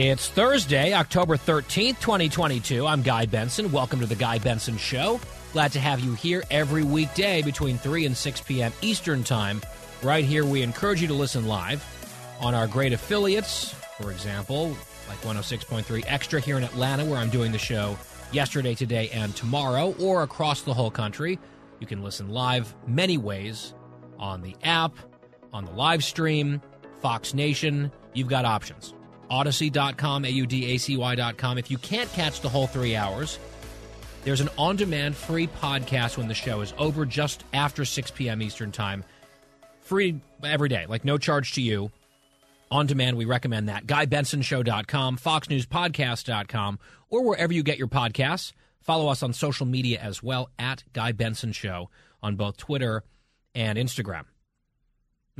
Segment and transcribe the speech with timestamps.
[0.00, 2.86] It's Thursday, October 13th, 2022.
[2.86, 3.72] I'm Guy Benson.
[3.72, 5.18] Welcome to the Guy Benson Show.
[5.52, 8.72] Glad to have you here every weekday between 3 and 6 p.m.
[8.80, 9.60] Eastern Time.
[10.04, 11.84] Right here, we encourage you to listen live
[12.38, 14.68] on our great affiliates, for example,
[15.08, 17.98] like 106.3 Extra here in Atlanta, where I'm doing the show
[18.30, 21.40] yesterday, today, and tomorrow, or across the whole country.
[21.80, 23.74] You can listen live many ways
[24.16, 24.92] on the app,
[25.52, 26.62] on the live stream,
[27.00, 27.90] Fox Nation.
[28.14, 28.94] You've got options.
[29.30, 31.58] Audacy.com, A U D A C Y.com.
[31.58, 33.38] If you can't catch the whole three hours,
[34.24, 38.42] there's an on demand free podcast when the show is over just after 6 p.m.
[38.42, 39.04] Eastern Time.
[39.82, 41.90] Free every day, like no charge to you.
[42.70, 43.86] On demand, we recommend that.
[43.86, 48.52] GuyBensonShow.com, FoxNewsPodcast.com, or wherever you get your podcasts.
[48.80, 51.88] Follow us on social media as well at Guy Benson Show
[52.22, 53.04] on both Twitter
[53.54, 54.24] and Instagram.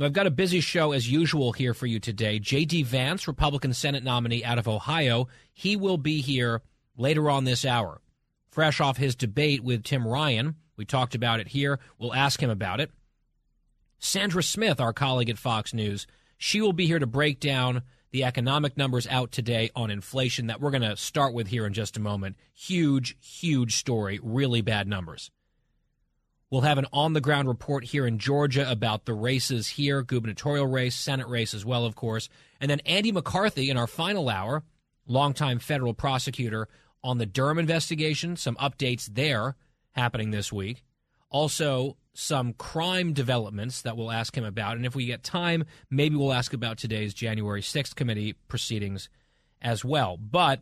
[0.05, 2.39] I've got a busy show as usual here for you today.
[2.39, 2.83] J.D.
[2.83, 6.61] Vance, Republican Senate nominee out of Ohio, he will be here
[6.95, 8.01] later on this hour.
[8.49, 10.55] Fresh off his debate with Tim Ryan.
[10.77, 11.79] We talked about it here.
[11.97, 12.91] We'll ask him about it.
[13.99, 18.23] Sandra Smith, our colleague at Fox News, she will be here to break down the
[18.23, 21.97] economic numbers out today on inflation that we're going to start with here in just
[21.97, 22.37] a moment.
[22.53, 25.29] Huge, huge story, really bad numbers.
[26.51, 30.65] We'll have an on the ground report here in Georgia about the races here, gubernatorial
[30.65, 32.27] race, Senate race as well, of course.
[32.59, 34.63] And then Andy McCarthy in our final hour,
[35.05, 36.67] longtime federal prosecutor
[37.03, 39.55] on the Durham investigation, some updates there
[39.91, 40.83] happening this week.
[41.29, 44.75] Also, some crime developments that we'll ask him about.
[44.75, 49.07] And if we get time, maybe we'll ask about today's January 6th committee proceedings
[49.61, 50.17] as well.
[50.17, 50.61] But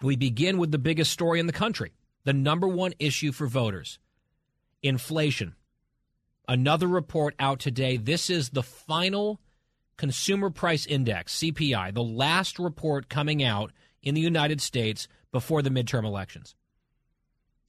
[0.00, 1.92] we begin with the biggest story in the country
[2.24, 3.98] the number one issue for voters
[4.84, 5.56] inflation.
[6.46, 7.96] Another report out today.
[7.96, 9.40] This is the final
[9.96, 13.72] Consumer Price Index, CPI, the last report coming out
[14.02, 16.54] in the United States before the midterm elections.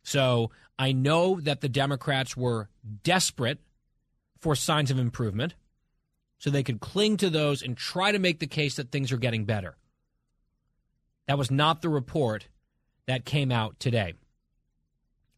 [0.04, 2.70] So I know that the Democrats were
[3.04, 3.60] desperate
[4.40, 5.56] for signs of improvement
[6.38, 9.18] so they could cling to those and try to make the case that things are
[9.18, 9.78] getting better.
[11.28, 12.50] That was not the report
[13.08, 14.14] that came out today.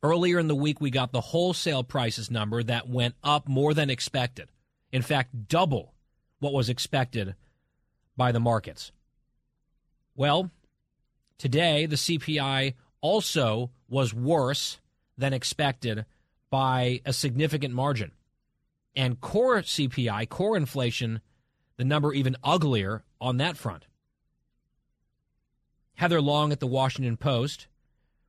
[0.03, 3.89] Earlier in the week, we got the wholesale prices number that went up more than
[3.89, 4.49] expected.
[4.91, 5.93] In fact, double
[6.39, 7.35] what was expected
[8.15, 8.91] by the markets.
[10.15, 10.51] Well,
[11.37, 14.79] today, the CPI also was worse
[15.17, 16.05] than expected
[16.49, 18.11] by a significant margin.
[18.95, 21.21] And core CPI, core inflation,
[21.77, 23.85] the number even uglier on that front.
[25.95, 27.67] Heather Long at the Washington Post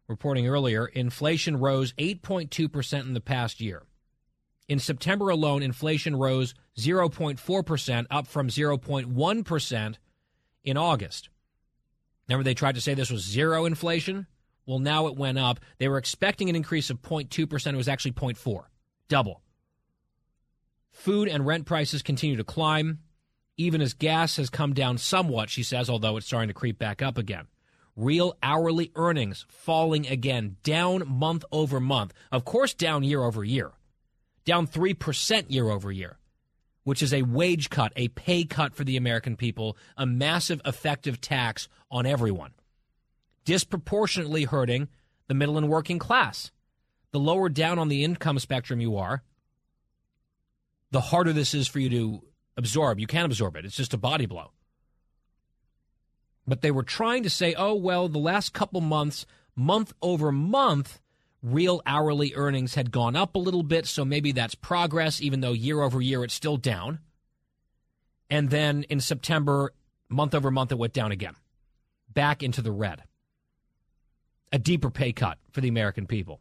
[0.09, 3.85] reporting earlier inflation rose 8.2% in the past year.
[4.69, 9.95] In September alone, inflation rose 0.4%, up from 0.1%
[10.65, 11.29] in August.
[12.29, 14.27] Remember, they tried to say this was zero inflation?
[14.67, 15.61] Well, now it went up.
[15.79, 17.73] They were expecting an increase of 0.2%.
[17.73, 18.65] It was actually 0.4,
[19.09, 19.43] double.
[20.93, 22.99] Food and rent prices continue to climb,
[23.57, 27.01] even as gas has come down somewhat, she says, although it's starting to creep back
[27.01, 27.47] up again.
[27.99, 32.15] Real hourly earnings falling again, down month over month.
[32.31, 33.73] Of course, down year over year,
[34.45, 36.17] down 3% year over year,
[36.85, 41.21] which is a wage cut, a pay cut for the American people, a massive effective
[41.21, 42.53] tax on everyone
[43.49, 44.87] disproportionately hurting
[45.27, 46.51] the middle and working class.
[47.13, 49.23] The lower down on the income spectrum you are,
[50.91, 52.23] the harder this is for you to
[52.59, 53.01] absorb.
[53.01, 54.51] You can't absorb it, it's just a body blow.
[56.49, 60.99] But they were trying to say, oh, well, the last couple months, month over month,
[61.43, 65.53] real hourly earnings had gone up a little bit, so maybe that's progress, even though
[65.53, 67.01] year over year it's still down.
[68.31, 69.75] And then in September,
[70.09, 71.35] month over month, it went down again,
[72.13, 73.03] back into the red
[74.51, 76.41] a deeper pay cut for the American people.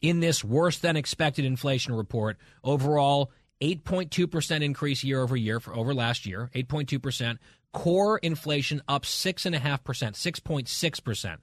[0.00, 5.94] In this worse than expected inflation report, overall 8.2% increase year over year for over
[5.94, 7.38] last year, 8.2%.
[7.76, 11.36] Core inflation up 6.5%, 6.6%.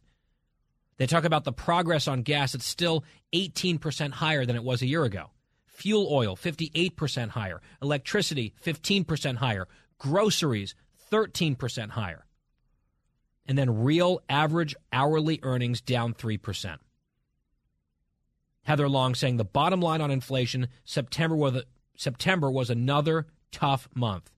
[0.98, 2.56] They talk about the progress on gas.
[2.56, 3.04] It's still
[3.36, 5.30] 18% higher than it was a year ago.
[5.68, 7.62] Fuel oil, 58% higher.
[7.84, 9.68] Electricity, 15% higher.
[10.00, 10.74] Groceries,
[11.12, 12.26] 13% higher.
[13.46, 16.78] And then real average hourly earnings down 3%.
[18.64, 21.62] Heather Long saying the bottom line on inflation, September was,
[21.96, 24.32] September was another tough month.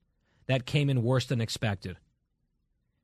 [0.47, 1.97] That came in worse than expected.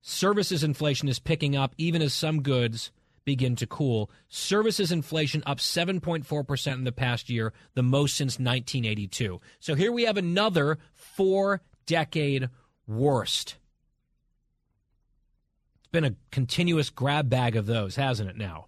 [0.01, 2.91] Services inflation is picking up even as some goods
[3.23, 4.09] begin to cool.
[4.29, 9.39] Services inflation up 7.4% in the past year, the most since 1982.
[9.59, 12.49] So here we have another four decade
[12.87, 13.57] worst.
[15.79, 18.67] It's been a continuous grab bag of those, hasn't it now?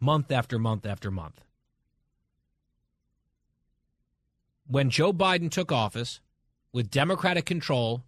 [0.00, 1.42] Month after month after month.
[4.66, 6.20] When Joe Biden took office
[6.72, 8.04] with Democratic control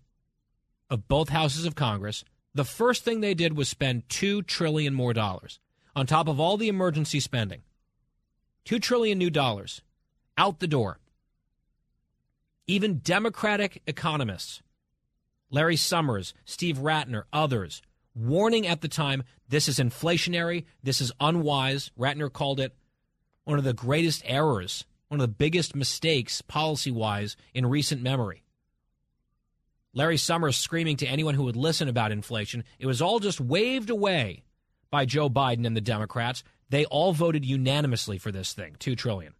[0.88, 2.24] of both houses of Congress,
[2.54, 5.58] the first thing they did was spend 2 trillion more dollars
[5.96, 7.62] on top of all the emergency spending.
[8.64, 9.82] 2 trillion new dollars
[10.36, 10.98] out the door.
[12.66, 14.62] Even Democratic economists,
[15.50, 17.82] Larry Summers, Steve Rattner, others,
[18.14, 21.90] warning at the time this is inflationary, this is unwise.
[21.98, 22.74] Rattner called it
[23.44, 28.42] one of the greatest errors, one of the biggest mistakes policy wise in recent memory.
[29.94, 32.64] Larry Summers screaming to anyone who would listen about inflation.
[32.78, 34.42] It was all just waved away
[34.90, 36.42] by Joe Biden and the Democrats.
[36.70, 39.34] They all voted unanimously for this thing, 2 trillion.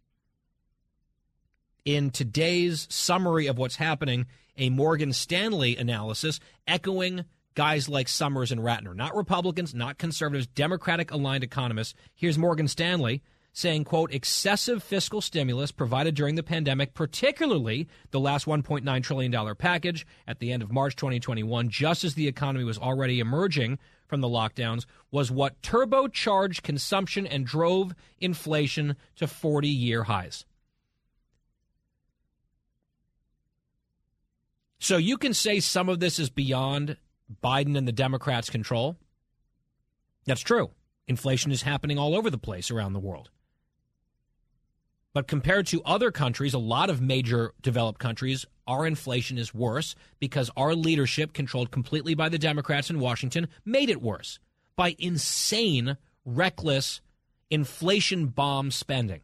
[1.85, 4.27] In today's summary of what's happening,
[4.57, 7.25] a Morgan Stanley analysis echoing
[7.55, 11.93] guys like Summers and Rattner, not Republicans, not conservatives, Democratic aligned economists.
[12.15, 13.21] Here's Morgan Stanley
[13.53, 20.05] saying, quote, excessive fiscal stimulus provided during the pandemic, particularly the last $1.9 trillion package
[20.27, 23.77] at the end of March 2021, just as the economy was already emerging
[24.07, 30.45] from the lockdowns, was what turbocharged consumption and drove inflation to 40 year highs.
[34.79, 36.97] So you can say some of this is beyond
[37.41, 38.97] Biden and the Democrats' control.
[40.25, 40.71] That's true.
[41.07, 43.29] Inflation is happening all over the place around the world.
[45.13, 49.95] But compared to other countries, a lot of major developed countries, our inflation is worse
[50.19, 54.39] because our leadership, controlled completely by the Democrats in Washington, made it worse
[54.75, 57.01] by insane, reckless
[57.51, 59.21] inflation bomb spending.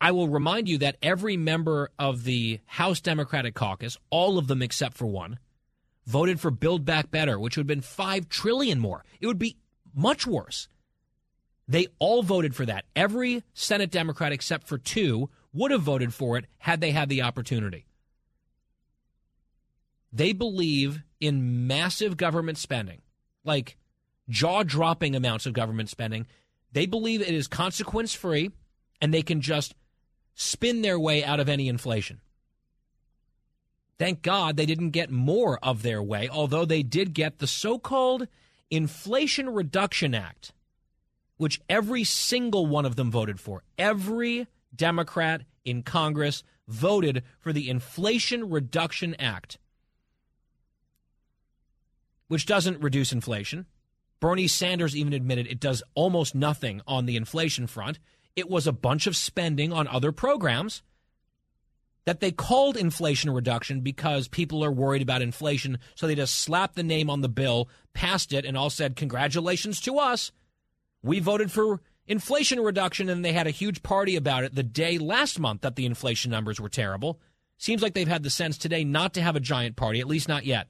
[0.00, 4.62] I will remind you that every member of the House Democratic caucus, all of them
[4.62, 5.38] except for one,
[6.06, 9.04] voted for Build Back Better, which would have been 5 trillion more.
[9.20, 9.56] It would be
[9.94, 10.68] much worse.
[11.68, 12.84] They all voted for that.
[12.94, 17.22] Every Senate Democrat except for two would have voted for it had they had the
[17.22, 17.86] opportunity.
[20.12, 23.02] They believe in massive government spending,
[23.44, 23.76] like
[24.28, 26.26] jaw dropping amounts of government spending.
[26.72, 28.50] They believe it is consequence free
[29.00, 29.74] and they can just
[30.34, 32.20] spin their way out of any inflation.
[33.98, 37.78] Thank God they didn't get more of their way, although they did get the so
[37.78, 38.28] called
[38.70, 40.52] Inflation Reduction Act
[41.36, 43.62] which every single one of them voted for.
[43.78, 49.58] Every Democrat in Congress voted for the Inflation Reduction Act,
[52.28, 53.66] which doesn't reduce inflation.
[54.18, 57.98] Bernie Sanders even admitted it does almost nothing on the inflation front.
[58.34, 60.82] It was a bunch of spending on other programs
[62.06, 65.78] that they called inflation reduction because people are worried about inflation.
[65.96, 69.80] So they just slapped the name on the bill, passed it, and all said, Congratulations
[69.82, 70.32] to us.
[71.06, 74.98] We voted for inflation reduction, and they had a huge party about it the day
[74.98, 77.20] last month that the inflation numbers were terrible.
[77.58, 80.28] Seems like they've had the sense today not to have a giant party, at least
[80.28, 80.66] not yet.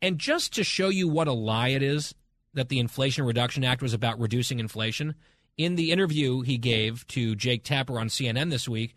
[0.00, 2.14] And just to show you what a lie it is
[2.54, 5.16] that the Inflation Reduction Act was about reducing inflation,
[5.58, 8.94] in the interview he gave to Jake Tapper on CNN this week,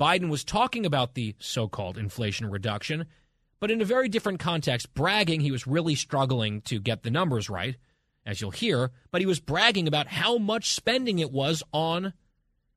[0.00, 3.06] Biden was talking about the so called inflation reduction,
[3.60, 7.48] but in a very different context, bragging he was really struggling to get the numbers
[7.48, 7.76] right
[8.24, 12.12] as you'll hear, but he was bragging about how much spending it was on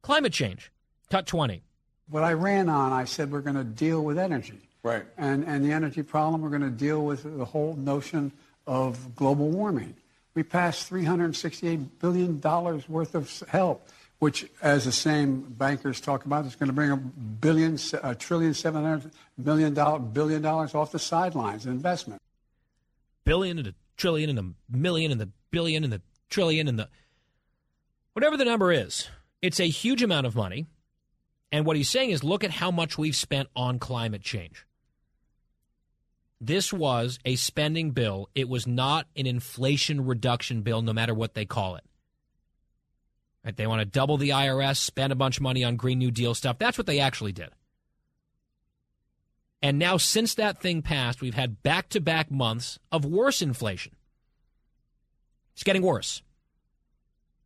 [0.02, 0.72] climate change.
[1.10, 1.64] Cut 20.
[2.10, 4.60] What I ran on, I said we're going to deal with energy.
[4.84, 5.06] Right.
[5.18, 8.32] And, and the energy problem, we're going to deal with the whole notion
[8.68, 9.96] of global warming.
[10.36, 13.88] We passed $368 billion worth of help,
[14.20, 18.54] which, as the same bankers talk about, is going to bring a billion, a trillion,
[18.54, 22.22] seven hundred million dollar, billion dollars off the sidelines investment.
[23.26, 26.90] Billion and a trillion and a million and the billion and the trillion and the
[28.14, 29.10] whatever the number is.
[29.42, 30.68] It's a huge amount of money.
[31.52, 34.66] And what he's saying is look at how much we've spent on climate change.
[36.42, 38.30] This was a spending bill.
[38.36, 41.84] It was not an inflation reduction bill, no matter what they call it.
[43.46, 43.56] Right?
[43.56, 46.34] They want to double the IRS, spend a bunch of money on Green New Deal
[46.34, 46.58] stuff.
[46.58, 47.50] That's what they actually did.
[49.64, 53.96] And now, since that thing passed, we've had back to back months of worse inflation.
[55.54, 56.22] It's getting worse.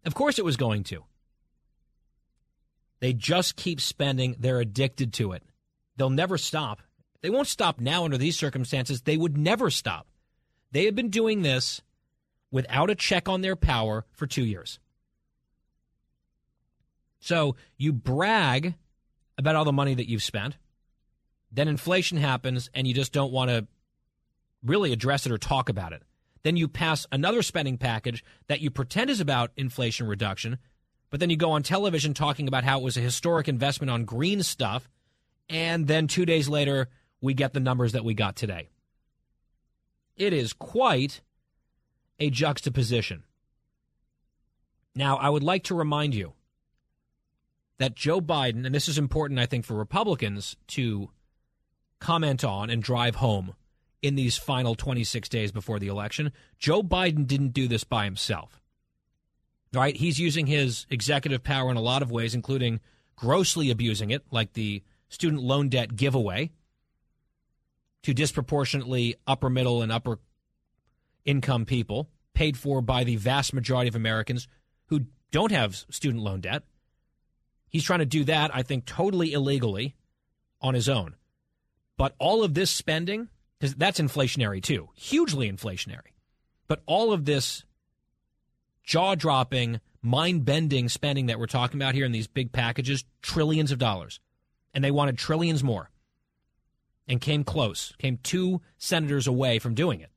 [0.04, 1.04] Of course, it was going to.
[3.02, 4.36] They just keep spending.
[4.40, 5.44] They're addicted to it.
[5.96, 6.82] They'll never stop.
[7.22, 9.02] They won't stop now under these circumstances.
[9.02, 10.08] They would never stop.
[10.72, 11.82] They have been doing this
[12.50, 14.80] without a check on their power for two years.
[17.20, 18.74] So you brag
[19.38, 20.58] about all the money that you've spent.
[21.52, 23.68] Then inflation happens and you just don't want to
[24.64, 26.04] really address it or talk about it.
[26.44, 30.58] Then you pass another spending package that you pretend is about inflation reduction,
[31.10, 34.06] but then you go on television talking about how it was a historic investment on
[34.06, 34.90] green stuff.
[35.50, 36.90] And then two days later,
[37.22, 38.70] we get the numbers that we got today.
[40.16, 41.22] It is quite
[42.20, 43.24] a juxtaposition.
[44.96, 46.34] Now, I would like to remind you
[47.78, 51.12] that Joe Biden, and this is important, I think, for Republicans to
[52.00, 53.56] comment on and drive home
[54.02, 56.32] in these final 26 days before the election.
[56.60, 58.62] Joe Biden didn't do this by himself.
[59.74, 59.96] Right?
[59.96, 62.80] He's using his executive power in a lot of ways, including
[63.16, 66.52] grossly abusing it, like the student loan debt giveaway
[68.04, 70.20] to disproportionately upper middle and upper
[71.26, 74.48] income people, paid for by the vast majority of Americans
[74.86, 76.64] who don't have student loan debt.
[77.68, 79.96] He's trying to do that, I think, totally illegally
[80.62, 81.16] on his own.
[81.98, 86.14] But all of this spending, because that's inflationary too, hugely inflationary.
[86.68, 87.64] But all of this
[88.84, 93.72] jaw dropping, mind bending spending that we're talking about here in these big packages, trillions
[93.72, 94.20] of dollars.
[94.74, 95.90] And they wanted trillions more
[97.08, 100.12] and came close, came two senators away from doing it.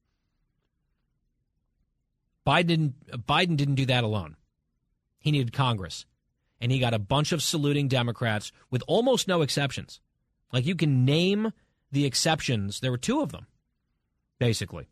[2.47, 4.37] Biden, Biden didn't do that alone.
[5.19, 6.05] He needed Congress.
[6.61, 10.01] And he got a bunch of saluting Democrats with almost no exceptions.
[10.53, 11.53] Like you can name
[11.93, 12.81] the exceptions.
[12.81, 13.47] There were two of them,
[14.39, 14.89] basically,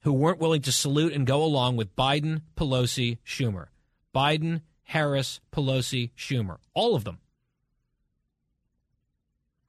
[0.00, 3.66] who weren't willing to salute and go along with Biden, Pelosi, Schumer.
[4.14, 6.58] Biden, Harris, Pelosi, Schumer.
[6.74, 7.18] All of them.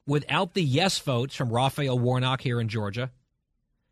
[0.06, 3.12] Without the yes votes from Raphael Warnock here in Georgia,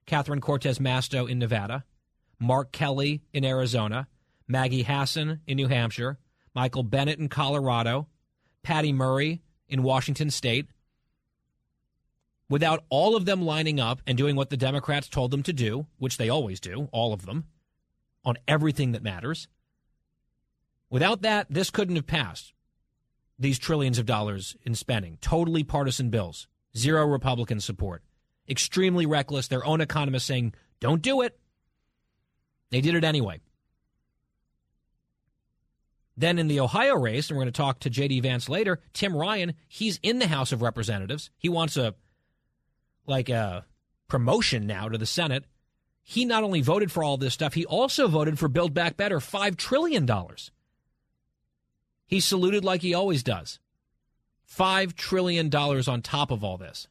[0.05, 1.86] Catherine Cortez Masto in Nevada,
[2.39, 4.07] Mark Kelly in Arizona,
[4.48, 6.19] Maggie Hassan in New Hampshire,
[6.53, 8.07] Michael Bennet in Colorado,
[8.62, 10.67] Patty Murray in Washington State,
[12.53, 15.88] without all of them lining up and doing what the Democrats told them to do,
[15.98, 17.45] which they always do, all of them,
[18.24, 19.48] on everything that matters,
[20.88, 22.53] without that, this couldn't have passed
[23.39, 25.17] these trillions of dollars in spending.
[25.19, 26.48] Totally partisan bills.
[26.77, 28.03] Zero Republican support.
[28.48, 29.48] Extremely reckless.
[29.48, 31.36] Their own economists saying, don't do it.
[32.69, 33.39] They did it anyway.
[36.15, 38.19] Then in the Ohio race, and we're going to talk to J.D.
[38.19, 41.31] Vance later, Tim Ryan, he's in the House of Representatives.
[41.39, 41.95] He wants a
[43.05, 43.65] like a
[44.07, 45.45] promotion now to the Senate.
[46.03, 49.19] He not only voted for all this stuff, he also voted for Build Back Better,
[49.19, 50.10] $5 trillion.
[52.05, 53.60] He saluted like he always does.
[54.55, 56.88] $5 trillion on top of all this,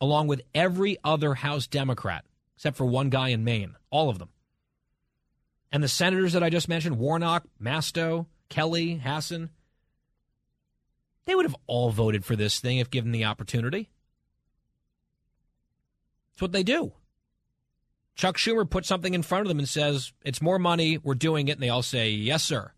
[0.00, 2.24] along with every other House Democrat,
[2.56, 4.28] except for one guy in Maine, all of them.
[5.70, 9.50] And the senators that I just mentioned Warnock, Masto, Kelly, Hassan
[11.24, 13.88] they would have all voted for this thing if given the opportunity.
[16.34, 16.92] That's what they do.
[18.16, 21.48] Chuck Schumer puts something in front of them and says, It's more money, we're doing
[21.48, 21.52] it.
[21.52, 22.72] And they all say, Yes, sir.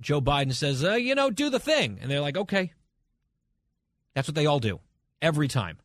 [0.00, 1.98] Joe Biden says, uh, you know, do the thing.
[2.00, 2.72] And they're like, okay.
[4.14, 4.80] That's what they all do
[5.22, 5.78] every time.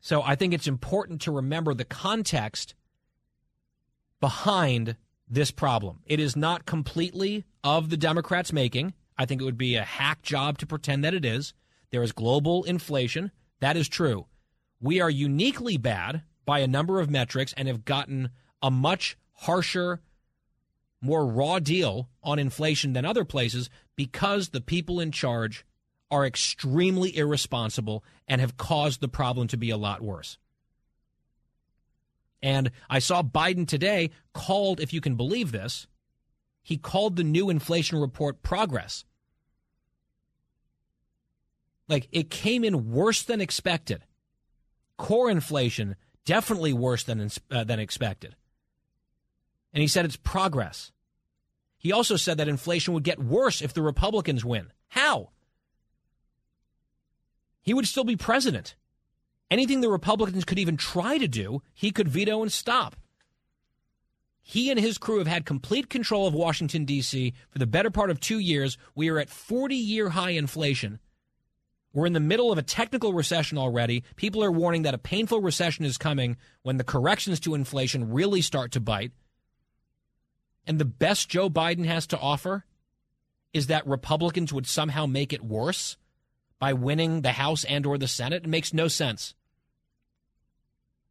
[0.00, 2.74] So I think it's important to remember the context
[4.20, 6.00] behind this problem.
[6.04, 8.92] It is not completely of the Democrats' making.
[9.16, 11.54] I think it would be a hack job to pretend that it is.
[11.90, 13.30] There is global inflation.
[13.64, 14.26] That is true.
[14.78, 18.28] We are uniquely bad by a number of metrics and have gotten
[18.62, 20.02] a much harsher
[21.00, 25.64] more raw deal on inflation than other places because the people in charge
[26.10, 30.36] are extremely irresponsible and have caused the problem to be a lot worse.
[32.42, 35.86] And I saw Biden today called, if you can believe this,
[36.62, 39.06] he called the new inflation report progress.
[41.88, 44.04] Like it came in worse than expected.
[44.96, 48.36] Core inflation definitely worse than uh, than expected.
[49.72, 50.92] And he said it's progress.
[51.76, 54.72] He also said that inflation would get worse if the Republicans win.
[54.88, 55.30] How?
[57.60, 58.76] He would still be president.
[59.50, 62.96] Anything the Republicans could even try to do, he could veto and stop.
[64.40, 67.32] He and his crew have had complete control of Washington, D.C.
[67.48, 68.76] for the better part of two years.
[68.94, 71.00] We are at 40 year high inflation.
[71.94, 74.02] We're in the middle of a technical recession already.
[74.16, 78.42] People are warning that a painful recession is coming when the corrections to inflation really
[78.42, 79.12] start to bite.
[80.66, 82.64] And the best Joe Biden has to offer
[83.52, 85.96] is that Republicans would somehow make it worse
[86.58, 88.44] by winning the House and or the Senate.
[88.44, 89.34] It makes no sense.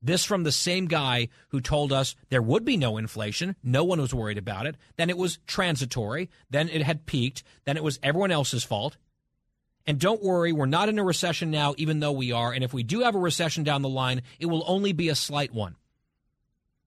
[0.01, 3.55] This from the same guy who told us there would be no inflation.
[3.63, 4.75] No one was worried about it.
[4.97, 6.29] Then it was transitory.
[6.49, 7.43] Then it had peaked.
[7.63, 8.97] Then it was everyone else's fault.
[9.85, 12.53] And don't worry, we're not in a recession now, even though we are.
[12.53, 15.15] And if we do have a recession down the line, it will only be a
[15.15, 15.75] slight one.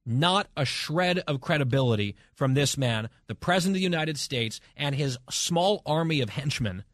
[0.07, 4.95] Not a shred of credibility from this man, the President of the United States, and
[4.95, 6.85] his small army of henchmen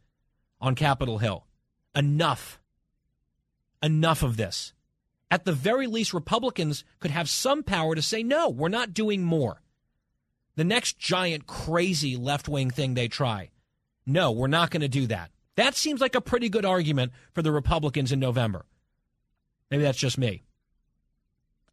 [0.60, 1.46] on Capitol Hill.
[1.94, 2.58] Enough.
[3.82, 4.72] Enough of this.
[5.30, 9.22] At the very least, Republicans could have some power to say, no, we're not doing
[9.22, 9.62] more.
[10.56, 13.50] The next giant, crazy left wing thing they try.
[14.04, 15.30] No, we're not going to do that.
[15.56, 18.64] That seems like a pretty good argument for the Republicans in November.
[19.70, 20.42] Maybe that's just me.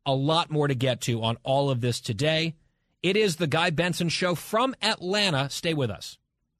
[0.05, 2.55] A lot more to get to on all of this today.
[3.01, 5.49] It is the Guy Benson Show from Atlanta.
[5.49, 6.18] Stay with us.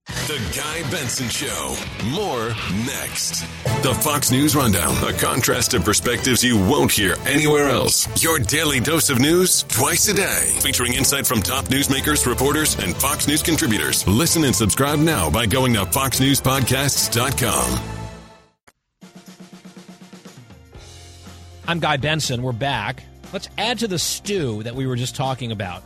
[0.09, 1.75] The Guy Benson Show.
[2.05, 2.49] More
[2.85, 3.41] next.
[3.83, 4.95] The Fox News Rundown.
[5.07, 8.07] A contrast of perspectives you won't hear anywhere else.
[8.23, 10.57] Your daily dose of news twice a day.
[10.61, 14.07] Featuring insight from top newsmakers, reporters, and Fox News contributors.
[14.07, 17.79] Listen and subscribe now by going to foxnewspodcasts.com.
[21.67, 22.41] I'm Guy Benson.
[22.41, 23.03] We're back.
[23.31, 25.83] Let's add to the stew that we were just talking about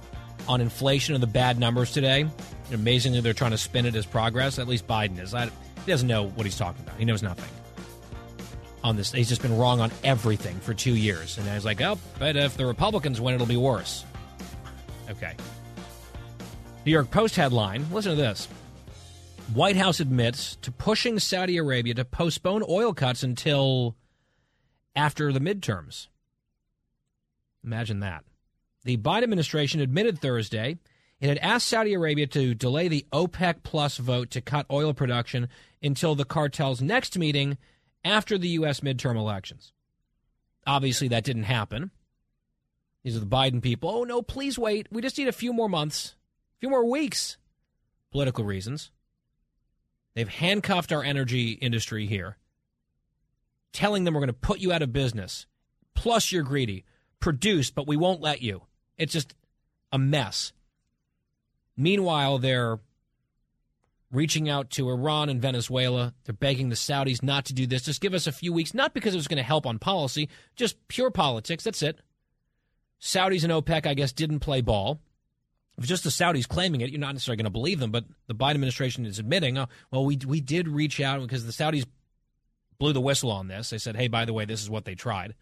[0.48, 2.26] on inflation and the bad numbers today.
[2.72, 4.58] Amazingly, they're trying to spin it as progress.
[4.58, 5.34] At least Biden is.
[5.34, 6.98] I, he doesn't know what he's talking about.
[6.98, 7.50] He knows nothing
[8.84, 9.12] on this.
[9.12, 11.38] He's just been wrong on everything for two years.
[11.38, 14.06] And I was like, oh, but if the Republicans win, it'll be worse.
[15.10, 15.34] Okay.
[16.86, 18.48] New York Post headline listen to this
[19.54, 23.96] White House admits to pushing Saudi Arabia to postpone oil cuts until
[24.96, 26.08] after the midterms.
[27.64, 28.24] Imagine that.
[28.84, 30.78] The Biden administration admitted Thursday
[31.24, 35.48] it had asked Saudi Arabia to delay the OPEC Plus vote to cut oil production
[35.82, 37.58] until the cartel's next meeting
[38.04, 38.82] after the U.S.
[38.82, 39.72] midterm elections.
[40.68, 41.92] Obviously, that didn't happen.
[43.06, 43.90] These are the Biden people.
[43.90, 44.88] Oh, no, please wait.
[44.92, 46.16] We just need a few more months,
[46.58, 47.38] a few more weeks.
[48.12, 48.92] Political reasons.
[50.16, 52.36] They've handcuffed our energy industry here,
[53.72, 55.46] telling them we're going to put you out of business.
[55.96, 56.84] Plus, you're greedy.
[57.22, 58.64] Produce, but we won't let you.
[58.98, 59.34] It's just
[59.90, 60.52] a mess.
[61.76, 62.80] Meanwhile, they're
[64.12, 66.14] reaching out to Iran and Venezuela.
[66.24, 67.84] They're begging the Saudis not to do this.
[67.84, 70.30] Just give us a few weeks, not because it was going to help on policy,
[70.56, 71.64] just pure politics.
[71.64, 72.00] That's it.
[73.02, 75.02] Saudis and OPEC, I guess, didn't play ball.
[75.78, 78.36] If just the Saudis claiming it, you're not necessarily going to believe them, but the
[78.36, 81.86] Biden administration is admitting, oh, well, we, we did reach out because the Saudis
[82.78, 83.72] blew the whistle on this.
[83.72, 85.34] They said, hey, by the way, this is what they tried.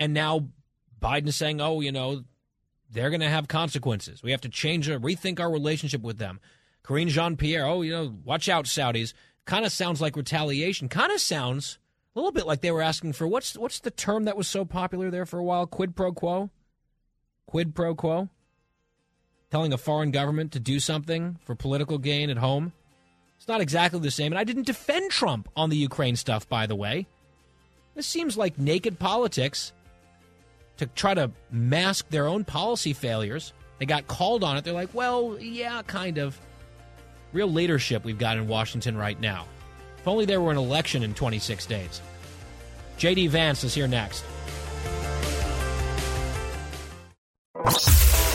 [0.00, 0.48] And now
[1.00, 2.24] Biden is saying, oh, you know,
[2.90, 4.22] they're going to have consequences.
[4.22, 6.40] We have to change or rethink our relationship with them.
[6.82, 9.12] Karine Jean Pierre, oh, you know, watch out, Saudis.
[9.44, 10.88] Kind of sounds like retaliation.
[10.88, 11.78] Kind of sounds
[12.14, 14.64] a little bit like they were asking for what's what's the term that was so
[14.64, 15.66] popular there for a while?
[15.66, 16.50] Quid pro quo.
[17.46, 18.28] Quid pro quo.
[19.50, 22.72] Telling a foreign government to do something for political gain at home.
[23.36, 24.32] It's not exactly the same.
[24.32, 27.06] And I didn't defend Trump on the Ukraine stuff, by the way.
[27.94, 29.72] This seems like naked politics
[30.78, 33.52] to try to mask their own policy failures.
[33.78, 34.64] They got called on it.
[34.64, 36.38] They're like, well, yeah, kind of.
[37.32, 39.46] Real leadership we've got in Washington right now.
[39.98, 42.00] If only there were an election in 26 days.
[42.98, 44.24] JD Vance is here next.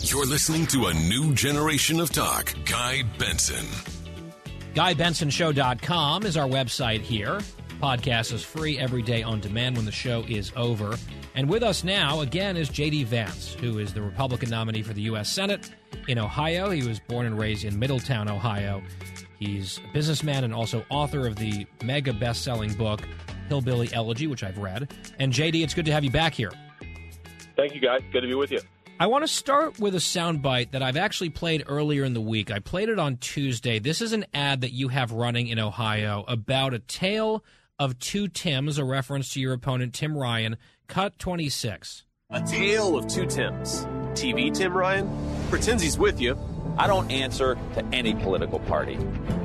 [0.00, 2.54] You're listening to a new generation of talk.
[2.64, 3.66] Guy Benson.
[4.74, 7.40] GuyBensonShow.com is our website here.
[7.80, 10.96] Podcast is free every day on demand when the show is over.
[11.34, 13.04] And with us now, again, is J.D.
[13.04, 15.30] Vance, who is the Republican nominee for the U.S.
[15.30, 15.70] Senate
[16.06, 16.70] in Ohio.
[16.70, 18.82] He was born and raised in Middletown, Ohio.
[19.38, 23.02] He's a businessman and also author of the mega best selling book,
[23.48, 24.92] Hillbilly Elegy, which I've read.
[25.18, 26.52] And JD, it's good to have you back here.
[27.56, 28.00] Thank you, guys.
[28.12, 28.60] Good to be with you.
[29.00, 32.50] I want to start with a soundbite that I've actually played earlier in the week.
[32.50, 33.78] I played it on Tuesday.
[33.78, 37.44] This is an ad that you have running in Ohio about a tale
[37.78, 40.56] of two Tims, a reference to your opponent, Tim Ryan.
[40.88, 42.06] Cut 26.
[42.30, 43.84] A tale of two Tims.
[44.14, 45.08] TV Tim Ryan
[45.48, 46.36] pretends he's with you,
[46.78, 48.96] I don't answer to any political party.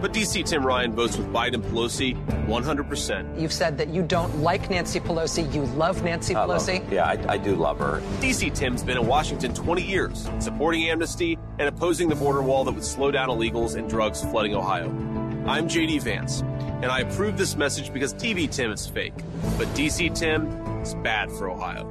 [0.02, 2.14] but DC Tim Ryan votes with Biden Pelosi
[2.48, 3.40] 100%.
[3.42, 5.52] You've said that you don't like Nancy Pelosi.
[5.54, 6.92] You love Nancy I love- Pelosi.
[6.92, 8.02] yeah, I, I do love her.
[8.20, 12.72] DC Tim's been in Washington 20 years, supporting amnesty and opposing the border wall that
[12.74, 14.90] would slow down illegals and drugs flooding Ohio.
[15.48, 19.14] I'm JD Vance, and I approve this message because TV Tim is fake,
[19.58, 20.48] but DC Tim
[20.82, 21.90] is bad for Ohio.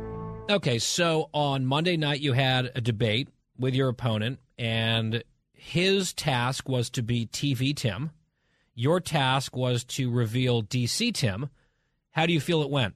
[0.51, 3.29] Okay, so on Monday night, you had a debate
[3.59, 5.23] with your opponent, and
[5.63, 8.11] his task was to be TV Tim.
[8.75, 11.51] Your task was to reveal DC Tim.
[12.11, 12.95] How do you feel it went?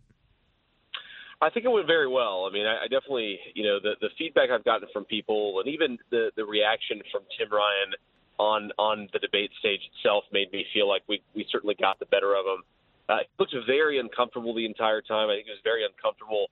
[1.40, 2.44] I think it went very well.
[2.50, 5.72] I mean, I, I definitely, you know, the the feedback I've gotten from people, and
[5.72, 7.94] even the the reaction from Tim Ryan
[8.38, 12.06] on on the debate stage itself, made me feel like we we certainly got the
[12.06, 12.62] better of him.
[13.08, 15.30] Uh, he looked very uncomfortable the entire time.
[15.30, 16.50] I think he was very uncomfortable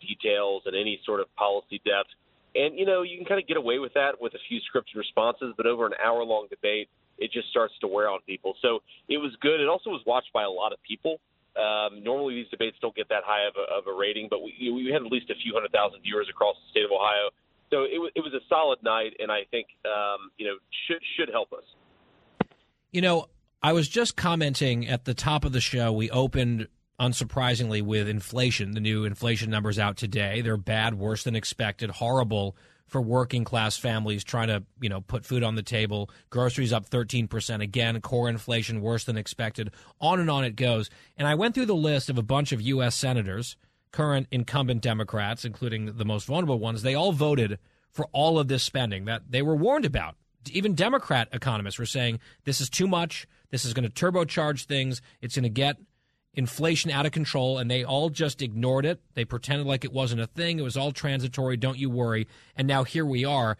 [0.00, 2.10] details and any sort of policy depth.
[2.54, 4.96] And you know, you can kind of get away with that with a few scripted
[4.96, 8.54] responses, but over an hour long debate, it just starts to wear on people.
[8.62, 9.60] So it was good.
[9.60, 11.20] It also was watched by a lot of people.
[11.58, 14.70] Um, normally, these debates don't get that high of a, of a rating, but we,
[14.70, 17.30] we had at least a few hundred thousand viewers across the state of Ohio.
[17.70, 20.56] So it, was it was a solid night, and I think um, you know
[20.86, 21.64] should should help us.
[22.92, 23.26] You know,
[23.62, 25.92] I was just commenting at the top of the show.
[25.92, 26.68] We opened,
[27.00, 28.72] unsurprisingly, with inflation.
[28.72, 30.40] The new inflation numbers out today.
[30.40, 32.56] They're bad, worse than expected, horrible
[32.88, 36.10] for working class families trying to, you know, put food on the table.
[36.30, 39.70] Groceries up 13% again, core inflation worse than expected.
[40.00, 40.90] On and on it goes.
[41.16, 42.94] And I went through the list of a bunch of U.S.
[42.94, 43.56] senators,
[43.92, 46.82] current incumbent Democrats, including the most vulnerable ones.
[46.82, 47.58] They all voted
[47.90, 50.16] for all of this spending that they were warned about.
[50.50, 53.26] Even Democrat economists were saying this is too much.
[53.50, 55.02] This is going to turbocharge things.
[55.20, 55.76] It's going to get
[56.38, 59.00] inflation out of control, and they all just ignored it.
[59.14, 60.60] They pretended like it wasn't a thing.
[60.60, 61.56] It was all transitory.
[61.56, 62.28] Don't you worry.
[62.56, 63.58] And now here we are.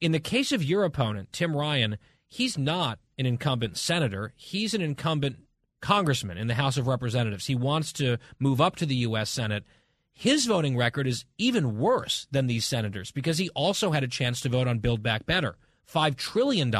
[0.00, 4.32] In the case of your opponent, Tim Ryan, he's not an incumbent senator.
[4.36, 5.38] He's an incumbent
[5.80, 7.46] congressman in the House of Representatives.
[7.46, 9.28] He wants to move up to the U.S.
[9.28, 9.64] Senate.
[10.12, 14.40] His voting record is even worse than these senators because he also had a chance
[14.42, 15.56] to vote on Build Back Better,
[15.92, 16.72] $5 trillion,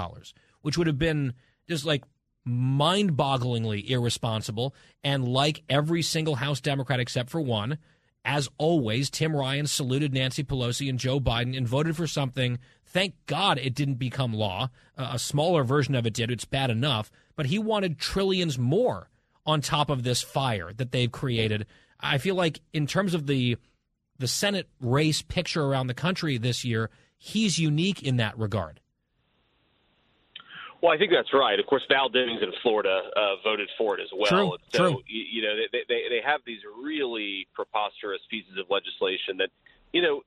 [0.62, 1.34] which would have been
[1.68, 2.04] just like
[2.48, 4.74] mind bogglingly irresponsible.
[5.04, 7.78] And like every single House Democrat except for one,
[8.24, 12.58] as always, Tim Ryan saluted Nancy Pelosi and Joe Biden and voted for something.
[12.84, 14.70] Thank God it didn't become law.
[14.96, 16.30] A smaller version of it did.
[16.30, 17.10] It's bad enough.
[17.36, 19.08] But he wanted trillions more
[19.46, 21.66] on top of this fire that they've created.
[22.00, 23.56] I feel like, in terms of the
[24.18, 28.80] the Senate race picture around the country this year, he's unique in that regard.
[30.80, 31.58] Well, I think that's right.
[31.58, 34.30] Of course, Val Demings in Florida uh, voted for it as well.
[34.30, 35.02] True, so, true.
[35.08, 39.50] You, know, they, they they have these really preposterous pieces of legislation that,
[39.92, 40.22] you know,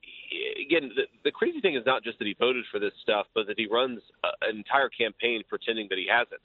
[0.60, 3.46] again, the, the crazy thing is not just that he voted for this stuff, but
[3.46, 6.44] that he runs uh, an entire campaign pretending that he hasn't.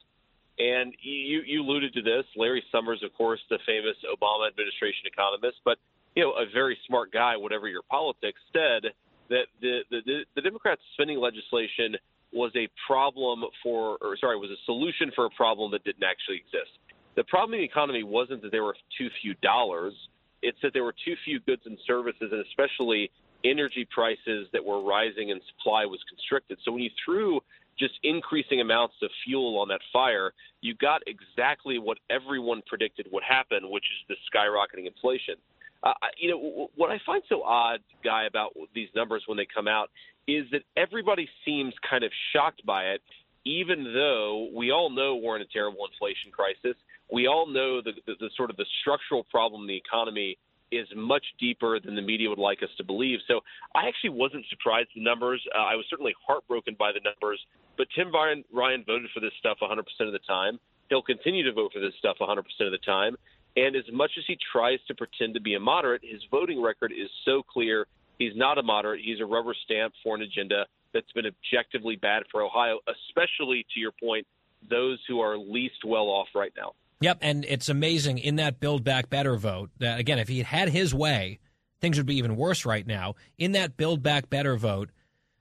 [0.57, 5.57] And you you alluded to this, Larry Summers, of course, the famous Obama administration economist,
[5.65, 5.77] but
[6.15, 8.93] you know, a very smart guy, whatever your politics, said
[9.29, 11.97] that the the, the Democrats' spending legislation
[12.33, 16.37] was a problem for, or sorry, was a solution for a problem that didn't actually
[16.37, 16.71] exist.
[17.15, 19.93] The problem in the economy wasn't that there were too few dollars;
[20.41, 23.09] it's that there were too few goods and services, and especially
[23.43, 26.57] energy prices that were rising and supply was constricted.
[26.63, 27.39] So when you threw
[27.77, 33.23] just increasing amounts of fuel on that fire, you got exactly what everyone predicted would
[33.23, 35.35] happen, which is the skyrocketing inflation.
[35.83, 39.67] Uh, you know, what I find so odd, Guy, about these numbers when they come
[39.67, 39.89] out
[40.27, 43.01] is that everybody seems kind of shocked by it,
[43.45, 46.75] even though we all know we're in a terrible inflation crisis.
[47.11, 50.37] We all know the, the, the sort of the structural problem in the economy
[50.71, 53.19] is much deeper than the media would like us to believe.
[53.27, 53.39] So
[53.73, 55.41] I actually wasn't surprised the numbers.
[55.55, 57.39] Uh, I was certainly heartbroken by the numbers.
[57.77, 60.59] But Tim Ryan voted for this stuff 100% of the time.
[60.89, 63.15] He'll continue to vote for this stuff 100% of the time.
[63.57, 66.91] And as much as he tries to pretend to be a moderate, his voting record
[66.91, 67.87] is so clear.
[68.19, 69.01] He's not a moderate.
[69.03, 73.79] He's a rubber stamp for an agenda that's been objectively bad for Ohio, especially to
[73.79, 74.27] your point,
[74.69, 76.73] those who are least well off right now.
[77.01, 80.47] Yep, and it's amazing in that Build Back Better vote that again, if he had
[80.47, 81.39] had his way,
[81.81, 83.15] things would be even worse right now.
[83.39, 84.89] In that Build Back Better vote,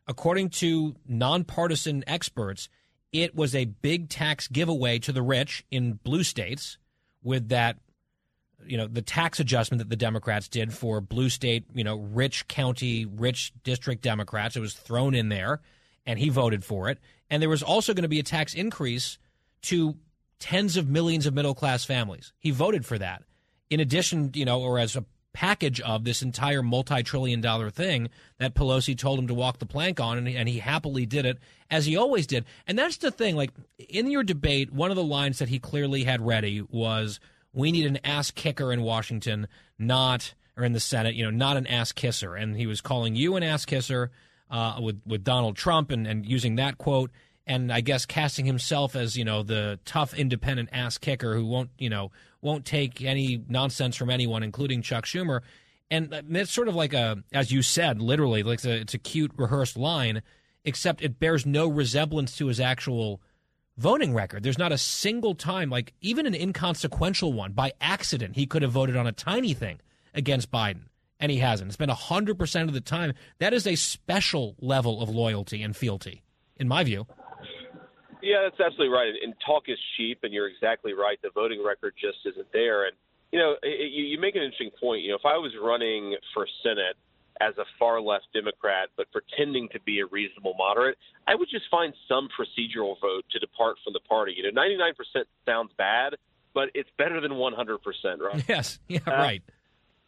[0.07, 2.71] according to nonpartisan experts,
[3.13, 6.79] it was a big tax giveaway to the rich in blue states
[7.23, 7.77] with that
[8.67, 12.49] you know the tax adjustment that the Democrats did for blue state, you know, rich
[12.49, 14.57] county, rich district Democrats.
[14.57, 15.61] It was thrown in there,
[16.05, 16.99] and he voted for it.
[17.31, 19.19] And there was also going to be a tax increase
[19.63, 19.97] to
[20.39, 22.33] tens of millions of middle class families.
[22.39, 23.23] He voted for that.
[23.71, 25.05] In addition, you know, or as a
[25.37, 30.01] package of this entire multi-trillion dollar thing that Pelosi told him to walk the plank
[30.01, 31.37] on and, and he happily did it
[31.71, 32.47] as he always did.
[32.67, 36.05] And that's the thing like in your debate one of the lines that he clearly
[36.05, 37.21] had ready was
[37.57, 41.57] we need an ass kicker in Washington, not or in the Senate, you know, not
[41.57, 42.37] an ass kisser.
[42.37, 44.13] And he was calling you an ass kisser
[44.51, 47.11] uh, with with Donald Trump and, and using that quote
[47.47, 51.71] and I guess casting himself as you know the tough independent ass kicker who won't
[51.79, 52.11] you know
[52.43, 55.41] won't take any nonsense from anyone, including Chuck Schumer.
[55.91, 58.99] And it's sort of like a, as you said, literally, like it's a, it's a
[58.99, 60.23] cute rehearsed line,
[60.65, 63.21] except it bears no resemblance to his actual
[63.77, 64.43] voting record.
[64.43, 68.73] There's not a single time, like even an inconsequential one, by accident, he could have
[68.73, 69.81] voted on a tiny thing
[70.15, 70.85] against Biden,
[71.21, 71.69] and he hasn't.
[71.69, 73.13] It's been 100% of the time.
[73.39, 76.23] That is a special level of loyalty and fealty,
[76.57, 77.07] in my view.
[78.23, 79.13] Yeah, that's absolutely right.
[79.23, 81.19] And talk is cheap, and you're exactly right.
[81.23, 82.87] The voting record just isn't there.
[82.87, 82.97] And
[83.33, 85.03] you know, you make an interesting point.
[85.03, 86.97] You know, if I was running for Senate
[87.41, 91.67] as a far left Democrat, but pretending to be a reasonable moderate, I would just
[91.71, 94.35] find some procedural vote to depart from the party.
[94.37, 96.17] You know, 99% sounds bad,
[96.55, 97.79] but it's better than 100%,
[98.21, 98.45] right?
[98.49, 99.43] Yes, yeah, uh, right.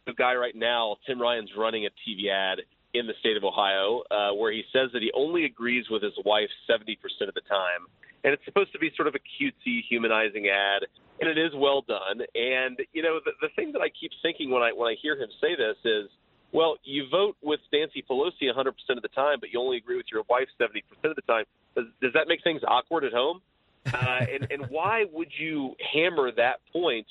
[0.05, 2.59] The guy right now, Tim Ryan's running a TV ad
[2.93, 6.13] in the state of Ohio uh, where he says that he only agrees with his
[6.25, 7.85] wife 70% of the time
[8.23, 10.83] and it's supposed to be sort of a cutesy, humanizing ad,
[11.19, 12.21] and it is well done.
[12.35, 15.15] And you know, the, the thing that I keep thinking when I when I hear
[15.15, 16.09] him say this is,
[16.51, 20.07] well, you vote with Nancy Pelosi 100% of the time, but you only agree with
[20.11, 21.45] your wife 70% of the time.
[21.75, 23.41] Does, does that make things awkward at home?
[23.85, 27.05] Uh, and, and why would you hammer that point,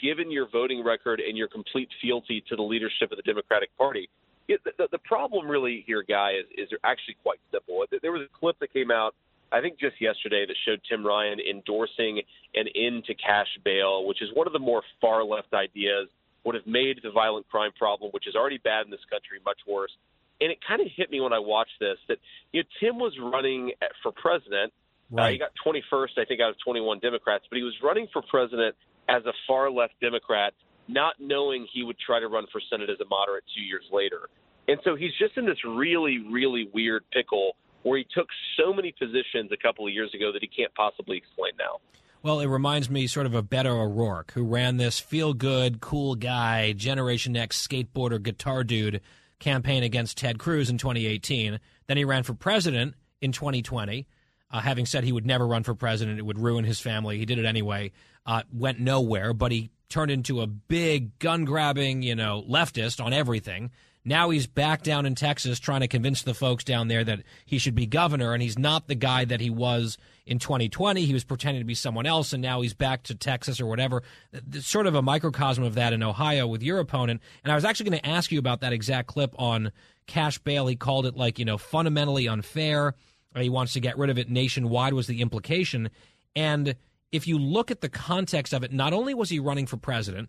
[0.00, 4.08] given your voting record and your complete fealty to the leadership of the Democratic Party?
[4.46, 7.84] It, the, the problem really here, guy, is, is actually quite simple.
[8.02, 9.14] There was a clip that came out
[9.54, 12.20] I think just yesterday that showed Tim Ryan endorsing
[12.56, 16.08] an end to cash bail, which is one of the more far left ideas,
[16.44, 19.58] would have made the violent crime problem, which is already bad in this country, much
[19.66, 19.92] worse.
[20.40, 22.18] And it kind of hit me when I watched this that
[22.52, 24.72] you know Tim was running for president.
[25.10, 25.26] Right.
[25.26, 28.22] Uh, he got 21st, I think, out of 21 Democrats, but he was running for
[28.22, 28.74] president
[29.08, 30.54] as a far left Democrat,
[30.88, 34.28] not knowing he would try to run for Senate as a moderate two years later.
[34.66, 38.28] And so he's just in this really, really weird pickle where he took
[38.58, 41.80] so many positions a couple of years ago that he can't possibly explain now.
[42.24, 46.14] Well, it reminds me sort of of Beto O'Rourke, who ran this feel good, cool
[46.14, 49.02] guy, Generation X skateboarder, guitar dude
[49.40, 51.60] campaign against Ted Cruz in 2018.
[51.86, 54.06] Then he ran for president in 2020.
[54.50, 57.18] Uh, having said he would never run for president, it would ruin his family.
[57.18, 57.92] He did it anyway.
[58.24, 63.12] Uh, went nowhere, but he turned into a big gun grabbing, you know, leftist on
[63.12, 63.70] everything.
[64.04, 67.58] Now he's back down in Texas trying to convince the folks down there that he
[67.58, 71.04] should be governor, and he's not the guy that he was in 2020.
[71.04, 74.02] He was pretending to be someone else, and now he's back to Texas or whatever.
[74.32, 77.22] It's sort of a microcosm of that in Ohio with your opponent.
[77.42, 79.72] And I was actually going to ask you about that exact clip on
[80.06, 80.66] cash bail.
[80.66, 82.94] He called it like, you know, fundamentally unfair.
[83.34, 85.90] He wants to get rid of it nationwide, was the implication.
[86.36, 86.76] And
[87.10, 90.28] if you look at the context of it, not only was he running for president,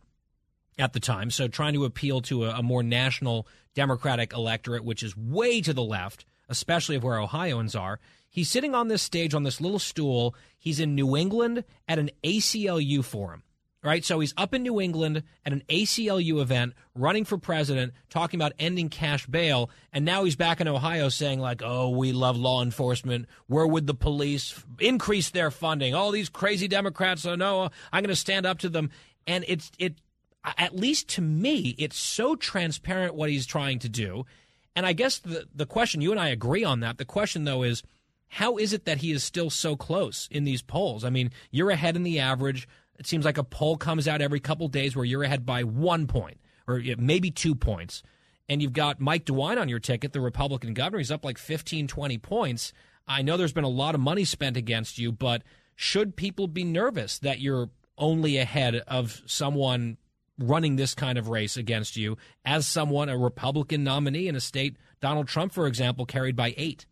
[0.77, 1.29] at the time.
[1.29, 5.73] So trying to appeal to a, a, more national Democratic electorate, which is way to
[5.73, 7.99] the left, especially of where Ohioans are.
[8.29, 10.35] He's sitting on this stage on this little stool.
[10.57, 13.43] He's in New England at an ACLU forum.
[13.81, 18.39] Right, so he's up in New England at an ACLU event, running for president, talking
[18.39, 22.35] about ending cash bail, and now he's back in Ohio saying like, "Oh, we love
[22.35, 23.27] law enforcement.
[23.45, 24.59] Where would the police.
[24.79, 25.93] Increase their funding.
[25.93, 27.27] All these crazy Democrats.
[27.27, 28.89] Oh no, I'm going to stand up to them."
[29.27, 29.93] And it's it
[30.57, 34.25] at least to me, it's so transparent what he's trying to do.
[34.75, 36.97] And I guess the, the question, you and I agree on that.
[36.97, 37.83] The question, though, is
[38.27, 41.03] how is it that he is still so close in these polls?
[41.03, 42.67] I mean, you're ahead in the average.
[42.99, 46.07] It seems like a poll comes out every couple days where you're ahead by one
[46.07, 48.03] point or maybe two points.
[48.49, 50.99] And you've got Mike DeWine on your ticket, the Republican governor.
[50.99, 52.73] He's up like 15, 20 points.
[53.07, 55.43] I know there's been a lot of money spent against you, but
[55.75, 59.97] should people be nervous that you're only ahead of someone
[60.39, 64.75] running this kind of race against you as someone, a Republican nominee in a state,
[65.01, 66.85] Donald Trump, for example, carried by eight?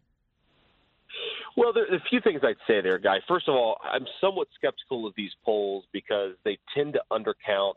[1.56, 3.20] Well, there are a few things I'd say there, Guy.
[3.28, 7.76] First of all, I'm somewhat skeptical of these polls because they tend to undercount.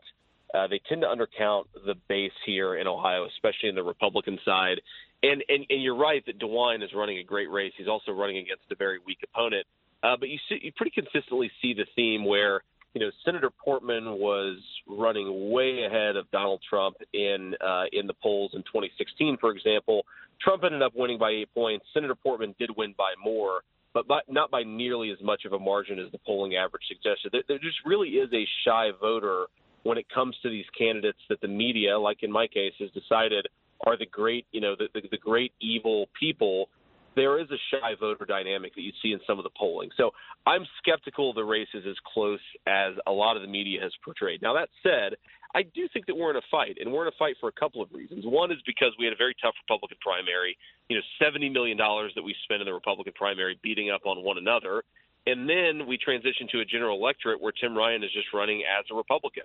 [0.55, 4.81] Uh, they tend to undercount the base here in Ohio, especially in the Republican side.
[5.23, 7.73] And, and and you're right that DeWine is running a great race.
[7.77, 9.67] He's also running against a very weak opponent.
[10.03, 12.63] Uh, but you see, you pretty consistently see the theme where
[12.97, 14.57] you know, Senator Portman was
[14.89, 20.07] running way ahead of Donald Trump in uh, in the polls in 2016, for example.
[20.41, 21.85] Trump ended up winning by eight points.
[21.93, 23.61] Senator Portman did win by more,
[23.93, 27.33] but by, not by nearly as much of a margin as the polling average suggested.
[27.33, 29.45] There, there just really is a shy voter
[29.83, 33.47] when it comes to these candidates that the media, like in my case, has decided
[33.87, 36.71] are the great, you know, the, the, the great evil people
[37.17, 39.89] there is a shy voter dynamic that you see in some of the polling.
[39.97, 40.11] So
[40.47, 44.43] I'm skeptical the race is as close as a lot of the media has portrayed.
[44.43, 45.17] Now, that said,
[45.55, 47.53] I do think that we're in a fight, and we're in a fight for a
[47.53, 48.25] couple of reasons.
[48.27, 50.57] One is because we had a very tough Republican primary,
[50.91, 54.37] you know, $70 million that we spent in the Republican primary beating up on one
[54.37, 54.85] another.
[55.27, 58.85] And then we transitioned to a general electorate where Tim Ryan is just running as
[58.93, 59.45] a Republican.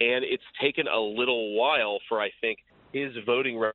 [0.00, 2.60] And it's taken a little while for, I think,
[2.92, 3.72] his voting to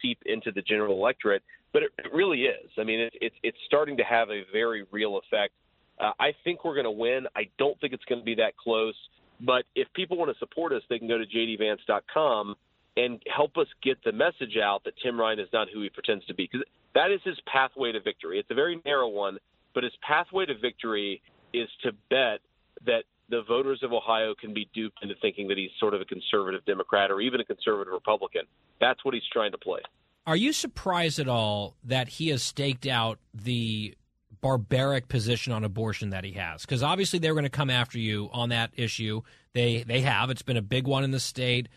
[0.00, 1.42] seep into the general electorate
[1.76, 2.70] but it, it really is.
[2.78, 5.52] I mean, it's it's it's starting to have a very real effect.
[6.00, 7.26] Uh, I think we're going to win.
[7.36, 8.94] I don't think it's going to be that close.
[9.42, 12.54] But if people want to support us, they can go to jdvance.com
[12.96, 16.24] and help us get the message out that Tim Ryan is not who he pretends
[16.24, 16.48] to be.
[16.50, 18.38] Because that is his pathway to victory.
[18.38, 19.36] It's a very narrow one,
[19.74, 21.20] but his pathway to victory
[21.52, 22.40] is to bet
[22.86, 26.06] that the voters of Ohio can be duped into thinking that he's sort of a
[26.06, 28.44] conservative Democrat or even a conservative Republican.
[28.80, 29.80] That's what he's trying to play.
[30.26, 33.94] Are you surprised at all that he has staked out the
[34.40, 36.62] barbaric position on abortion that he has?
[36.62, 39.22] Because obviously they're going to come after you on that issue.
[39.52, 40.30] They they have.
[40.30, 41.68] It's been a big one in the state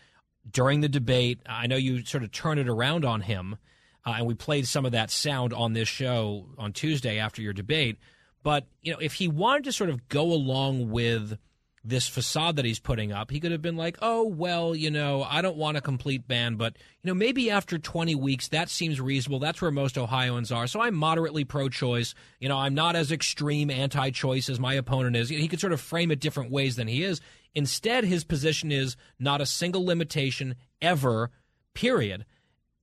[0.50, 1.40] during the debate.
[1.46, 3.56] I know you sort of turned it around on him,
[4.04, 7.52] uh, and we played some of that sound on this show on Tuesday after your
[7.52, 7.98] debate.
[8.42, 11.38] But you know, if he wanted to sort of go along with
[11.82, 13.30] this facade that he's putting up.
[13.30, 16.56] He could have been like, oh, well, you know, I don't want a complete ban,
[16.56, 19.38] but, you know, maybe after 20 weeks, that seems reasonable.
[19.38, 20.66] That's where most Ohioans are.
[20.66, 22.14] So I'm moderately pro choice.
[22.38, 25.30] You know, I'm not as extreme anti choice as my opponent is.
[25.30, 27.20] He could sort of frame it different ways than he is.
[27.54, 31.30] Instead, his position is not a single limitation ever,
[31.72, 32.26] period.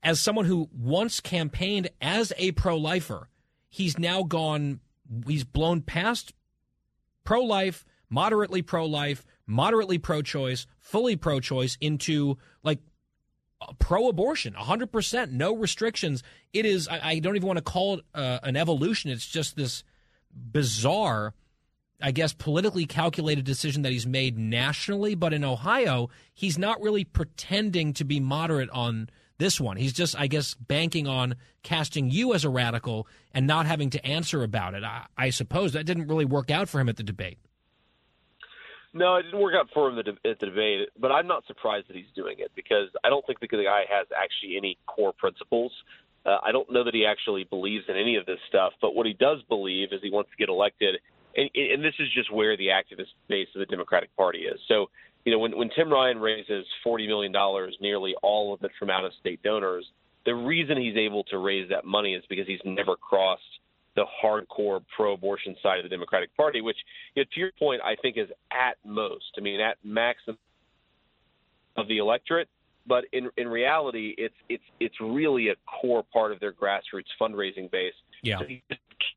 [0.02, 3.30] As someone who once campaigned as a pro lifer,
[3.70, 4.80] he's now gone,
[5.28, 6.34] he's blown past
[7.24, 12.80] pro life moderately pro life, moderately pro choice, fully pro choice into like
[13.80, 16.24] pro abortion, 100%, no restrictions.
[16.54, 19.10] It is, I, I, don't even want to call it uh, an evolution.
[19.10, 19.84] It's just this
[20.34, 21.34] bizarre,
[22.02, 25.16] I guess, politically calculated decision that he's made nationally.
[25.16, 29.78] But in Ohio, he's not really pretending to be moderate on this one.
[29.78, 34.06] He's just, I guess, banking on casting you as a radical and not having to
[34.06, 34.84] answer about it.
[34.84, 37.40] I, I suppose that didn't really work out for him at the debate.
[38.98, 41.96] No, it didn't work out for him at the debate, but I'm not surprised that
[41.96, 45.72] he's doing it because I don't think the guy has actually any core principles.
[46.26, 49.06] Uh, I don't know that he actually believes in any of this stuff, but what
[49.06, 50.96] he does believe is he wants to get elected,
[51.36, 54.60] and, and this is just where the activist base of the Democratic Party is.
[54.68, 54.88] So,
[55.26, 57.34] you know, when, when Tim Ryan raises $40 million,
[57.80, 59.86] nearly all of it from out of state donors,
[60.26, 63.44] the reason he's able to raise that money is because he's never crossed
[63.98, 66.78] the hardcore pro-abortion side of the Democratic Party, which,
[67.16, 70.38] you know, to your point, I think is at most, I mean, at maximum
[71.76, 72.48] of the electorate.
[72.86, 77.70] But in in reality, it's it's it's really a core part of their grassroots fundraising
[77.70, 77.94] base.
[78.24, 78.40] Yeah.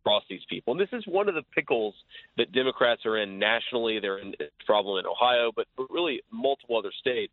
[0.03, 1.95] Across these people, and this is one of the pickles
[2.37, 4.01] that Democrats are in nationally.
[4.01, 4.35] They're in
[4.66, 7.33] problem in Ohio, but really multiple other states.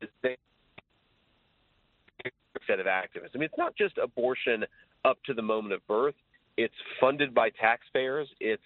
[0.00, 0.36] Is they
[2.66, 3.30] set of activists.
[3.34, 4.64] I mean, it's not just abortion
[5.04, 6.14] up to the moment of birth.
[6.56, 8.28] It's funded by taxpayers.
[8.40, 8.62] It's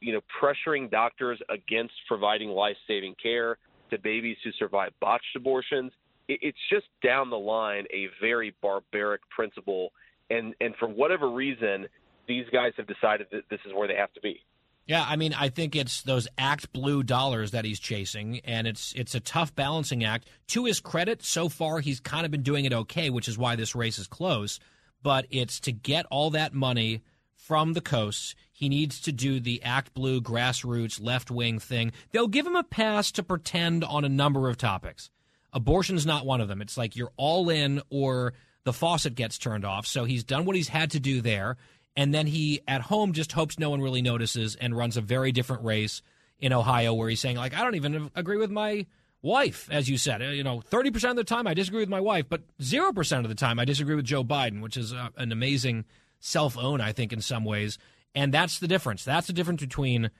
[0.00, 3.58] you know pressuring doctors against providing life-saving care
[3.90, 5.92] to babies who survive botched abortions.
[6.28, 9.92] It's just down the line a very barbaric principle,
[10.30, 11.86] and and for whatever reason,
[12.26, 14.40] these guys have decided that this is where they have to be.
[14.86, 18.92] Yeah, I mean, I think it's those Act Blue dollars that he's chasing, and it's
[18.94, 20.28] it's a tough balancing act.
[20.48, 23.56] To his credit, so far he's kind of been doing it okay, which is why
[23.56, 24.60] this race is close.
[25.02, 27.02] But it's to get all that money
[27.46, 28.34] from the coast.
[28.50, 31.92] He needs to do the Act Blue grassroots left wing thing.
[32.10, 35.10] They'll give him a pass to pretend on a number of topics.
[35.52, 36.62] Abortion's not one of them.
[36.62, 38.32] It's like you're all in or
[38.64, 39.86] the faucet gets turned off.
[39.86, 41.56] So he's done what he's had to do there.
[41.96, 45.30] And then he, at home, just hopes no one really notices and runs a very
[45.30, 46.00] different race
[46.40, 48.86] in Ohio where he's saying, like, I don't even agree with my
[49.22, 50.22] wife, as you said.
[50.22, 53.34] You know, 30% of the time I disagree with my wife, but 0% of the
[53.34, 55.84] time I disagree with Joe Biden, which is uh, an amazing
[56.24, 57.78] self own, I think, in some ways.
[58.14, 59.04] And that's the difference.
[59.04, 60.10] That's the difference between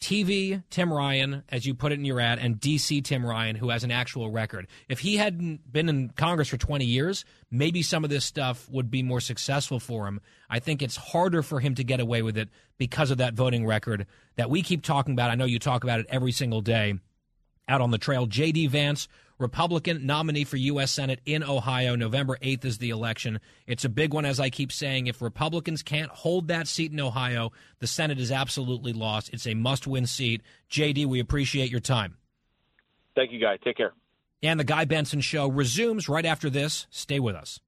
[0.00, 3.70] TV Tim Ryan, as you put it in your ad, and DC Tim Ryan, who
[3.70, 4.66] has an actual record.
[4.88, 8.90] If he hadn't been in Congress for 20 years, maybe some of this stuff would
[8.90, 10.20] be more successful for him.
[10.50, 13.64] I think it's harder for him to get away with it because of that voting
[13.64, 15.30] record that we keep talking about.
[15.30, 16.94] I know you talk about it every single day
[17.68, 18.26] out on the trail.
[18.26, 18.66] J.D.
[18.66, 19.08] Vance
[19.38, 20.92] Republican nominee for U.S.
[20.92, 21.96] Senate in Ohio.
[21.96, 23.40] November 8th is the election.
[23.66, 25.06] It's a big one, as I keep saying.
[25.06, 29.30] If Republicans can't hold that seat in Ohio, the Senate is absolutely lost.
[29.32, 30.42] It's a must win seat.
[30.70, 32.16] JD, we appreciate your time.
[33.14, 33.58] Thank you, Guy.
[33.62, 33.92] Take care.
[34.42, 36.86] And the Guy Benson Show resumes right after this.
[36.90, 37.60] Stay with us.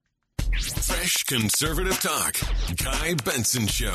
[0.52, 2.36] Fresh conservative talk.
[2.76, 3.92] Guy Benson Show.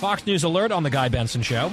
[0.00, 1.70] Fox News alert on the Guy Benson Show.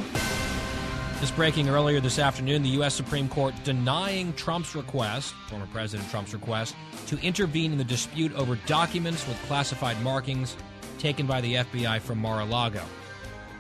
[1.21, 2.93] Just breaking earlier this afternoon, the U.S.
[2.93, 6.75] Supreme Court denying Trump's request, former President Trump's request,
[7.05, 10.57] to intervene in the dispute over documents with classified markings
[10.99, 12.83] taken by the FBI from Mar a Lago.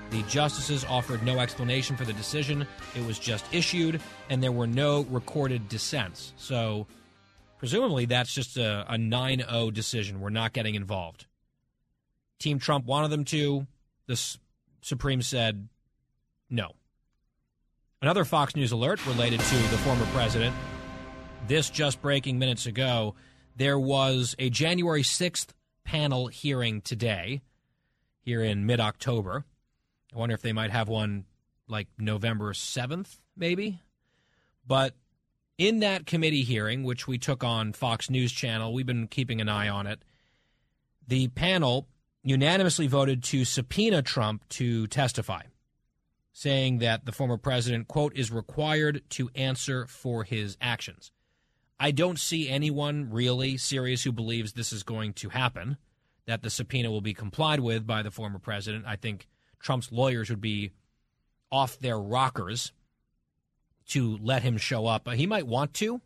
[0.09, 2.67] The justices offered no explanation for the decision.
[2.93, 6.33] It was just issued, and there were no recorded dissents.
[6.35, 6.87] So,
[7.57, 10.19] presumably, that's just a, a 9 0 decision.
[10.19, 11.25] We're not getting involved.
[12.37, 13.65] Team Trump wanted them to.
[14.07, 14.37] This
[14.87, 15.67] Supreme said
[16.49, 16.71] no.
[18.01, 20.55] Another Fox News alert related to the former president.
[21.47, 23.15] This just breaking minutes ago.
[23.55, 25.47] There was a January 6th
[25.83, 27.41] panel hearing today
[28.21, 29.43] here in mid October.
[30.13, 31.25] I wonder if they might have one
[31.67, 33.81] like November 7th, maybe.
[34.65, 34.95] But
[35.57, 39.49] in that committee hearing, which we took on Fox News Channel, we've been keeping an
[39.49, 40.01] eye on it.
[41.07, 41.87] The panel
[42.29, 45.43] unanimously voted to subpoena Trump to testify,
[46.33, 51.11] saying that the former president, quote, is required to answer for his actions.
[51.79, 55.77] I don't see anyone really serious who believes this is going to happen,
[56.25, 58.85] that the subpoena will be complied with by the former president.
[58.85, 59.27] I think
[59.59, 60.71] Trump's lawyers would be
[61.49, 62.73] off their rockers
[63.89, 65.07] to let him show up.
[65.13, 66.01] He might want to,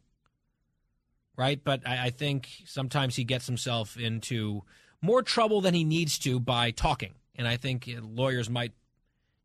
[1.36, 1.60] right?
[1.64, 4.62] But I, I think sometimes he gets himself into
[5.02, 7.14] more trouble than he needs to by talking.
[7.36, 8.74] And I think uh, lawyers might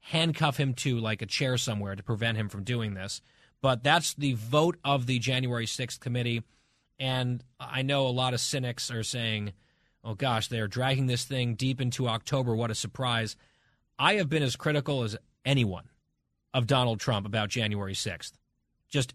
[0.01, 3.21] handcuff him to like a chair somewhere to prevent him from doing this.
[3.63, 6.43] But that's the vote of the January 6th committee.
[6.99, 9.53] And I know a lot of cynics are saying,
[10.05, 12.55] oh gosh, they're dragging this thing deep into October.
[12.55, 13.37] What a surprise.
[13.99, 15.89] I have been as critical as anyone
[16.55, 18.33] of Donald Trump about January 6th.
[18.89, 19.15] Just,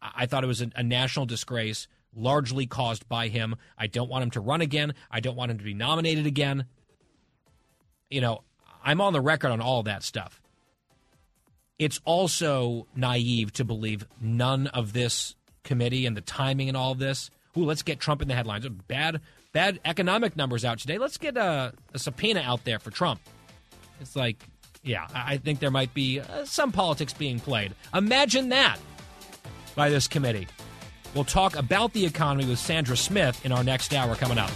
[0.00, 3.56] I thought it was a, a national disgrace largely caused by him.
[3.78, 4.94] I don't want him to run again.
[5.10, 6.66] I don't want him to be nominated again.
[8.10, 8.42] You know,
[8.84, 10.40] I'm on the record on all that stuff.
[11.78, 15.34] It's also naive to believe none of this
[15.64, 17.30] committee and the timing and all of this.
[17.56, 18.66] Ooh, let's get Trump in the headlines.
[18.68, 19.20] Bad,
[19.52, 20.98] bad economic numbers out today.
[20.98, 23.20] Let's get a, a subpoena out there for Trump.
[24.00, 24.42] It's like,
[24.82, 27.74] yeah, I think there might be uh, some politics being played.
[27.94, 28.78] Imagine that
[29.74, 30.48] by this committee.
[31.14, 34.50] We'll talk about the economy with Sandra Smith in our next hour coming up.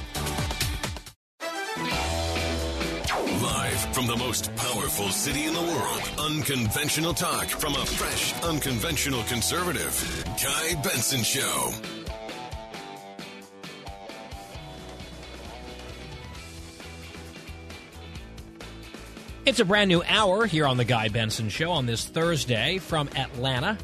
[3.43, 9.23] Live from the most powerful city in the world, unconventional talk from a fresh, unconventional
[9.25, 10.25] conservative.
[10.43, 11.73] Guy Benson Show.
[19.45, 23.09] It's a brand new hour here on The Guy Benson Show on this Thursday from
[23.15, 23.79] Atlanta.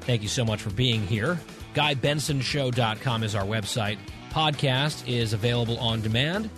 [0.00, 1.38] Thank you so much for being here.
[1.76, 3.98] GuyBensonShow.com is our website.
[4.30, 6.50] Podcast is available on demand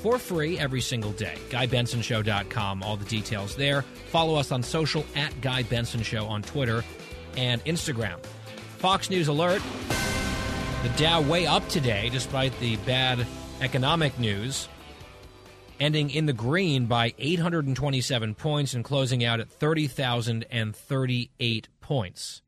[0.00, 1.36] for free every single day.
[1.50, 3.82] GuyBensonShow.com, all the details there.
[3.82, 6.82] Follow us on social at Guy Benson Show on Twitter
[7.36, 8.24] and Instagram.
[8.78, 9.60] Fox News Alert
[10.82, 13.26] the Dow way up today despite the bad
[13.60, 14.70] economic news,
[15.78, 22.40] ending in the green by 827 points and closing out at 30,038 points.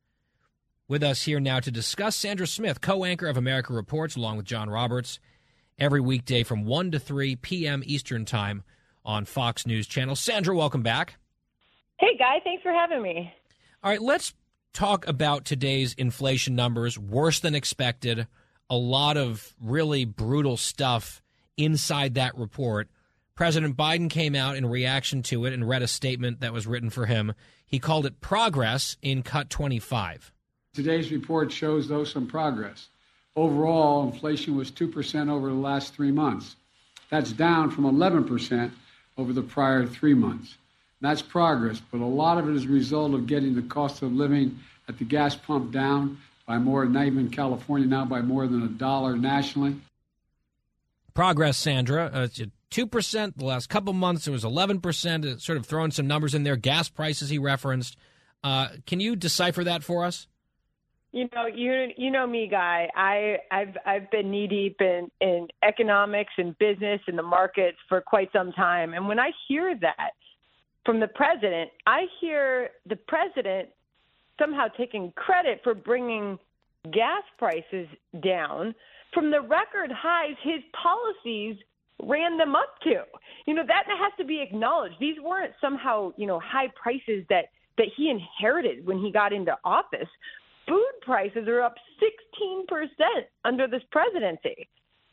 [0.89, 4.47] With us here now to discuss Sandra Smith, co anchor of America Reports, along with
[4.47, 5.19] John Roberts,
[5.81, 7.83] every weekday from 1 to 3 p.m.
[7.85, 8.63] Eastern Time
[9.05, 10.15] on Fox News Channel.
[10.15, 11.17] Sandra, welcome back.
[11.99, 12.39] Hey, Guy.
[12.45, 13.33] Thanks for having me.
[13.83, 14.33] All right, let's
[14.73, 16.97] talk about today's inflation numbers.
[16.97, 18.29] Worse than expected.
[18.71, 21.21] A lot of really brutal stuff
[21.57, 22.89] inside that report.
[23.35, 26.91] President Biden came out in reaction to it and read a statement that was written
[26.91, 27.35] for him.
[27.67, 30.33] He called it progress in cut 25.
[30.77, 32.89] Today's report shows, though, some progress.
[33.35, 36.55] Overall, inflation was 2% over the last three months.
[37.09, 38.71] That's down from 11%
[39.17, 40.59] over the prior three months.
[41.01, 44.13] That's progress, but a lot of it is a result of getting the cost of
[44.13, 48.63] living at the gas pump down by more, not even California now, by more than
[48.63, 49.77] a dollar nationally.
[51.15, 52.11] progress, Sandra.
[52.13, 53.39] Uh, it's two percent.
[53.39, 55.41] The last couple months, it was eleven percent.
[55.41, 56.57] Sort of throwing some numbers in there.
[56.57, 57.97] Gas prices he referenced.
[58.45, 60.27] Uh, can you decipher that for us?
[61.17, 62.91] You know, you you know me, guy.
[62.95, 68.03] I I've I've been knee deep in in economics and business and the markets for
[68.03, 68.93] quite some time.
[68.93, 70.11] And when I hear that
[70.85, 73.71] from the president, I hear the president
[74.39, 76.39] somehow taking credit for bringing
[76.93, 77.89] gas prices
[78.23, 78.75] down
[79.15, 81.57] from the record highs his policies
[82.03, 83.05] ran them up to.
[83.47, 84.97] You know, that has to be acknowledged.
[85.01, 87.47] These weren't somehow, you know, high prices that
[87.79, 90.09] that he inherited when he got into office.
[90.69, 92.87] Food prices are up 16%
[93.45, 94.69] under this presidency.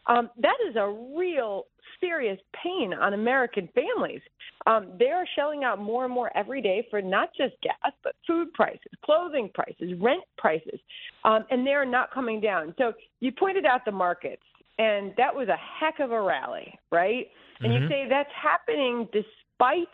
[0.07, 1.65] Um, that is a real
[1.99, 4.21] serious pain on American families.
[4.67, 8.15] Um, they are shelling out more and more every day for not just gas, but
[8.27, 10.79] food prices, clothing prices, rent prices,
[11.23, 12.73] um, and they are not coming down.
[12.77, 14.43] So you pointed out the markets,
[14.77, 17.27] and that was a heck of a rally, right?
[17.61, 17.83] And mm-hmm.
[17.83, 19.87] you say that's happening despite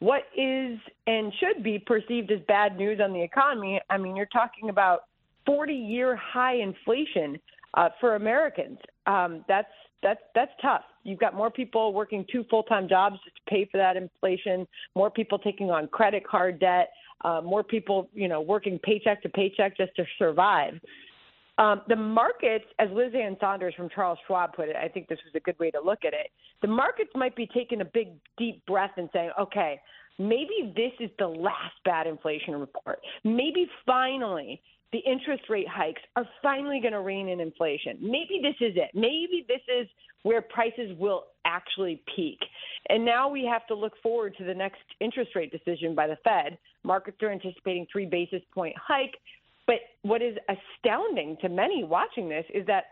[0.00, 3.80] what is and should be perceived as bad news on the economy.
[3.90, 5.04] I mean, you're talking about
[5.46, 7.38] 40 year high inflation
[7.74, 8.78] uh, for Americans.
[9.06, 9.72] Um, that's
[10.02, 10.82] that's that's tough.
[11.02, 14.66] You've got more people working two full time jobs to pay for that inflation.
[14.94, 16.90] More people taking on credit card debt.
[17.24, 20.74] Uh, more people, you know, working paycheck to paycheck just to survive.
[21.58, 25.18] Um, the markets, as Liz Ann Sonders from Charles Schwab put it, I think this
[25.24, 26.30] was a good way to look at it.
[26.62, 29.80] The markets might be taking a big, deep breath and saying, okay,
[30.18, 33.00] maybe this is the last bad inflation report.
[33.24, 37.98] Maybe finally the interest rate hikes are finally going to rein in inflation.
[38.00, 38.90] Maybe this is it.
[38.94, 39.86] Maybe this is
[40.22, 42.38] where prices will actually peak.
[42.88, 46.16] And now we have to look forward to the next interest rate decision by the
[46.24, 46.58] Fed.
[46.84, 49.16] Markets are anticipating three basis point hike.
[49.68, 52.84] But what is astounding to many watching this is that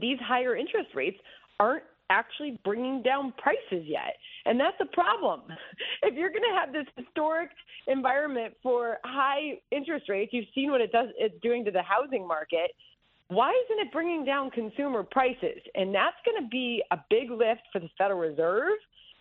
[0.00, 1.16] these higher interest rates
[1.58, 4.14] aren't actually bringing down prices yet.
[4.44, 5.40] And that's a problem.
[6.02, 7.48] If you're going to have this historic
[7.86, 12.28] environment for high interest rates, you've seen what it does it's doing to the housing
[12.28, 12.70] market.
[13.28, 15.60] Why isn't it bringing down consumer prices?
[15.74, 18.76] And that's going to be a big lift for the Federal Reserve.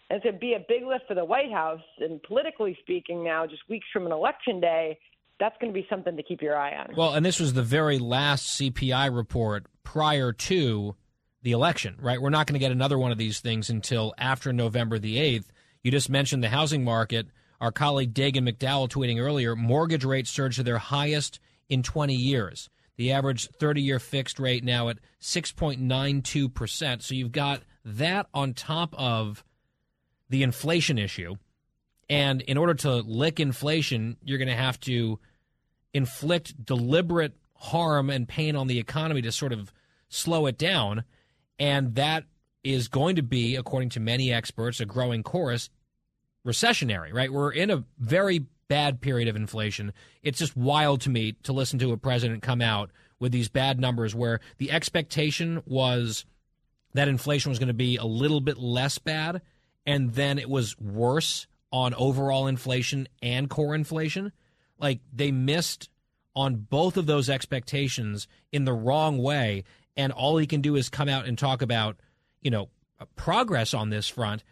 [0.09, 1.79] And it's going to be a big lift for the White House.
[1.99, 4.97] And politically speaking, now, just weeks from an election day,
[5.43, 6.95] that's going to be something to keep your eye on.
[6.95, 10.95] Well, and this was the very last CPI report prior to
[11.41, 12.21] the election, right?
[12.21, 15.47] We're not going to get another one of these things until after November the 8th.
[15.81, 17.27] You just mentioned the housing market.
[17.59, 22.69] Our colleague Dagen McDowell tweeting earlier mortgage rates surged to their highest in 20 years.
[22.95, 27.01] The average 30 year fixed rate now at 6.92%.
[27.01, 29.43] So you've got that on top of
[30.29, 31.35] the inflation issue.
[32.09, 35.19] And in order to lick inflation, you're going to have to
[35.93, 39.71] inflict deliberate harm and pain on the economy to sort of
[40.09, 41.03] slow it down.
[41.59, 42.25] And that
[42.63, 45.69] is going to be, according to many experts, a growing chorus
[46.45, 47.31] recessionary, right?
[47.31, 49.93] We're in a very bad period of inflation.
[50.23, 53.79] It's just wild to me to listen to a president come out with these bad
[53.79, 56.25] numbers where the expectation was
[56.93, 59.41] that inflation was going to be a little bit less bad,
[59.85, 64.31] and then it was worse on overall inflation and core inflation.
[64.79, 65.89] Like they missed
[66.35, 69.63] on both of those expectations in the wrong way
[69.95, 71.97] and all he can do is come out and talk about,
[72.41, 72.69] you know,
[73.15, 74.43] progress on this front.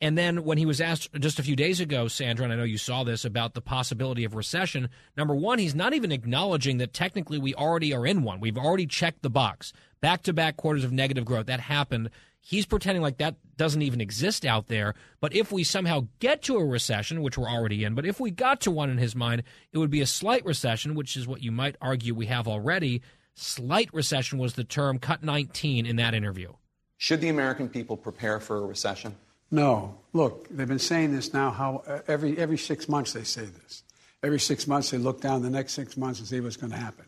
[0.00, 2.64] And then when he was asked just a few days ago, Sandra, and I know
[2.64, 6.92] you saw this about the possibility of recession, number one, he's not even acknowledging that
[6.92, 8.40] technically we already are in one.
[8.40, 9.72] We've already checked the box.
[10.02, 11.46] Back to back quarters of negative growth.
[11.46, 12.10] That happened.
[12.48, 14.94] He's pretending like that doesn't even exist out there.
[15.20, 18.30] But if we somehow get to a recession, which we're already in, but if we
[18.30, 19.42] got to one in his mind,
[19.72, 23.02] it would be a slight recession, which is what you might argue we have already.
[23.34, 26.52] Slight recession was the term cut 19 in that interview.
[26.98, 29.16] Should the American people prepare for a recession?
[29.50, 29.98] No.
[30.12, 31.50] Look, they've been saying this now.
[31.50, 33.82] How uh, every every six months they say this.
[34.22, 36.78] Every six months they look down the next six months and see what's going to
[36.78, 37.06] happen.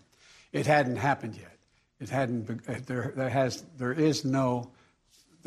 [0.52, 1.56] It hadn't happened yet.
[2.00, 2.50] It hadn't.
[2.68, 3.62] Uh, there, there has.
[3.76, 4.72] There is no.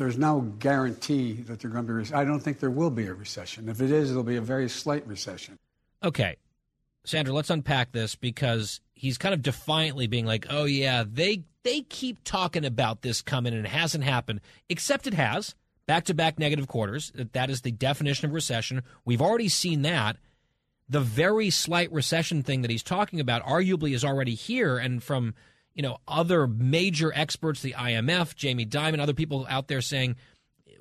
[0.02, 2.12] There's no guarantee that they're going to be.
[2.12, 3.68] I don't think there will be a recession.
[3.68, 5.60] If it is, it'll be a very slight recession.
[6.02, 6.38] Okay,
[7.04, 11.82] Sandra, let's unpack this because he's kind of defiantly being like, "Oh yeah, they they
[11.82, 15.54] keep talking about this coming and it hasn't happened, except it has.
[15.86, 17.12] Back-to-back negative quarters.
[17.14, 18.82] That is the definition of recession.
[19.04, 20.16] We've already seen that.
[20.88, 25.34] The very slight recession thing that he's talking about arguably is already here and from,
[25.74, 30.16] you know, other major experts, the IMF, Jamie Dimon, other people out there saying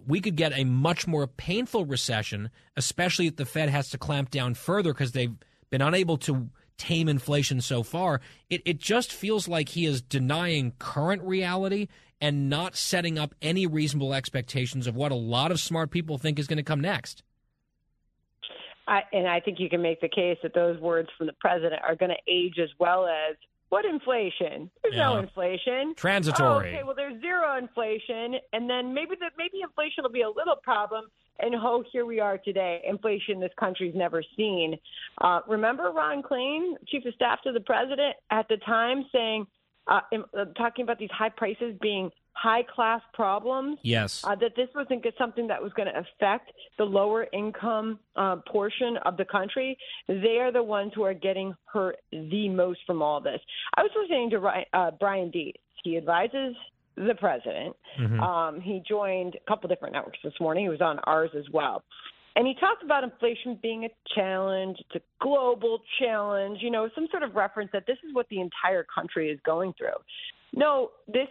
[0.06, 4.32] we could get a much more painful recession, especially if the Fed has to clamp
[4.32, 5.36] down further because they've
[5.70, 8.22] been unable to tame inflation so far.
[8.50, 11.88] It, it just feels like he is denying current reality
[12.20, 16.40] and not setting up any reasonable expectations of what a lot of smart people think
[16.40, 17.24] is going to come next.
[18.88, 21.82] I, and I think you can make the case that those words from the president
[21.88, 23.36] are going to age as well as
[23.72, 24.70] what inflation?
[24.84, 25.06] There's yeah.
[25.06, 25.94] no inflation.
[25.96, 26.68] Transitory.
[26.68, 30.30] Oh, okay, well, there's zero inflation, and then maybe the, maybe inflation will be a
[30.30, 31.06] little problem.
[31.40, 32.82] And oh, here we are today.
[32.86, 34.76] Inflation this country's never seen.
[35.22, 39.48] Uh, remember Ron Klain, chief of staff to the president, at the time saying,
[39.88, 43.78] uh, uh talking about these high prices being high class problems.
[43.84, 44.24] Yes.
[44.24, 48.98] Uh, that this wasn't something that was going to affect the lower income uh, portion
[49.06, 49.78] of the country.
[50.08, 53.40] They are the ones who are getting hurt the most from all this.
[53.76, 55.56] I was listening to uh, Brian Deese.
[55.84, 56.56] He advises
[56.96, 57.76] the president.
[58.00, 58.20] Mm-hmm.
[58.20, 60.66] Um, he joined a couple different networks this morning.
[60.66, 61.84] He was on ours as well.
[62.36, 67.08] And he talked about inflation being a challenge, it's a global challenge, you know, some
[67.12, 70.00] sort of reference that this is what the entire country is going through.
[70.54, 71.28] No, this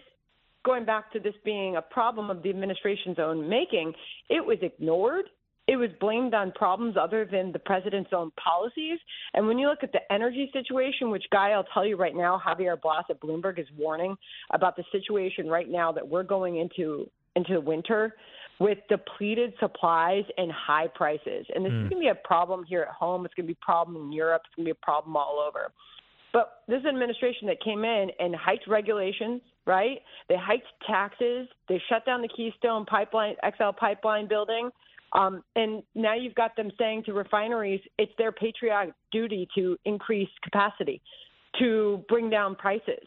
[0.64, 3.92] going back to this being a problem of the administration's own making,
[4.28, 5.26] it was ignored.
[5.66, 8.98] It was blamed on problems other than the president's own policies.
[9.34, 12.40] And when you look at the energy situation, which, Guy, I'll tell you right now,
[12.44, 14.16] Javier Blas at Bloomberg is warning
[14.52, 18.16] about the situation right now that we're going into into winter
[18.58, 21.46] with depleted supplies and high prices.
[21.54, 21.84] And this mm.
[21.84, 23.24] is going to be a problem here at home.
[23.24, 24.42] It's going to be a problem in Europe.
[24.46, 25.72] It's going to be a problem all over.
[26.32, 29.98] But this administration that came in and hiked regulations, right?
[30.28, 31.48] They hiked taxes.
[31.68, 34.70] They shut down the Keystone Pipeline, XL Pipeline building.
[35.12, 40.28] Um, and now you've got them saying to refineries it's their patriotic duty to increase
[40.42, 41.02] capacity,
[41.58, 43.06] to bring down prices.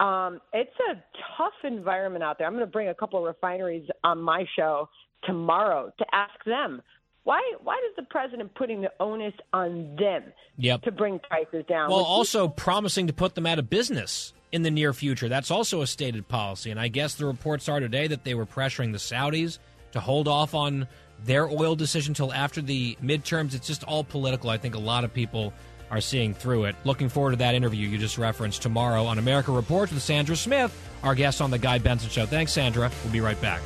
[0.00, 0.94] Um, it's a
[1.36, 2.46] tough environment out there.
[2.46, 4.88] I'm going to bring a couple of refineries on my show
[5.24, 6.82] tomorrow to ask them
[7.24, 10.24] why why is the president putting the onus on them
[10.56, 10.82] yep.
[10.82, 11.90] to bring prices down?
[11.90, 15.28] Well, also promising to put them out of business in the near future.
[15.28, 16.70] That's also a stated policy.
[16.70, 19.58] And I guess the reports are today that they were pressuring the Saudis
[19.92, 20.86] to hold off on
[21.24, 23.54] their oil decision until after the midterms.
[23.54, 24.50] It's just all political.
[24.50, 25.52] I think a lot of people
[25.90, 26.76] are seeing through it.
[26.84, 30.76] Looking forward to that interview you just referenced tomorrow on America Reports with Sandra Smith,
[31.02, 32.26] our guest on the Guy Benson Show.
[32.26, 32.90] Thanks, Sandra.
[33.02, 33.62] We'll be right back.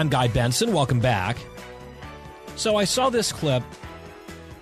[0.00, 0.72] I'm Guy Benson.
[0.72, 1.36] Welcome back.
[2.56, 3.62] So I saw this clip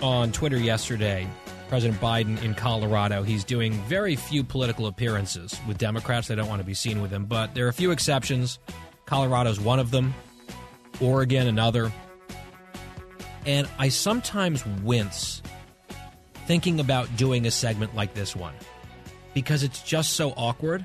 [0.02, 1.28] on Twitter yesterday.
[1.68, 3.22] President Biden in Colorado.
[3.22, 6.26] He's doing very few political appearances with Democrats.
[6.26, 8.58] They don't want to be seen with him, but there are a few exceptions.
[9.06, 10.12] Colorado's one of them,
[11.00, 11.92] Oregon, another.
[13.46, 15.40] And I sometimes wince
[16.48, 18.54] thinking about doing a segment like this one
[19.34, 20.84] because it's just so awkward.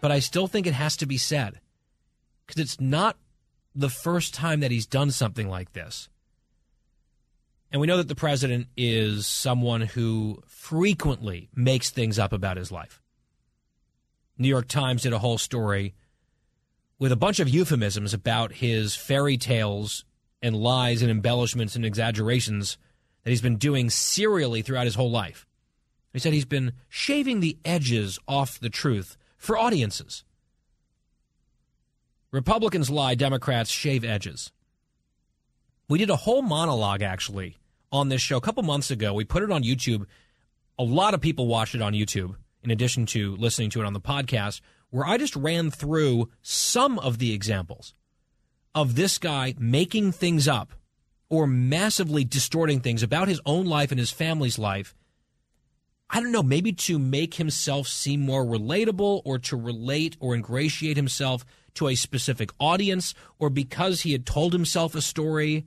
[0.00, 1.60] But I still think it has to be said
[2.50, 3.16] because it's not
[3.74, 6.08] the first time that he's done something like this.
[7.70, 12.72] And we know that the president is someone who frequently makes things up about his
[12.72, 13.00] life.
[14.36, 15.94] New York Times did a whole story
[16.98, 20.04] with a bunch of euphemisms about his fairy tales
[20.42, 22.78] and lies and embellishments and exaggerations
[23.22, 25.46] that he's been doing serially throughout his whole life.
[26.12, 30.24] He said he's been shaving the edges off the truth for audiences.
[32.32, 34.52] Republicans lie, Democrats shave edges.
[35.88, 37.56] We did a whole monologue actually
[37.90, 39.12] on this show a couple months ago.
[39.12, 40.06] We put it on YouTube.
[40.78, 43.94] A lot of people watched it on YouTube, in addition to listening to it on
[43.94, 44.60] the podcast,
[44.90, 47.94] where I just ran through some of the examples
[48.76, 50.72] of this guy making things up
[51.28, 54.94] or massively distorting things about his own life and his family's life.
[56.08, 60.96] I don't know, maybe to make himself seem more relatable or to relate or ingratiate
[60.96, 61.44] himself
[61.74, 65.66] to a specific audience or because he had told himself a story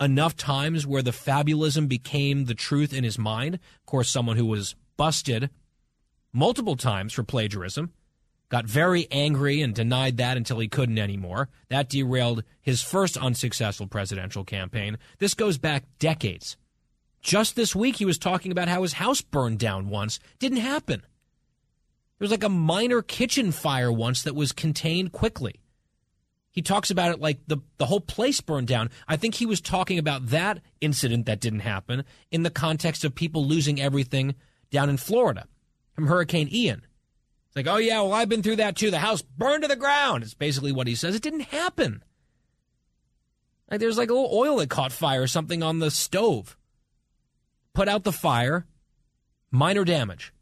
[0.00, 3.54] enough times where the fabulism became the truth in his mind.
[3.54, 5.50] Of course, someone who was busted
[6.32, 7.92] multiple times for plagiarism
[8.48, 11.48] got very angry and denied that until he couldn't anymore.
[11.68, 14.98] That derailed his first unsuccessful presidential campaign.
[15.18, 16.56] This goes back decades.
[17.20, 20.18] Just this week, he was talking about how his house burned down once.
[20.38, 21.02] Didn't happen.
[22.18, 25.60] There was like a minor kitchen fire once that was contained quickly.
[26.50, 28.90] He talks about it like the, the whole place burned down.
[29.06, 33.14] I think he was talking about that incident that didn't happen in the context of
[33.14, 34.34] people losing everything
[34.70, 35.46] down in Florida
[35.92, 36.84] from Hurricane Ian.
[37.46, 38.90] It's like, oh, yeah, well, I've been through that too.
[38.90, 40.24] The house burned to the ground.
[40.24, 41.14] It's basically what he says.
[41.14, 42.02] It didn't happen.
[43.70, 46.56] Like there's like a little oil that caught fire or something on the stove.
[47.72, 48.66] Put out the fire,
[49.50, 50.32] minor damage.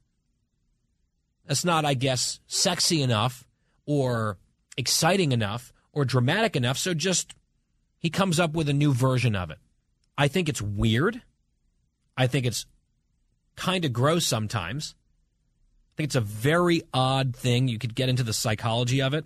[1.46, 3.46] That's not, I guess, sexy enough
[3.86, 4.36] or
[4.76, 6.76] exciting enough or dramatic enough.
[6.76, 7.34] So just
[7.98, 9.58] he comes up with a new version of it.
[10.18, 11.22] I think it's weird.
[12.16, 12.66] I think it's
[13.54, 14.94] kind of gross sometimes.
[15.94, 17.68] I think it's a very odd thing.
[17.68, 19.24] You could get into the psychology of it.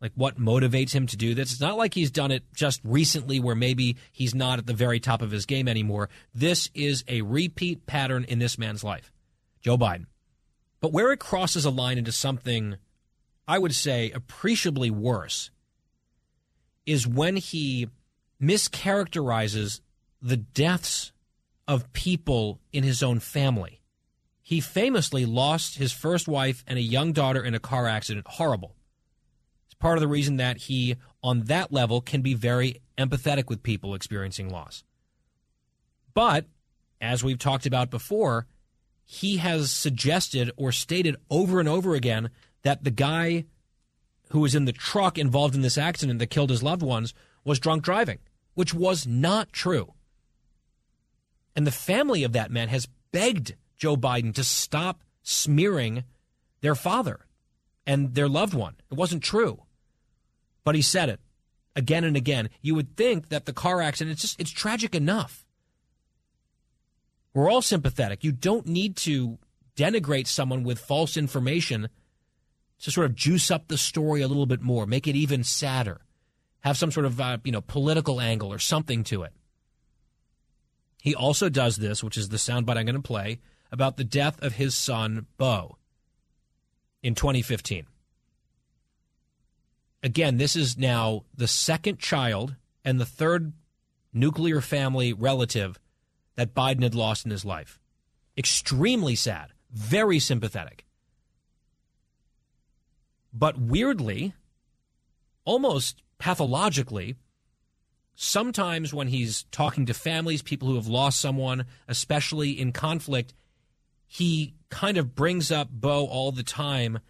[0.00, 1.52] Like what motivates him to do this?
[1.52, 4.98] It's not like he's done it just recently where maybe he's not at the very
[4.98, 6.08] top of his game anymore.
[6.34, 9.12] This is a repeat pattern in this man's life,
[9.60, 10.06] Joe Biden.
[10.80, 12.76] But where it crosses a line into something,
[13.46, 15.50] I would say, appreciably worse,
[16.86, 17.88] is when he
[18.40, 19.80] mischaracterizes
[20.22, 21.12] the deaths
[21.68, 23.80] of people in his own family.
[24.42, 28.26] He famously lost his first wife and a young daughter in a car accident.
[28.26, 28.74] Horrible.
[29.66, 33.62] It's part of the reason that he, on that level, can be very empathetic with
[33.62, 34.82] people experiencing loss.
[36.14, 36.46] But,
[37.00, 38.46] as we've talked about before,
[39.12, 42.30] he has suggested or stated over and over again
[42.62, 43.44] that the guy
[44.30, 47.12] who was in the truck involved in this accident that killed his loved ones
[47.44, 48.20] was drunk driving,
[48.54, 49.94] which was not true.
[51.56, 56.04] And the family of that man has begged Joe Biden to stop smearing
[56.60, 57.26] their father
[57.88, 58.76] and their loved one.
[58.92, 59.64] It wasn't true.
[60.62, 61.18] But he said it
[61.74, 62.48] again and again.
[62.62, 65.44] You would think that the car accident, it's just, it's tragic enough.
[67.32, 68.24] We're all sympathetic.
[68.24, 69.38] You don't need to
[69.76, 71.88] denigrate someone with false information
[72.80, 76.00] to sort of juice up the story a little bit more, make it even sadder,
[76.60, 79.32] have some sort of uh, you know political angle or something to it.
[81.02, 83.40] He also does this, which is the soundbite I'm going to play
[83.72, 85.76] about the death of his son Beau
[87.02, 87.86] in 2015.
[90.02, 93.52] Again, this is now the second child and the third
[94.12, 95.78] nuclear family relative
[96.40, 97.78] that Biden had lost in his life.
[98.34, 100.86] Extremely sad, very sympathetic.
[103.30, 104.32] But weirdly,
[105.44, 107.16] almost pathologically,
[108.14, 113.34] sometimes when he's talking to families, people who have lost someone, especially in conflict,
[114.06, 117.00] he kind of brings up Beau all the time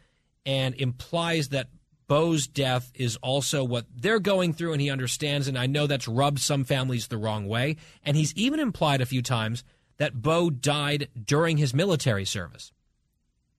[0.44, 1.68] and implies that
[2.10, 5.46] Beau's death is also what they're going through, and he understands.
[5.46, 7.76] And I know that's rubbed some families the wrong way.
[8.04, 9.62] And he's even implied a few times
[9.98, 12.72] that Beau died during his military service,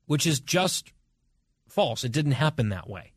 [0.06, 0.92] which is just
[1.70, 2.04] false.
[2.04, 3.14] It didn't happen that way.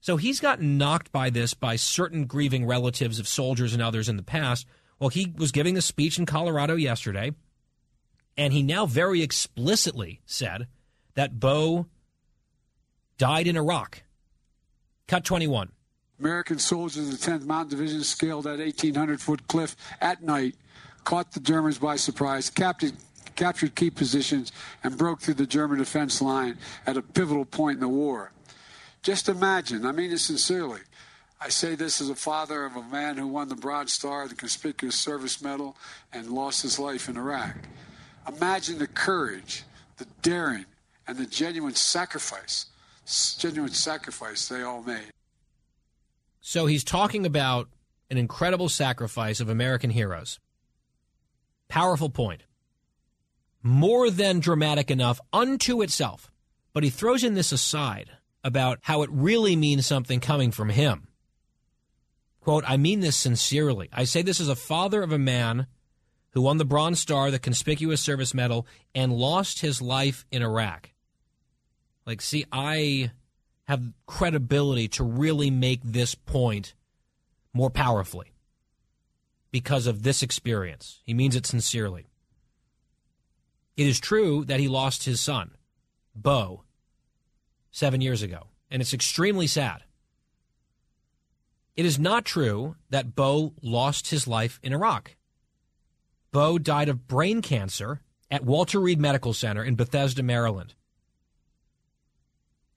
[0.00, 4.16] So he's gotten knocked by this by certain grieving relatives of soldiers and others in
[4.16, 4.64] the past.
[5.00, 7.32] Well, he was giving a speech in Colorado yesterday,
[8.36, 10.68] and he now very explicitly said
[11.14, 11.86] that Beau
[13.18, 14.02] died in Iraq.
[15.08, 15.70] Cut 21.
[16.18, 20.56] American soldiers of the 10th Mountain Division scaled that 1,800 foot cliff at night,
[21.04, 22.92] caught the Germans by surprise, captured,
[23.36, 24.52] captured key positions,
[24.82, 28.32] and broke through the German defense line at a pivotal point in the war.
[29.02, 30.80] Just imagine, I mean it sincerely.
[31.40, 34.34] I say this as a father of a man who won the Bronze Star, the
[34.34, 35.76] Conspicuous Service Medal,
[36.12, 37.54] and lost his life in Iraq.
[38.26, 39.62] Imagine the courage,
[39.98, 40.66] the daring,
[41.06, 42.66] and the genuine sacrifice
[43.38, 45.12] genuine sacrifice they all made.
[46.40, 47.68] So he's talking about
[48.10, 50.38] an incredible sacrifice of American heroes.
[51.68, 52.44] Powerful point.
[53.62, 56.30] More than dramatic enough unto itself.
[56.72, 58.10] But he throws in this aside
[58.44, 61.08] about how it really means something coming from him.
[62.40, 63.88] Quote, I mean this sincerely.
[63.92, 65.66] I say this as a father of a man
[66.30, 70.90] who won the Bronze Star, the Conspicuous Service Medal, and lost his life in Iraq.
[72.08, 73.10] Like, see, I
[73.64, 76.72] have credibility to really make this point
[77.52, 78.32] more powerfully
[79.50, 81.00] because of this experience.
[81.04, 82.06] He means it sincerely.
[83.76, 85.50] It is true that he lost his son,
[86.14, 86.64] Beau,
[87.70, 89.84] seven years ago, and it's extremely sad.
[91.76, 95.14] It is not true that Beau lost his life in Iraq.
[96.32, 98.00] Beau died of brain cancer
[98.30, 100.72] at Walter Reed Medical Center in Bethesda, Maryland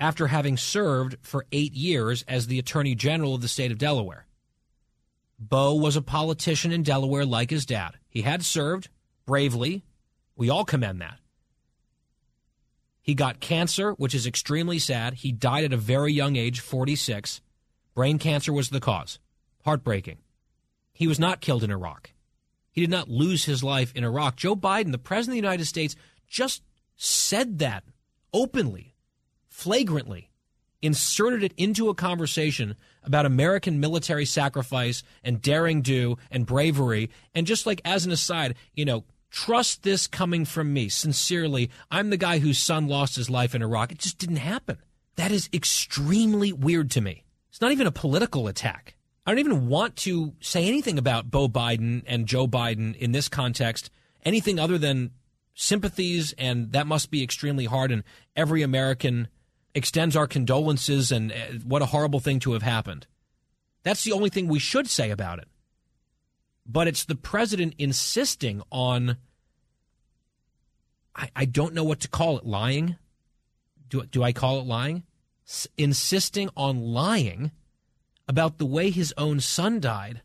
[0.02, 4.26] after having served for eight years as the Attorney General of the state of Delaware.
[5.38, 7.92] Beau was a politician in Delaware like his dad.
[8.10, 8.90] He had served
[9.28, 9.84] bravely.
[10.36, 11.20] We all commend that.
[13.04, 15.14] He got cancer, which is extremely sad.
[15.14, 17.42] He died at a very young age, 46.
[17.94, 19.20] Brain cancer was the cause.
[19.66, 20.18] Heartbreaking.
[20.94, 22.12] He was not killed in Iraq.
[22.72, 24.36] He did not lose his life in Iraq.
[24.36, 25.96] Joe Biden, the President of the United States,
[26.28, 26.64] just
[26.96, 27.84] said that
[28.34, 28.91] openly
[29.62, 30.30] flagrantly
[30.82, 37.10] inserted it into a conversation about American military sacrifice and daring do and bravery.
[37.36, 40.90] And just like as an aside, you know, Trust this coming from me.
[40.90, 43.94] Sincerely, I'm the guy whose son lost his life in Iraq.
[43.94, 44.78] It just didn't happen.
[45.16, 47.24] That is extremely weird to me.
[47.50, 48.96] It's not even a political attack.
[49.26, 53.30] I don't even want to say anything about Beau Biden and Joe Biden in this
[53.30, 53.90] context,
[54.26, 55.12] anything other than
[55.54, 57.92] sympathies, and that must be extremely hard.
[57.92, 58.04] And
[58.36, 59.30] every American
[59.74, 63.08] extends our condolences, and uh, what a horrible thing to have happened.
[63.84, 65.48] That's the only thing we should say about it.
[66.66, 69.18] But it's the president insisting on,
[71.16, 72.98] I, I don't know what to call it, lying.
[73.90, 75.04] Do, do I call it lying?
[75.48, 77.52] S- insisting on lying
[78.28, 80.22] about the way his own son died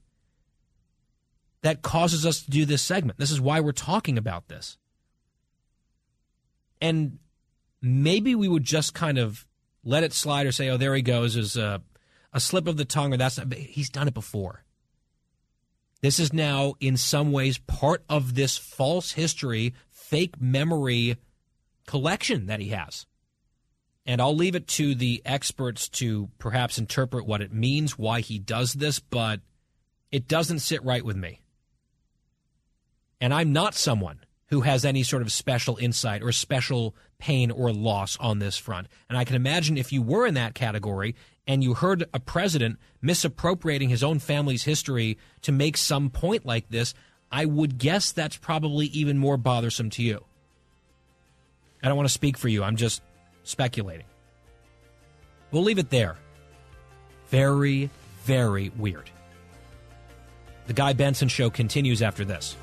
[1.62, 3.18] that causes us to do this segment.
[3.18, 4.76] This is why we're talking about this.
[6.80, 7.18] And
[7.86, 9.46] maybe we would just kind of
[9.84, 11.80] let it slide or say, oh, there he goes, is a,
[12.32, 14.64] a slip of the tongue, or that's not, he's done it before.
[16.02, 21.16] This is now, in some ways, part of this false history, fake memory
[21.86, 23.06] collection that he has.
[24.04, 28.38] And I'll leave it to the experts to perhaps interpret what it means, why he
[28.38, 29.40] does this, but
[30.12, 31.40] it doesn't sit right with me.
[33.20, 37.72] And I'm not someone who has any sort of special insight or special pain or
[37.72, 38.88] loss on this front.
[39.08, 41.14] And I can imagine if you were in that category
[41.46, 46.68] and you heard a president misappropriating his own family's history to make some point like
[46.68, 46.94] this,
[47.30, 50.24] I would guess that's probably even more bothersome to you.
[51.82, 52.62] I don't want to speak for you.
[52.62, 53.02] I'm just
[53.44, 54.06] speculating.
[55.50, 56.16] We'll leave it there.
[57.28, 57.90] Very,
[58.24, 59.10] very weird.
[60.66, 62.56] The Guy Benson Show continues after this.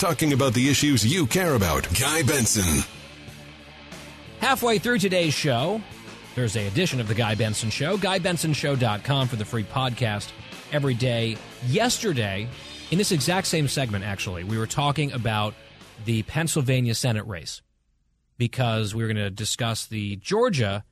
[0.00, 1.86] Talking about the issues you care about.
[2.00, 2.82] Guy Benson.
[4.38, 5.82] Halfway through today's show,
[6.34, 10.32] Thursday edition of The Guy Benson Show, GuyBensonShow.com for the free podcast
[10.72, 11.36] every day.
[11.66, 12.48] Yesterday,
[12.90, 15.52] in this exact same segment, actually, we were talking about
[16.06, 17.60] the Pennsylvania Senate race
[18.38, 20.82] because we were going to discuss the Georgia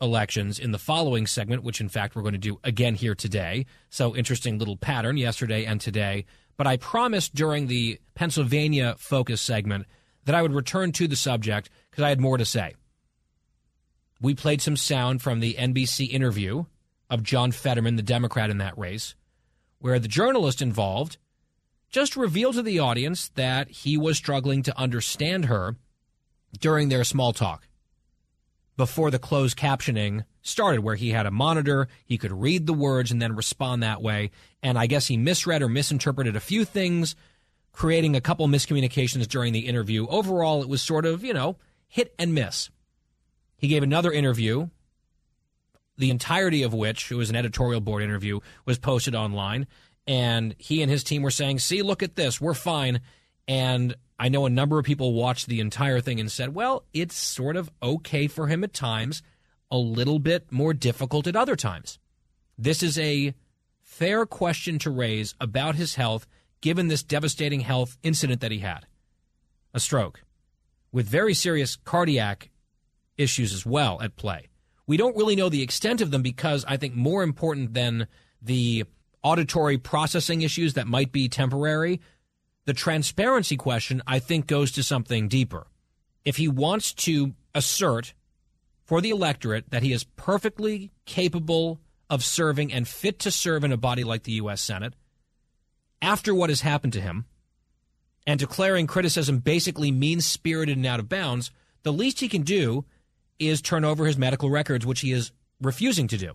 [0.00, 3.66] elections in the following segment, which in fact we're going to do again here today.
[3.90, 6.24] So, interesting little pattern yesterday and today.
[6.60, 9.86] But I promised during the Pennsylvania focus segment
[10.26, 12.74] that I would return to the subject because I had more to say.
[14.20, 16.66] We played some sound from the NBC interview
[17.08, 19.14] of John Fetterman, the Democrat in that race,
[19.78, 21.16] where the journalist involved
[21.88, 25.76] just revealed to the audience that he was struggling to understand her
[26.58, 27.68] during their small talk
[28.76, 33.10] before the closed captioning started, where he had a monitor, he could read the words
[33.10, 34.30] and then respond that way.
[34.62, 37.14] And I guess he misread or misinterpreted a few things,
[37.72, 40.06] creating a couple miscommunications during the interview.
[40.08, 42.70] Overall, it was sort of, you know, hit and miss.
[43.56, 44.68] He gave another interview,
[45.98, 49.66] the entirety of which, it was an editorial board interview, was posted online.
[50.06, 53.00] And he and his team were saying, see, look at this, we're fine.
[53.46, 57.16] And I know a number of people watched the entire thing and said, well, it's
[57.16, 59.22] sort of okay for him at times,
[59.70, 61.98] a little bit more difficult at other times.
[62.58, 63.34] This is a
[63.82, 66.26] fair question to raise about his health
[66.60, 68.86] given this devastating health incident that he had
[69.72, 70.22] a stroke
[70.92, 72.50] with very serious cardiac
[73.16, 74.48] issues as well at play.
[74.86, 78.08] We don't really know the extent of them because I think more important than
[78.42, 78.84] the
[79.22, 82.00] auditory processing issues that might be temporary,
[82.64, 85.66] the transparency question, I think, goes to something deeper.
[86.24, 88.14] If he wants to assert
[88.90, 91.78] for the electorate that he is perfectly capable
[92.10, 94.60] of serving and fit to serve in a body like the U.S.
[94.60, 94.94] Senate,
[96.02, 97.24] after what has happened to him,
[98.26, 101.52] and declaring criticism basically mean spirited and out of bounds,
[101.84, 102.84] the least he can do
[103.38, 105.30] is turn over his medical records, which he is
[105.60, 106.34] refusing to do.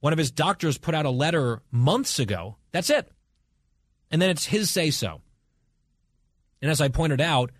[0.00, 2.56] One of his doctors put out a letter months ago.
[2.72, 3.10] That's it
[4.14, 5.20] and then it's his say so.
[6.62, 7.50] And as I pointed out,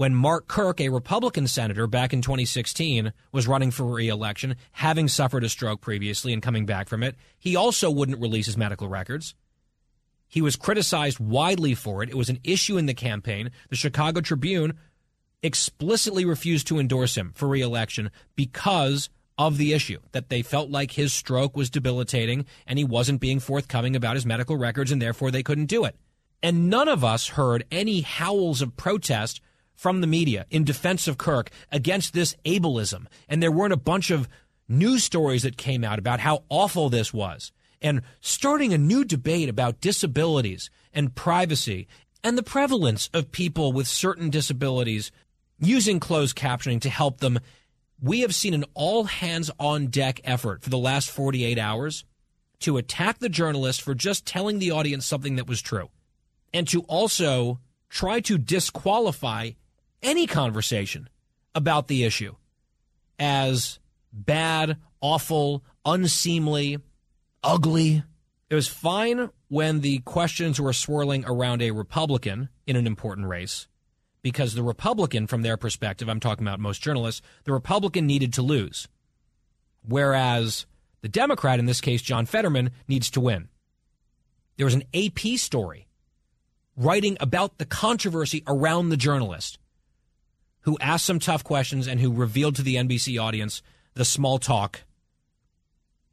[0.00, 5.44] when Mark Kirk, a Republican senator back in 2016, was running for re-election, having suffered
[5.44, 9.34] a stroke previously and coming back from it, he also wouldn't release his medical records.
[10.26, 12.08] He was criticized widely for it.
[12.08, 13.50] It was an issue in the campaign.
[13.68, 14.78] The Chicago Tribune
[15.42, 20.92] explicitly refused to endorse him for re-election because of the issue that they felt like
[20.92, 25.30] his stroke was debilitating and he wasn't being forthcoming about his medical records and therefore
[25.30, 25.94] they couldn't do it.
[26.42, 29.42] And none of us heard any howls of protest
[29.80, 33.06] from the media in defense of Kirk against this ableism.
[33.30, 34.28] And there weren't a bunch of
[34.68, 37.50] news stories that came out about how awful this was
[37.80, 41.88] and starting a new debate about disabilities and privacy
[42.22, 45.10] and the prevalence of people with certain disabilities
[45.58, 47.38] using closed captioning to help them.
[48.02, 52.04] We have seen an all hands on deck effort for the last 48 hours
[52.58, 55.88] to attack the journalist for just telling the audience something that was true
[56.52, 59.52] and to also try to disqualify
[60.02, 61.08] any conversation
[61.54, 62.34] about the issue
[63.18, 63.78] as
[64.12, 66.78] bad, awful, unseemly,
[67.42, 68.02] ugly.
[68.48, 73.68] It was fine when the questions were swirling around a Republican in an important race
[74.22, 78.42] because the Republican, from their perspective, I'm talking about most journalists, the Republican needed to
[78.42, 78.88] lose.
[79.86, 80.66] Whereas
[81.00, 83.48] the Democrat, in this case, John Fetterman, needs to win.
[84.56, 85.86] There was an AP story
[86.76, 89.58] writing about the controversy around the journalist
[90.62, 93.62] who asked some tough questions and who revealed to the NBC audience
[93.94, 94.82] the small talk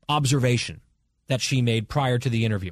[0.09, 0.81] observation
[1.27, 2.71] that she made prior to the interview.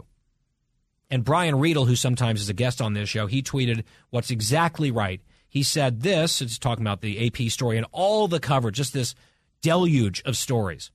[1.09, 4.89] And Brian Riedl, who sometimes is a guest on this show, he tweeted what's exactly
[4.91, 5.21] right.
[5.47, 9.13] He said this, it's talking about the AP story and all the coverage, just this
[9.61, 10.91] deluge of stories.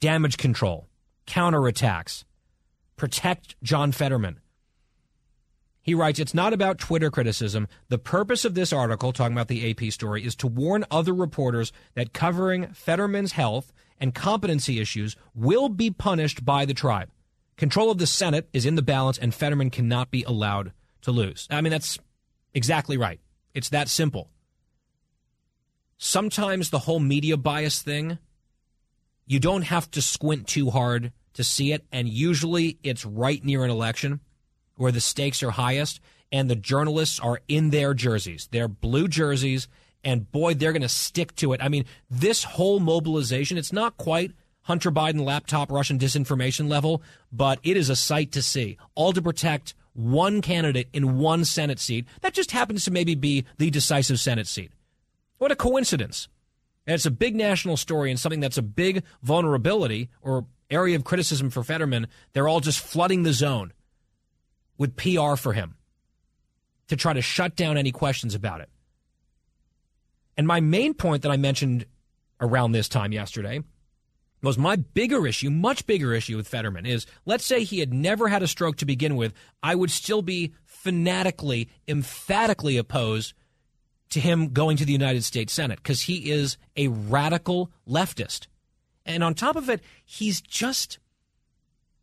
[0.00, 0.88] Damage control,
[1.26, 2.24] counterattacks,
[2.96, 4.40] protect John Fetterman.
[5.82, 7.66] He writes, It's not about Twitter criticism.
[7.88, 11.72] The purpose of this article, talking about the AP story, is to warn other reporters
[11.94, 17.10] that covering Fetterman's health and competency issues will be punished by the tribe.
[17.56, 20.72] Control of the Senate is in the balance, and Fetterman cannot be allowed
[21.02, 21.48] to lose.
[21.50, 21.98] I mean, that's
[22.54, 23.20] exactly right.
[23.52, 24.30] It's that simple.
[25.98, 28.18] Sometimes the whole media bias thing,
[29.26, 33.64] you don't have to squint too hard to see it, and usually it's right near
[33.64, 34.20] an election
[34.82, 36.00] where the stakes are highest
[36.32, 39.68] and the journalists are in their jerseys, their blue jerseys,
[40.02, 41.62] and boy, they're going to stick to it.
[41.62, 47.60] I mean, this whole mobilization, it's not quite Hunter Biden laptop Russian disinformation level, but
[47.62, 48.76] it is a sight to see.
[48.96, 52.08] All to protect one candidate in one Senate seat.
[52.22, 54.72] That just happens to maybe be the decisive Senate seat.
[55.38, 56.26] What a coincidence.
[56.88, 61.04] And it's a big national story and something that's a big vulnerability or area of
[61.04, 62.08] criticism for Fetterman.
[62.32, 63.72] They're all just flooding the zone
[64.78, 65.76] with PR for him
[66.88, 68.68] to try to shut down any questions about it.
[70.36, 71.86] And my main point that I mentioned
[72.40, 73.62] around this time yesterday
[74.42, 78.28] was my bigger issue, much bigger issue with Fetterman is let's say he had never
[78.28, 83.34] had a stroke to begin with, I would still be fanatically, emphatically opposed
[84.10, 88.46] to him going to the United States Senate because he is a radical leftist.
[89.06, 90.98] And on top of it, he's just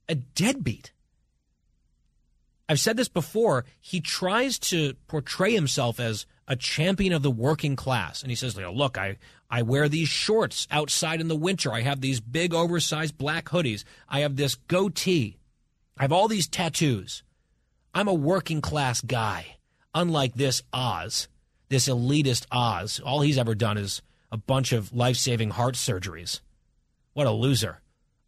[0.08, 0.92] a deadbeat.
[2.70, 3.66] I've said this before.
[3.80, 8.22] He tries to portray himself as a champion of the working class.
[8.22, 9.18] And he says, look, I,
[9.50, 11.74] I wear these shorts outside in the winter.
[11.74, 13.84] I have these big oversized black hoodies.
[14.08, 15.38] I have this goatee.
[15.98, 17.24] I have all these tattoos.
[17.94, 19.58] I'm a working class guy.
[19.96, 21.28] Unlike this Oz,
[21.70, 23.00] this elitist Oz.
[23.04, 26.40] All he's ever done is a bunch of life saving heart surgeries.
[27.14, 27.82] What a loser.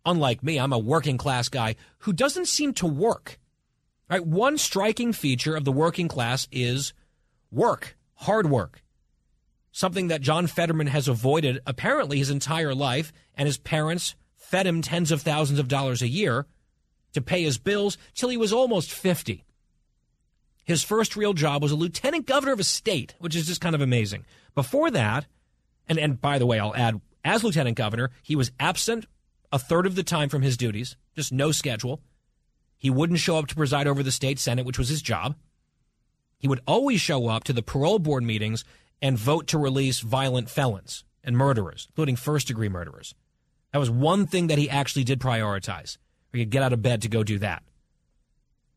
[0.03, 3.37] Unlike me, I'm a working class guy who doesn't seem to work.
[4.11, 4.25] Right?
[4.25, 6.93] One striking feature of the working class is
[7.49, 8.83] work, hard work.
[9.71, 14.81] Something that John Fetterman has avoided apparently his entire life, and his parents fed him
[14.81, 16.45] tens of thousands of dollars a year
[17.13, 19.45] to pay his bills till he was almost 50.
[20.65, 23.75] His first real job was a lieutenant governor of a state, which is just kind
[23.75, 24.25] of amazing.
[24.55, 25.25] Before that,
[25.87, 29.05] and, and by the way, I'll add, as lieutenant governor, he was absent
[29.53, 32.01] a third of the time from his duties, just no schedule.
[32.81, 35.35] He wouldn't show up to preside over the state senate, which was his job.
[36.39, 38.65] He would always show up to the parole board meetings
[39.03, 43.13] and vote to release violent felons and murderers, including first degree murderers.
[43.71, 45.99] That was one thing that he actually did prioritize.
[46.33, 47.61] He could get out of bed to go do that.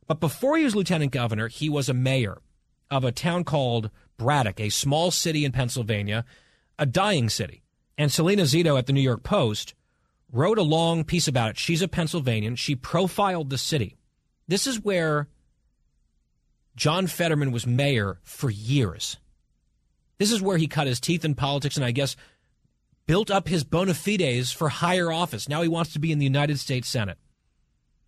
[0.06, 2.42] But before he was lieutenant governor, he was a mayor
[2.90, 3.88] of a town called
[4.18, 6.26] Braddock, a small city in Pennsylvania,
[6.78, 7.62] a dying city.
[7.96, 9.72] And Salena Zito at the New York Post
[10.34, 11.58] wrote a long piece about it.
[11.58, 12.56] She's a Pennsylvanian.
[12.56, 13.96] She profiled the city.
[14.48, 15.28] This is where
[16.74, 19.16] John Fetterman was mayor for years.
[20.18, 22.16] This is where he cut his teeth in politics and I guess
[23.06, 25.48] built up his bona fides for higher office.
[25.48, 27.18] Now he wants to be in the United States Senate.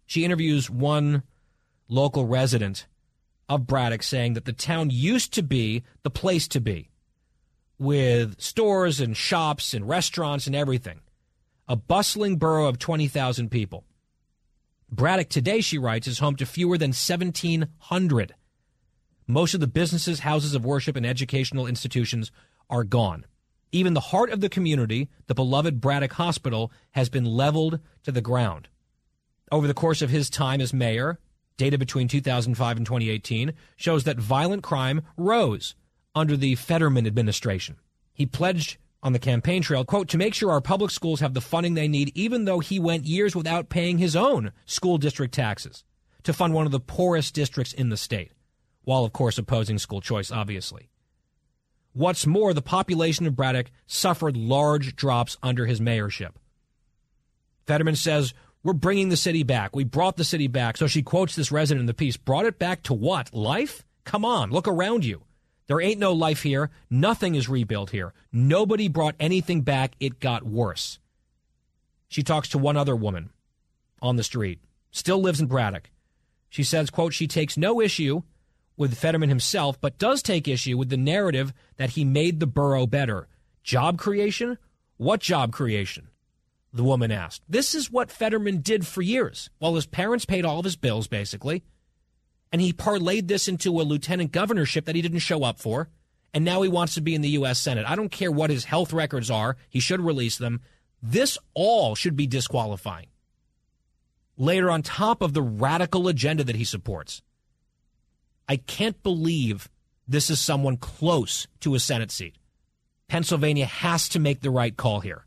[0.05, 1.23] She interviews one
[1.89, 2.87] local resident
[3.49, 6.91] of Braddock saying that the town used to be the place to be
[7.79, 11.01] with stores and shops and restaurants and everything
[11.69, 13.85] a bustling borough of 20,000 people.
[14.91, 18.35] Braddock today, she writes, is home to fewer than 1,700.
[19.27, 22.31] Most of the businesses, houses of worship, and educational institutions
[22.71, 23.27] are gone.
[23.73, 28.21] Even the heart of the community, the beloved Braddock Hospital, has been leveled to the
[28.21, 28.69] ground.
[29.51, 31.19] Over the course of his time as mayor,
[31.57, 35.75] Data between 2005 and 2018 shows that violent crime rose
[36.15, 37.77] under the Fetterman administration.
[38.13, 38.77] He pledged
[39.07, 41.87] on the campaign trail, quote, to make sure our public schools have the funding they
[41.87, 45.85] need, even though he went years without paying his own school district taxes
[46.25, 48.33] to fund one of the poorest districts in the state,
[48.83, 50.91] while, of course, opposing school choice, obviously.
[51.93, 56.33] What's more, the population of Braddock suffered large drops under his mayorship.
[57.69, 58.35] Fetterman says,
[58.65, 59.77] We're bringing the city back.
[59.77, 60.77] We brought the city back.
[60.77, 63.33] So she quotes this resident in the piece Brought it back to what?
[63.33, 63.85] Life?
[64.05, 65.23] Come on, look around you.
[65.67, 66.71] There ain't no life here.
[66.89, 68.13] Nothing is rebuilt here.
[68.33, 69.97] Nobody brought anything back.
[69.99, 70.99] It got worse.
[72.09, 73.31] She talks to one other woman
[74.01, 74.61] on the street,
[74.91, 75.91] still lives in Braddock.
[76.49, 78.23] She says, quote, she takes no issue
[78.77, 82.87] with Fetterman himself, but does take issue with the narrative that he made the borough
[82.87, 83.27] better.
[83.65, 84.59] Job creation?
[84.99, 86.09] What job creation?
[86.73, 87.43] The woman asked.
[87.49, 89.51] This is what Fetterman did for years.
[89.59, 91.65] While his parents paid all of his bills, basically
[92.53, 95.89] and he parlayed this into a lieutenant governorship that he didn't show up for.
[96.33, 97.59] And now he wants to be in the U.S.
[97.59, 97.89] Senate.
[97.89, 99.57] I don't care what his health records are.
[99.71, 100.61] He should release them.
[101.03, 103.07] This all should be disqualifying.
[104.37, 107.23] Later, on top of the radical agenda that he supports,
[108.49, 109.71] I can't believe
[110.07, 112.37] this is someone close to a Senate seat.
[113.09, 115.25] Pennsylvania has to make the right call here,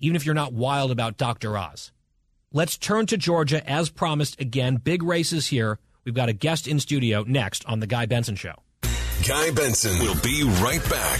[0.00, 1.56] even if you're not wild about Dr.
[1.56, 1.92] Oz.
[2.52, 4.76] Let's turn to Georgia as promised again.
[4.76, 5.78] Big races here.
[6.06, 8.54] We've got a guest in studio next on The Guy Benson Show.
[9.26, 11.18] Guy Benson will be right back.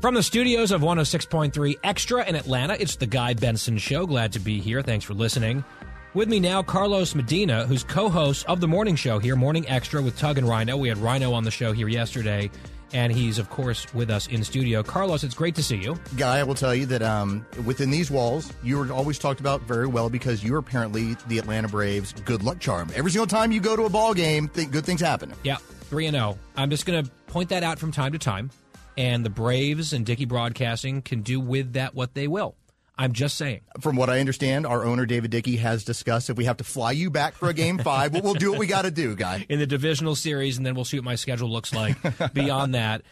[0.00, 4.06] From the studios of 106.3 Extra in Atlanta, it's The Guy Benson Show.
[4.06, 4.80] Glad to be here.
[4.80, 5.64] Thanks for listening.
[6.12, 10.00] With me now, Carlos Medina, who's co host of the morning show here, Morning Extra
[10.00, 10.76] with Tug and Rhino.
[10.76, 12.50] We had Rhino on the show here yesterday
[12.94, 14.82] and he's of course with us in studio.
[14.82, 15.98] Carlos, it's great to see you.
[16.16, 19.60] Guy, I will tell you that um, within these walls, you were always talked about
[19.62, 22.90] very well because you are apparently the Atlanta Braves' good luck charm.
[22.94, 25.34] Every single time you go to a ball game, th- good things happen.
[25.42, 26.38] Yeah, three and zero.
[26.38, 26.38] Oh.
[26.56, 28.50] I'm just going to point that out from time to time,
[28.96, 32.54] and the Braves and Dickey Broadcasting can do with that what they will.
[32.96, 33.62] I'm just saying.
[33.80, 36.92] From what I understand, our owner David Dickey has discussed if we have to fly
[36.92, 39.44] you back for a game five, we'll, we'll do what we got to do, guy.
[39.48, 41.96] In the divisional series, and then we'll see what my schedule looks like
[42.34, 43.02] beyond that.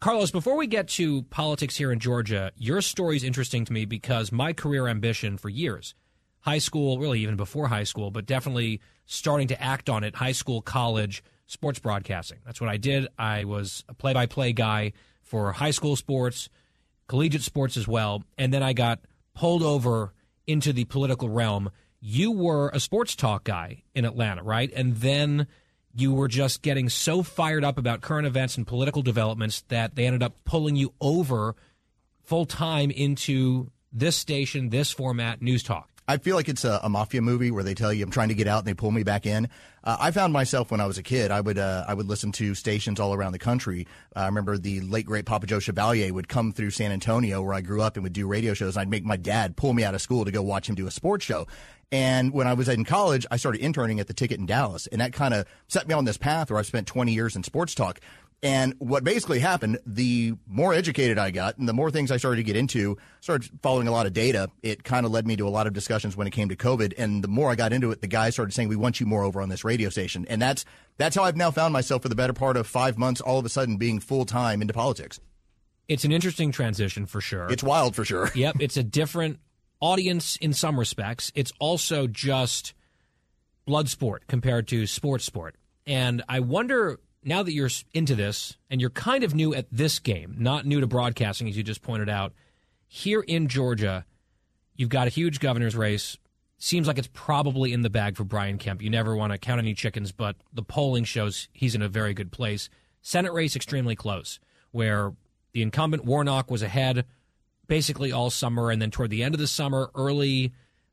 [0.00, 3.84] Carlos, before we get to politics here in Georgia, your story is interesting to me
[3.84, 5.94] because my career ambition for years,
[6.40, 10.32] high school, really even before high school, but definitely starting to act on it, high
[10.32, 12.38] school, college, sports broadcasting.
[12.44, 13.08] That's what I did.
[13.18, 16.48] I was a play by play guy for high school sports,
[17.08, 18.22] collegiate sports as well.
[18.36, 19.00] And then I got
[19.38, 20.12] pulled over
[20.48, 21.70] into the political realm.
[22.00, 24.68] You were a sports talk guy in Atlanta, right?
[24.74, 25.46] And then
[25.94, 30.06] you were just getting so fired up about current events and political developments that they
[30.06, 31.54] ended up pulling you over
[32.24, 35.97] full time into this station, this format, News Talk.
[36.08, 38.34] I feel like it's a, a, mafia movie where they tell you I'm trying to
[38.34, 39.46] get out and they pull me back in.
[39.84, 42.32] Uh, I found myself when I was a kid, I would uh, I would listen
[42.32, 43.86] to stations all around the country.
[44.16, 47.52] Uh, I remember the late great Papa Joe Chevalier would come through San Antonio where
[47.52, 48.76] I grew up and would do radio shows.
[48.76, 50.86] And I'd make my dad pull me out of school to go watch him do
[50.86, 51.46] a sports show.
[51.92, 55.00] And when I was in college, I started interning at the Ticket in Dallas, and
[55.00, 57.74] that kind of set me on this path where I've spent 20 years in sports
[57.74, 58.00] talk.
[58.40, 62.36] And what basically happened, the more educated I got and the more things I started
[62.36, 65.48] to get into, started following a lot of data, it kind of led me to
[65.48, 66.94] a lot of discussions when it came to COVID.
[66.98, 69.24] And the more I got into it, the guys started saying, we want you more
[69.24, 70.24] over on this radio station.
[70.28, 70.64] And that's,
[70.98, 73.44] that's how I've now found myself for the better part of five months, all of
[73.44, 75.18] a sudden being full time into politics.
[75.88, 77.50] It's an interesting transition for sure.
[77.50, 78.30] It's wild for sure.
[78.36, 78.56] yep.
[78.60, 79.40] It's a different
[79.80, 81.32] audience in some respects.
[81.34, 82.72] It's also just
[83.66, 85.56] blood sport compared to sports sport.
[85.86, 89.98] And I wonder now that you're into this and you're kind of new at this
[89.98, 92.32] game, not new to broadcasting, as you just pointed out,
[92.86, 94.04] here in Georgia,
[94.74, 96.16] you've got a huge governor's race.
[96.56, 98.82] Seems like it's probably in the bag for Brian Kemp.
[98.82, 102.14] You never want to count any chickens, but the polling shows he's in a very
[102.14, 102.68] good place.
[103.02, 104.40] Senate race extremely close,
[104.72, 105.12] where
[105.52, 107.04] the incumbent Warnock was ahead
[107.68, 110.52] basically all summer, and then toward the end of the summer, early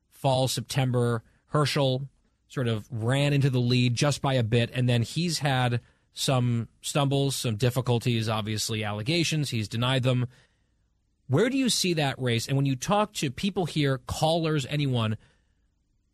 [0.10, 2.10] fall, September, Herschel
[2.48, 5.80] sort of ran into the lead just by a bit, and then he's had
[6.16, 9.50] some stumbles, some difficulties, obviously allegations.
[9.52, 10.28] He's denied them.
[11.28, 12.48] Where do you see that race?
[12.48, 15.18] And when you talk to people here, callers, anyone,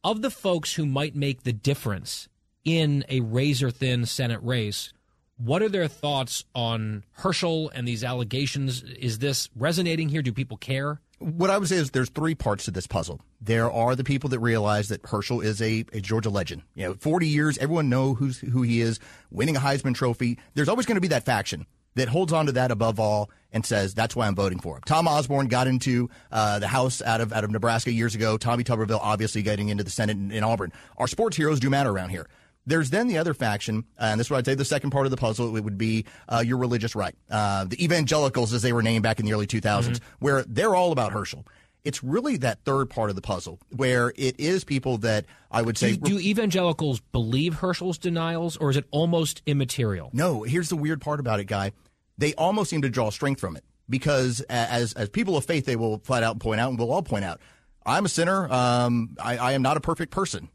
[0.03, 2.27] of the folks who might make the difference
[2.65, 4.91] in a razor thin Senate race,
[5.37, 8.83] what are their thoughts on Herschel and these allegations?
[8.83, 10.23] Is this resonating here?
[10.23, 10.99] Do people care?
[11.21, 13.21] What I would say is there's three parts to this puzzle.
[13.39, 16.63] There are the people that realize that Herschel is a, a Georgia legend.
[16.73, 18.99] You know, 40 years, everyone know who's who he is,
[19.29, 20.39] winning a Heisman Trophy.
[20.55, 23.65] There's always going to be that faction that holds on to that above all and
[23.65, 24.81] says that's why I'm voting for him.
[24.85, 28.37] Tom Osborne got into uh, the House out of out of Nebraska years ago.
[28.37, 30.71] Tommy Tuberville obviously getting into the Senate in, in Auburn.
[30.97, 32.27] Our sports heroes do matter around here.
[32.65, 35.05] There's then the other faction, uh, and this is what I'd say the second part
[35.07, 35.55] of the puzzle.
[35.57, 39.19] It would be uh, your religious right, uh, the evangelicals, as they were named back
[39.19, 40.05] in the early 2000s, mm-hmm.
[40.19, 41.45] where they're all about Herschel.
[41.83, 45.77] It's really that third part of the puzzle where it is people that I would
[45.77, 45.95] say.
[45.95, 50.11] Do, do evangelicals believe Herschel's denials, or is it almost immaterial?
[50.13, 50.43] No.
[50.43, 51.71] Here's the weird part about it, guy.
[52.19, 55.75] They almost seem to draw strength from it because as as people of faith, they
[55.75, 57.41] will flat out point out, and we'll all point out,
[57.83, 58.51] I'm a sinner.
[58.51, 60.49] Um, I, I am not a perfect person.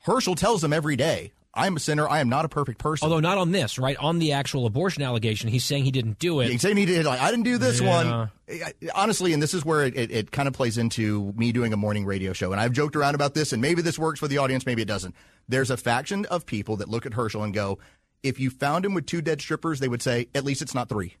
[0.00, 2.08] Herschel tells them every day, I'm a sinner.
[2.08, 3.04] I am not a perfect person.
[3.06, 3.96] Although not on this, right?
[3.98, 6.50] On the actual abortion allegation, he's saying he didn't do it.
[6.50, 7.04] he's saying he did.
[7.04, 8.28] Like, I didn't do this yeah.
[8.48, 8.70] one.
[8.94, 11.76] Honestly, and this is where it, it, it kind of plays into me doing a
[11.76, 12.52] morning radio show.
[12.52, 14.88] And I've joked around about this, and maybe this works for the audience, maybe it
[14.88, 15.14] doesn't.
[15.48, 17.78] There's a faction of people that look at Herschel and go,
[18.22, 20.88] if you found him with two dead strippers, they would say, at least it's not
[20.88, 21.16] three.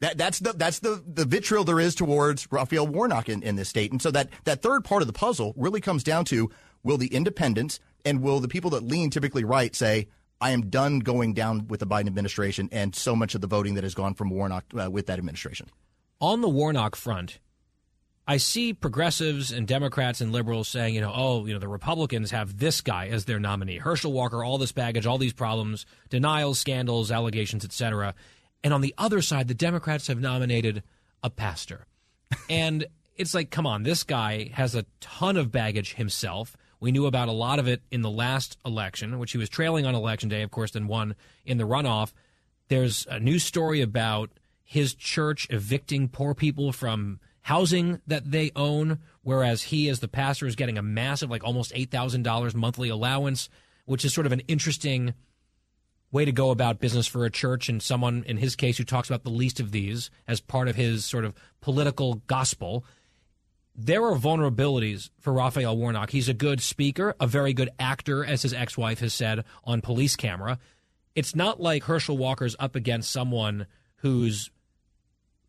[0.00, 3.68] That, that's the that's the, the vitriol there is towards Raphael Warnock in, in this
[3.68, 3.92] state.
[3.92, 6.50] And so that, that third part of the puzzle really comes down to
[6.82, 10.08] will the independents and will the people that lean typically right say,
[10.40, 13.74] I am done going down with the Biden administration and so much of the voting
[13.74, 15.68] that has gone from Warnock uh, with that administration.
[16.20, 17.38] On the Warnock front,
[18.26, 22.30] I see progressives and Democrats and liberals saying, you know, oh, you know, the Republicans
[22.30, 26.58] have this guy as their nominee, Herschel Walker, all this baggage, all these problems, denials,
[26.58, 28.14] scandals, allegations, etc.
[28.62, 30.82] And on the other side, the Democrats have nominated
[31.22, 31.86] a pastor.
[32.48, 32.86] and
[33.16, 36.56] it's like, come on, this guy has a ton of baggage himself.
[36.80, 39.86] We knew about a lot of it in the last election, which he was trailing
[39.86, 42.12] on election day, of course, then won in the runoff.
[42.68, 44.30] There's a news story about
[44.64, 50.46] his church evicting poor people from housing that they own, whereas he, as the pastor,
[50.46, 53.48] is getting a massive, like almost $8,000 monthly allowance,
[53.84, 55.14] which is sort of an interesting
[56.12, 59.08] way to go about business for a church and someone in his case who talks
[59.08, 62.84] about the least of these as part of his sort of political gospel
[63.86, 66.10] there are vulnerabilities for Raphael Warnock.
[66.10, 69.80] He's a good speaker, a very good actor, as his ex wife has said on
[69.80, 70.58] police camera.
[71.14, 73.66] It's not like Herschel Walker's up against someone
[73.96, 74.50] who's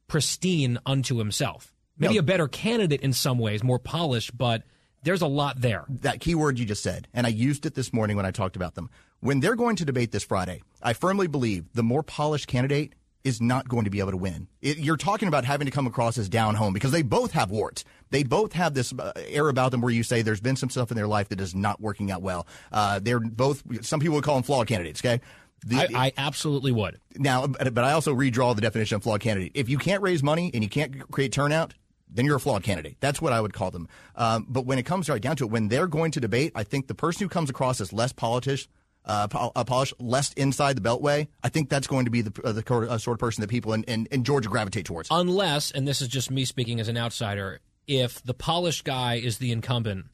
[0.08, 1.74] pristine unto himself.
[1.98, 2.22] Maybe no.
[2.22, 4.64] a better candidate in some ways, more polished, but
[5.04, 5.86] there's a lot there.
[5.90, 8.56] That key word you just said, and I used it this morning when I talked
[8.56, 8.90] about them.
[9.20, 13.42] When they're going to debate this Friday, I firmly believe the more polished candidate is
[13.42, 14.48] not going to be able to win.
[14.62, 17.52] It, you're talking about having to come across as down home because they both have
[17.52, 17.84] warts.
[18.10, 20.92] They both have this uh, air about them where you say there's been some stuff
[20.92, 22.48] in their life that is not working out well.
[22.72, 25.22] Uh, they're both, some people would call them flawed candidates, okay?
[25.66, 27.00] The, I, I, absolutely would.
[27.16, 29.52] Now, but I also redraw the definition of flawed candidate.
[29.54, 31.76] If you can't raise money and you can't create turnout,
[32.10, 32.98] then you're a flawed candidate.
[33.00, 33.88] That's what I would call them.
[34.16, 36.64] Um, but when it comes right down to it, when they're going to debate, I
[36.64, 38.70] think the person who comes across as less polished,
[39.06, 42.52] uh, uh polish less inside the beltway, I think that's going to be the, uh,
[42.52, 45.10] the uh, sort of person that people in, in, in Georgia gravitate towards.
[45.12, 49.38] Unless, and this is just me speaking as an outsider, if the polished guy is
[49.38, 50.06] the incumbent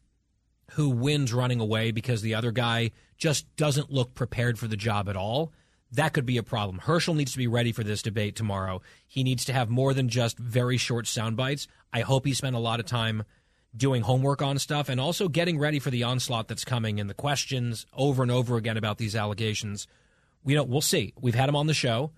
[0.71, 5.07] who wins running away because the other guy just doesn't look prepared for the job
[5.09, 5.51] at all,
[5.91, 6.79] that could be a problem.
[6.79, 8.81] Herschel needs to be ready for this debate tomorrow.
[9.07, 11.67] He needs to have more than just very short sound bites.
[11.93, 13.23] I hope he spent a lot of time
[13.75, 17.13] doing homework on stuff and also getting ready for the onslaught that's coming and the
[17.13, 19.87] questions over and over again about these allegations.
[20.45, 21.13] You know, we'll see.
[21.19, 22.11] We've had him on the show.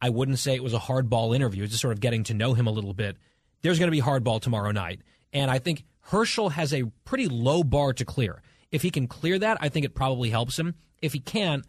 [0.00, 2.54] I wouldn't say it was a hardball interview, It's just sort of getting to know
[2.54, 3.16] him a little bit
[3.64, 5.00] there's going to be hardball tomorrow night.
[5.32, 8.42] And I think Herschel has a pretty low bar to clear.
[8.70, 10.74] If he can clear that, I think it probably helps him.
[11.00, 11.64] If he can't,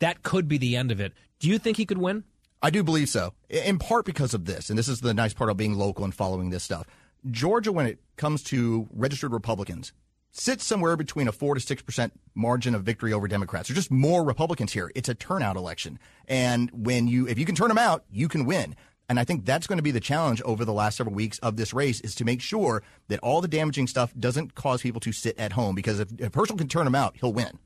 [0.00, 1.12] that could be the end of it.
[1.38, 2.24] Do you think he could win?
[2.60, 4.70] I do believe so, in part because of this.
[4.70, 6.86] And this is the nice part of being local and following this stuff.
[7.30, 9.92] Georgia, when it comes to registered Republicans,
[10.32, 13.68] sits somewhere between a 4 to 6% margin of victory over Democrats.
[13.68, 14.90] There's just more Republicans here.
[14.94, 15.98] It's a turnout election.
[16.28, 18.76] And when you, if you can turn them out, you can win.
[19.08, 21.56] And I think that's going to be the challenge over the last several weeks of
[21.56, 25.10] this race is to make sure that all the damaging stuff doesn't cause people to
[25.10, 27.58] sit at home because if, if Herschel can turn him out, he'll win.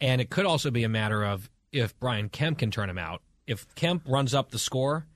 [0.00, 3.22] And it could also be a matter of if Brian Kemp can turn him out.
[3.46, 5.06] If Kemp runs up the score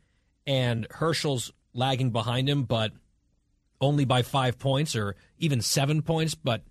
[0.47, 2.93] and Herschel's lagging behind him, but
[3.81, 6.63] only by five points or even seven points, but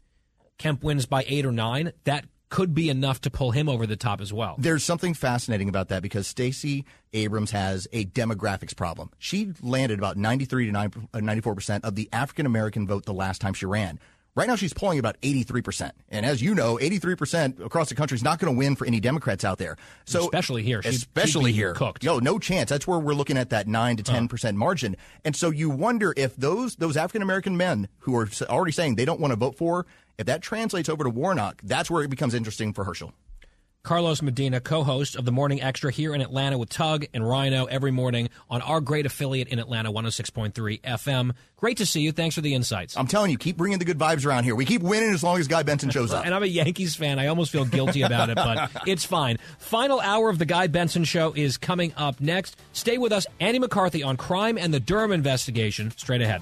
[0.58, 3.96] Kemp wins by eight or nine, that could be enough to pull him over the
[3.96, 4.56] top as well.
[4.58, 6.84] There's something fascinating about that because Stacey
[7.14, 9.12] Abrams has a demographics problem.
[9.20, 13.54] She landed about 93 to 94% uh, of the African American vote the last time
[13.54, 14.00] she ran.
[14.36, 15.92] Right now, she's polling about 83%.
[16.10, 19.00] And as you know, 83% across the country is not going to win for any
[19.00, 19.76] Democrats out there.
[20.06, 22.04] So especially here, she'd, especially she'd here, cooked.
[22.04, 22.70] No, no chance.
[22.70, 24.52] That's where we're looking at that nine to 10% huh.
[24.54, 24.96] margin.
[25.26, 29.06] And so you wonder if those, those African American men who are already saying they
[29.06, 29.86] don't want to vote for
[30.20, 33.14] if that translates over to Warnock, that's where it becomes interesting for Herschel.
[33.84, 37.66] Carlos Medina, co host of the Morning Extra here in Atlanta with Tug and Rhino
[37.66, 41.32] every morning on our great affiliate in Atlanta, 106.3 FM.
[41.56, 42.12] Great to see you.
[42.12, 42.98] Thanks for the insights.
[42.98, 44.54] I'm telling you, keep bringing the good vibes around here.
[44.54, 46.26] We keep winning as long as Guy Benson shows up.
[46.26, 47.20] and I'm a Yankees fan.
[47.20, 49.38] I almost feel guilty about it, but it's fine.
[49.60, 52.60] Final hour of the Guy Benson Show is coming up next.
[52.74, 53.26] Stay with us.
[53.40, 56.42] Andy McCarthy on crime and the Durham investigation straight ahead.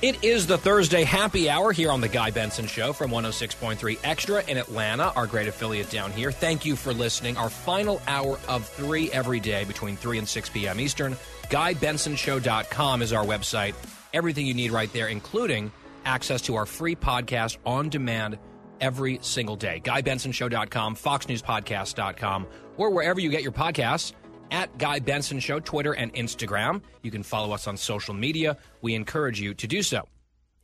[0.00, 4.44] It is the Thursday happy hour here on the Guy Benson Show from 106.3 Extra
[4.44, 6.30] in Atlanta, our great affiliate down here.
[6.30, 7.36] Thank you for listening.
[7.36, 10.78] Our final hour of three every day between 3 and 6 p.m.
[10.78, 11.16] Eastern.
[11.50, 13.74] GuyBensonShow.com is our website.
[14.12, 15.72] Everything you need right there, including
[16.04, 18.38] access to our free podcast on demand
[18.80, 19.80] every single day.
[19.84, 22.46] GuyBensonShow.com, FoxNewsPodcast.com,
[22.76, 24.12] or wherever you get your podcasts
[24.50, 26.82] at Guy Benson Show, Twitter and Instagram.
[27.02, 28.56] You can follow us on social media.
[28.82, 30.08] We encourage you to do so.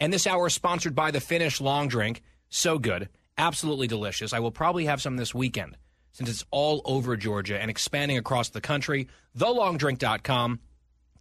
[0.01, 2.23] And this hour is sponsored by the Finnish Long Drink.
[2.49, 3.09] So good,
[3.39, 4.33] absolutely delicious.
[4.33, 5.77] I will probably have some this weekend
[6.13, 9.09] since it's all over Georgia and expanding across the country.
[9.37, 10.61] TheLongDrink.com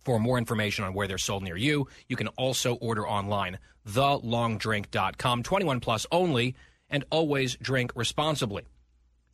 [0.05, 1.87] for more information on where they're sold near you.
[2.07, 3.57] You can also order online.
[3.87, 5.43] TheLongDrink.com.
[5.43, 6.55] 21 plus only,
[6.89, 8.63] and always drink responsibly.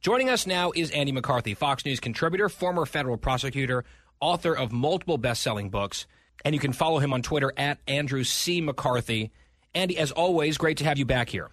[0.02, 3.84] Joining us now is Andy McCarthy, Fox News contributor, former federal prosecutor,
[4.22, 6.08] author of multiple best selling books.
[6.46, 8.62] And you can follow him on Twitter at Andrew C.
[8.62, 9.30] McCarthy.
[9.76, 11.50] Andy, as always, great to have you back here.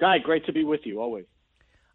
[0.00, 1.26] Guy, great to be with you, always.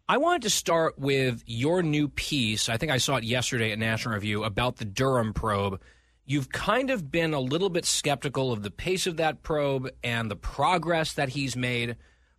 [0.08, 2.68] I wanted to start with your new piece.
[2.68, 5.80] I think I saw it yesterday at National Review about the Durham probe.
[6.24, 10.30] You've kind of been a little bit skeptical of the pace of that probe and
[10.30, 11.96] the progress that he's made.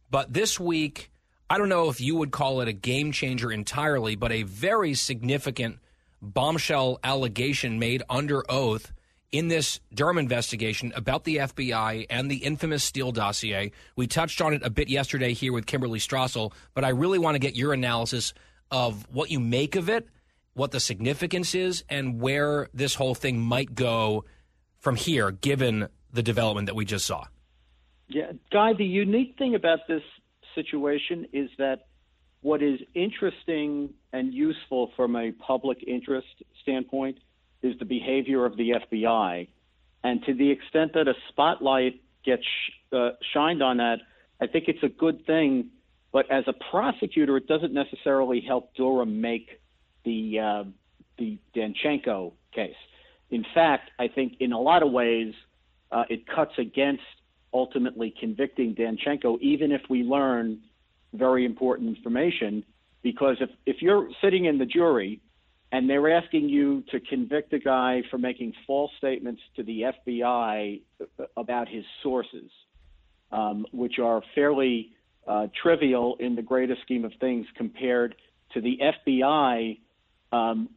[0.10, 1.12] But this week,
[1.49, 4.95] I don't know if you would call it a game changer entirely, but a very
[4.95, 5.77] significant
[6.22, 8.91] bombshell allegation made under oath
[9.31, 13.72] in this Durham investigation about the FBI and the infamous Steele dossier.
[13.95, 17.35] We touched on it a bit yesterday here with Kimberly Strassel, but I really want
[17.35, 18.34] to get your analysis
[18.72, 20.07] of what you make of it,
[20.53, 24.26] what the significance is, and where this whole thing might go
[24.80, 27.26] from here, given the development that we just saw.
[28.07, 30.03] Yeah, Guy, the unique thing about this
[30.56, 31.88] situation is that
[32.41, 36.27] what is interesting and useful from a public interest
[36.61, 37.18] standpoint
[37.61, 39.48] is the behavior of the FBI.
[40.03, 42.44] And to the extent that a spotlight gets
[42.91, 43.98] uh, shined on that,
[44.40, 45.69] I think it's a good thing.
[46.11, 49.60] But as a prosecutor, it doesn't necessarily help Durham make
[50.03, 50.64] the uh,
[51.18, 52.76] the Danchenko case.
[53.32, 55.34] In fact, I think in a lot of ways,
[55.91, 57.03] uh, it cuts against
[57.53, 60.59] ultimately convicting Danchenko, even if we learn
[61.13, 62.63] very important information.
[63.01, 65.22] Because if, if you're sitting in the jury
[65.72, 70.81] and they're asking you to convict a guy for making false statements to the FBI
[71.38, 72.49] about his sources,
[73.31, 74.91] um, which are fairly
[75.27, 78.15] uh, trivial in the greater scheme of things compared
[78.53, 79.80] to the FBI
[80.31, 80.69] um,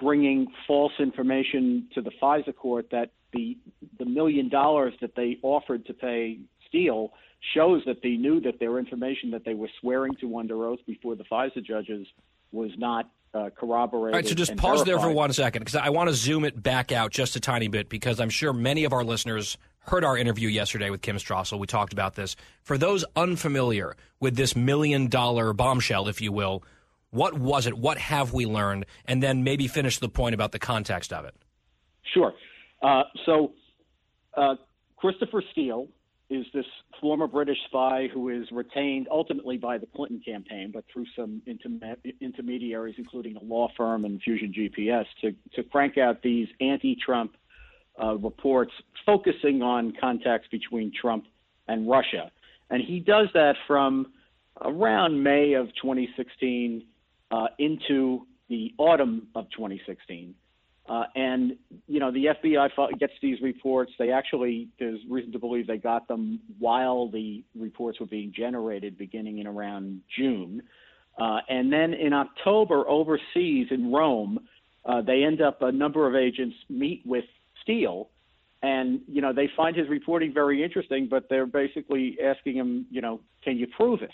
[0.00, 3.58] bringing false information to the FISA court that the
[3.98, 6.38] the million dollars that they offered to pay
[6.68, 7.12] Steele
[7.54, 11.14] shows that they knew that their information that they were swearing to under oath before
[11.14, 12.06] the FISA judges
[12.52, 14.14] was not uh, corroborated.
[14.14, 14.86] All right, so just pause verified.
[14.86, 17.68] there for one second because I want to zoom it back out just a tiny
[17.68, 21.58] bit because I'm sure many of our listeners heard our interview yesterday with Kim Strassel.
[21.58, 22.36] We talked about this.
[22.62, 26.62] For those unfamiliar with this million dollar bombshell, if you will,
[27.10, 27.76] what was it?
[27.76, 28.86] What have we learned?
[29.04, 31.34] And then maybe finish the point about the context of it.
[32.12, 32.32] Sure.
[32.84, 33.52] Uh, so
[34.36, 34.56] uh,
[34.96, 35.88] Christopher Steele
[36.28, 36.66] is this
[37.00, 41.40] former British spy who is retained ultimately by the Clinton campaign, but through some
[42.20, 47.36] intermediaries, including a law firm and Fusion GPS, to, to crank out these anti-Trump
[48.02, 48.72] uh, reports
[49.06, 51.24] focusing on contacts between Trump
[51.68, 52.30] and Russia.
[52.70, 54.12] And he does that from
[54.60, 56.84] around May of 2016
[57.30, 60.34] uh, into the autumn of 2016.
[60.86, 61.56] Uh, and
[61.86, 63.90] you know the FBI gets these reports.
[63.98, 68.98] They actually there's reason to believe they got them while the reports were being generated,
[68.98, 70.62] beginning in around June.
[71.18, 74.40] Uh, and then in October, overseas in Rome,
[74.84, 77.24] uh, they end up a number of agents meet with
[77.62, 78.10] Steele,
[78.62, 83.00] and you know they find his reporting very interesting, but they're basically asking him, you
[83.00, 84.10] know, can you prove it?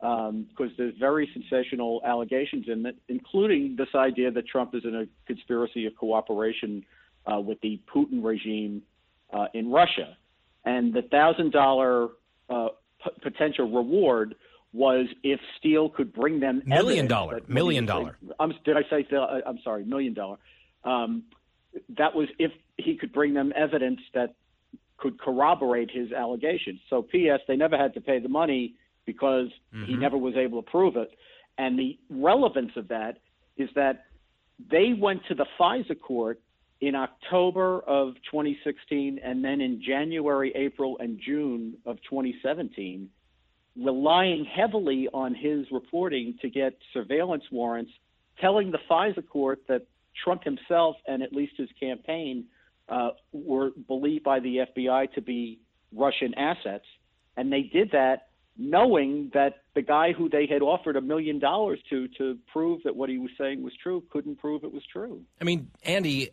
[0.00, 5.06] Because there's very sensational allegations in it, including this idea that Trump is in a
[5.26, 6.84] conspiracy of cooperation
[7.26, 8.82] uh, with the Putin regime
[9.32, 10.16] uh, in Russia,
[10.64, 12.08] and the thousand dollar
[12.48, 12.68] uh,
[13.22, 14.34] potential reward
[14.72, 18.16] was if Steele could bring them million dollar, million dollar.
[18.38, 19.06] I'm, did I say?
[19.16, 20.36] uh, I'm sorry, million dollar.
[20.84, 21.24] Um,
[21.96, 24.34] that was if he could bring them evidence that
[24.96, 26.80] could corroborate his allegations.
[26.90, 27.40] So, P.S.
[27.46, 28.74] They never had to pay the money
[29.08, 29.48] because
[29.86, 30.00] he Mhm.
[30.00, 31.10] never was able to prove it.
[31.56, 33.20] And the relevance of that
[33.56, 34.04] is that
[34.58, 36.40] they went to the FISA court
[36.82, 43.08] in October of 2016 and then in January, April, and June of 2017,
[43.76, 47.92] relying heavily on his reporting to get surveillance warrants,
[48.40, 49.86] telling the FISA court that
[50.22, 52.46] Trump himself and at least his campaign
[52.90, 55.60] uh, were believed by the FBI to be
[55.92, 56.86] Russian assets.
[57.36, 58.27] And they did that
[58.58, 62.96] knowing that the guy who they had offered a million dollars to to prove that
[62.96, 65.22] what he was saying was true couldn't prove it was true.
[65.40, 66.30] I mean, Andy,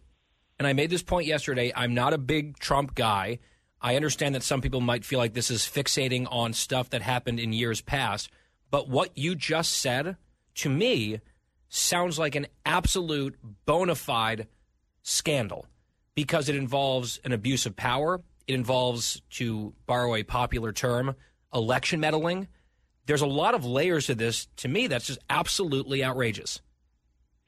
[0.57, 1.71] and I made this point yesterday.
[1.75, 3.39] I'm not a big Trump guy.
[3.81, 7.39] I understand that some people might feel like this is fixating on stuff that happened
[7.39, 8.31] in years past.
[8.71, 10.17] But what you just said
[10.55, 11.19] to me
[11.69, 14.47] sounds like an absolute bona fide
[15.03, 15.67] scandal
[16.15, 18.21] because it involves an abuse of power.
[18.47, 21.15] It involves, to borrow a popular term,
[21.55, 22.47] election meddling.
[23.07, 24.47] There's a lot of layers to this.
[24.57, 26.61] To me, that's just absolutely outrageous.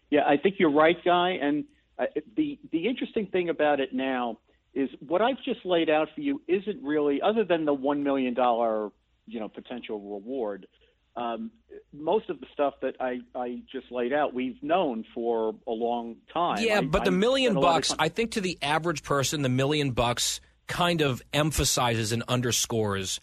[0.09, 1.31] Yeah, I think you're right, Guy.
[1.41, 1.65] And
[1.99, 2.05] uh,
[2.35, 4.39] the the interesting thing about it now
[4.73, 8.33] is what I've just laid out for you isn't really, other than the one million
[8.33, 8.89] dollar,
[9.25, 10.67] you know, potential reward.
[11.15, 11.49] Um,
[11.91, 16.17] most of the stuff that I, I just laid out, we've known for a long
[16.31, 16.63] time.
[16.63, 18.59] Yeah, I- but the I million spent a lot of bucks, I think to the
[18.61, 23.19] average person, the million bucks kind of emphasizes and underscores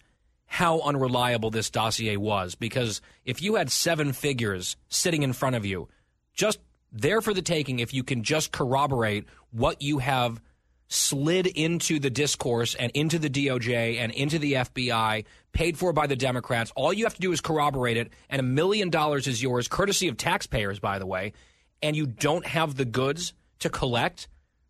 [0.55, 2.55] how unreliable this dossier was.
[2.55, 5.89] Because if you had seven figures sitting in front of you,
[6.33, 6.59] just
[6.93, 10.39] there for the taking, if you can just corroborate what you have
[10.87, 16.07] slid into the discourse and into the DOJ and into the FBI, paid for by
[16.07, 16.71] the Democrats.
[16.73, 20.07] All you have to do is corroborate it, and a million dollars is yours, courtesy
[20.07, 21.33] of taxpayers, by the way,
[21.81, 24.29] and you don't have the goods to collect.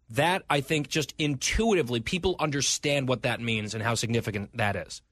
[0.09, 5.03] That, I think, just intuitively, people understand what that means and how significant that is.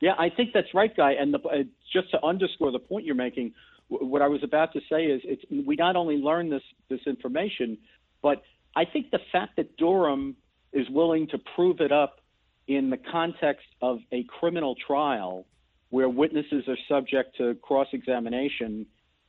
[0.00, 1.12] Yeah, I think that's right, Guy.
[1.12, 1.62] And the, uh,
[1.92, 3.52] just to underscore the point you're making,
[3.90, 5.22] w- what I was about to say is
[5.66, 7.78] we not only learn this this information,
[8.22, 8.42] but
[8.74, 10.36] I think the fact that Durham
[10.72, 12.20] is willing to prove it up
[12.66, 15.46] in the context of a criminal trial
[15.90, 18.86] where witnesses are subject to cross examination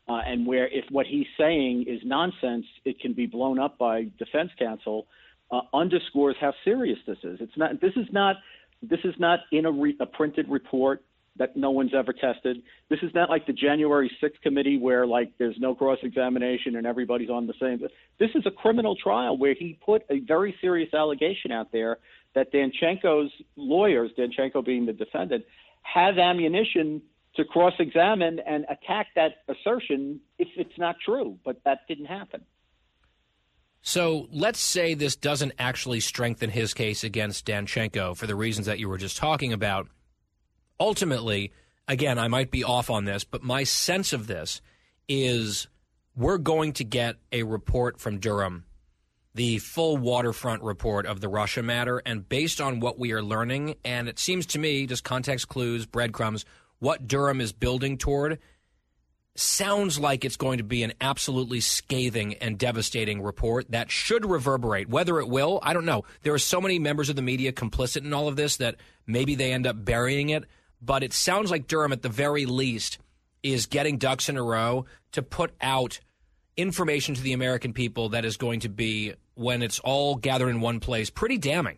[0.07, 4.03] uh, and where if what he's saying is nonsense, it can be blown up by
[4.19, 5.07] defense counsel,
[5.51, 7.39] uh, underscores how serious this is.
[7.41, 7.81] It's not.
[7.81, 8.37] This is not.
[8.81, 11.03] This is not in a, re, a printed report
[11.37, 12.61] that no one's ever tested.
[12.89, 16.85] This is not like the January 6th committee where like there's no cross examination and
[16.85, 17.79] everybody's on the same.
[18.19, 21.99] This is a criminal trial where he put a very serious allegation out there
[22.35, 25.45] that Danchenko's lawyers, Danchenko being the defendant,
[25.83, 27.01] have ammunition
[27.35, 31.37] to cross examine and attack that assertion if it's not true.
[31.45, 32.41] But that didn't happen.
[33.81, 38.79] So let's say this doesn't actually strengthen his case against Danchenko for the reasons that
[38.79, 39.87] you were just talking about.
[40.79, 41.51] Ultimately,
[41.87, 44.61] again, I might be off on this, but my sense of this
[45.07, 45.67] is
[46.15, 48.65] we're going to get a report from Durham,
[49.33, 52.01] the full waterfront report of the Russia matter.
[52.05, 55.85] And based on what we are learning, and it seems to me, just context clues,
[55.87, 56.45] breadcrumbs,
[56.79, 58.39] what Durham is building toward
[59.35, 64.89] sounds like it's going to be an absolutely scathing and devastating report that should reverberate.
[64.89, 66.03] Whether it will, I don't know.
[66.23, 68.75] There are so many members of the media complicit in all of this that
[69.07, 70.45] maybe they end up burying it.
[70.81, 72.97] But it sounds like Durham, at the very least,
[73.43, 75.99] is getting ducks in a row to put out
[76.57, 80.59] information to the American people that is going to be, when it's all gathered in
[80.59, 81.77] one place, pretty damning.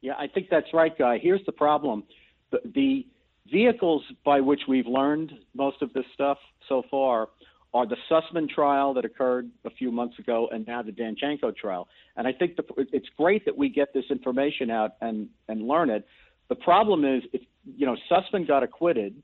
[0.00, 1.18] Yeah, I think that's right, Guy.
[1.18, 2.04] Here's the problem:
[2.52, 3.06] the, the
[3.50, 6.38] vehicles by which we've learned most of this stuff
[6.68, 7.28] so far
[7.74, 11.88] are the Sussmann trial that occurred a few months ago, and now the Danchenko trial.
[12.16, 15.90] And I think the, it's great that we get this information out and and learn
[15.90, 16.06] it.
[16.48, 17.42] The problem is, if
[17.76, 19.22] you know, Sussmann got acquitted,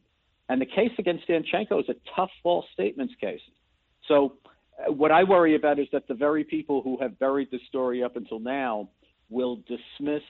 [0.48, 3.40] and the case against Danchenko is a tough false statements case.
[4.08, 4.34] So,
[4.78, 8.02] uh, what I worry about is that the very people who have buried the story
[8.02, 8.90] up until now
[9.30, 10.22] will dismiss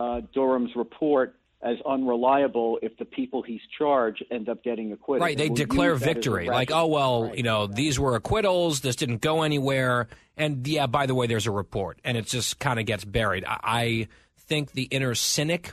[0.00, 5.22] uh, Durham's report as unreliable if the people he's charged end up getting acquitted.
[5.22, 6.46] Right, they will declare use that as a victory.
[6.48, 8.80] Like, oh, well, you know, these were acquittals.
[8.80, 10.08] This didn't go anywhere.
[10.36, 11.98] And yeah, by the way, there's a report.
[12.04, 13.44] And it just kind of gets buried.
[13.44, 14.08] I, I
[14.38, 15.72] think the inner cynic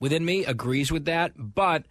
[0.00, 1.32] within me agrees with that.
[1.36, 1.84] But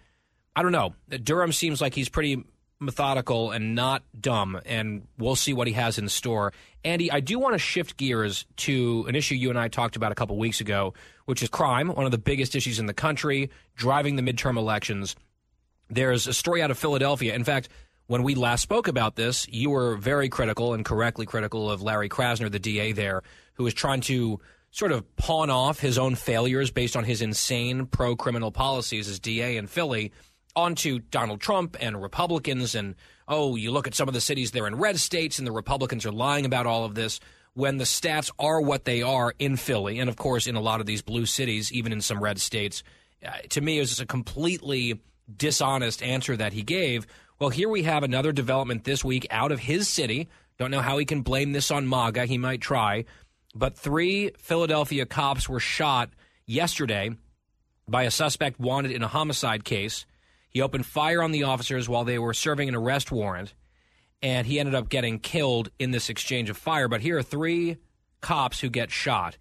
[0.56, 0.96] I don't know.
[1.10, 2.44] Durham seems like he's pretty
[2.82, 6.52] methodical and not dumb, and we'll see what he has in store.
[6.84, 10.12] Andy, I do want to shift gears to an issue you and I talked about
[10.12, 10.94] a couple weeks ago,
[11.26, 15.16] which is crime, one of the biggest issues in the country, driving the midterm elections.
[15.90, 17.36] There's a story out of Philadelphia.
[17.36, 17.70] In fact,
[18.08, 22.10] when we last spoke about this, you were very critical and correctly critical of Larry
[22.10, 23.22] Krasner, the DA there,
[23.54, 24.40] who was trying to
[24.72, 29.20] sort of pawn off his own failures based on his insane pro criminal policies as
[29.20, 30.12] DA in Philly
[30.56, 32.76] onto Donald Trump and Republicans.
[32.76, 32.96] And,
[33.28, 36.06] oh, you look at some of the cities, they're in red states, and the Republicans
[36.06, 37.20] are lying about all of this
[37.54, 40.00] when the stats are what they are in Philly.
[40.00, 42.84] And, of course, in a lot of these blue cities, even in some red states.
[43.26, 45.00] Uh, to me, it was just a completely
[45.36, 47.06] dishonest answer that he gave.
[47.40, 50.30] Well, here we have another development this week out of his city.
[50.58, 52.26] Don't know how he can blame this on MAGA.
[52.26, 53.06] He might try.
[53.56, 56.10] But three Philadelphia cops were shot
[56.46, 57.12] yesterday
[57.88, 60.06] by a suspect wanted in a homicide case.
[60.52, 63.54] He opened fire on the officers while they were serving an arrest warrant,
[64.22, 66.88] and he ended up getting killed in this exchange of fire.
[66.88, 67.78] But here are three
[68.20, 69.38] cops who get shot.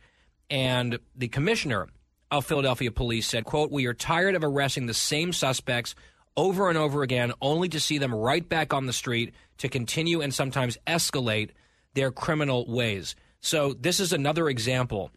[0.49, 1.89] And the commissioner
[2.31, 5.95] of Philadelphia police said, quote, We are tired of arresting the same suspects
[6.37, 10.21] over and over again, only to see them right back on the street to continue
[10.21, 11.51] and sometimes escalate
[11.95, 13.17] their criminal ways.
[13.41, 15.11] So this is another example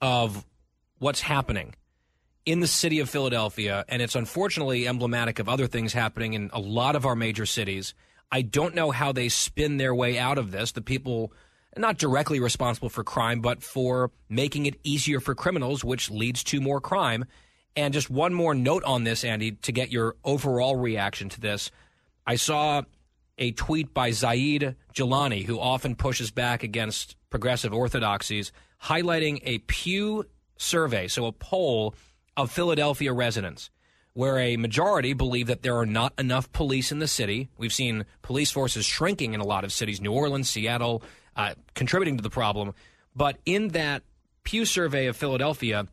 [0.00, 0.46] of
[0.98, 1.74] what's happening
[2.48, 6.58] in the city of Philadelphia, and it's unfortunately emblematic of other things happening in a
[6.58, 7.92] lot of our major cities.
[8.32, 10.72] I don't know how they spin their way out of this.
[10.72, 11.30] The people
[11.76, 16.58] not directly responsible for crime, but for making it easier for criminals, which leads to
[16.58, 17.26] more crime.
[17.76, 21.70] And just one more note on this, Andy, to get your overall reaction to this.
[22.26, 22.80] I saw
[23.36, 28.52] a tweet by Zaid Jilani, who often pushes back against progressive orthodoxies,
[28.84, 30.24] highlighting a Pew
[30.56, 31.94] survey, so a poll
[32.38, 33.68] of Philadelphia residents,
[34.14, 37.48] where a majority believe that there are not enough police in the city.
[37.58, 41.02] We've seen police forces shrinking in a lot of cities, New Orleans, Seattle,
[41.34, 42.74] uh, contributing to the problem.
[43.14, 44.04] But in that
[44.44, 45.88] Pew survey of Philadelphia,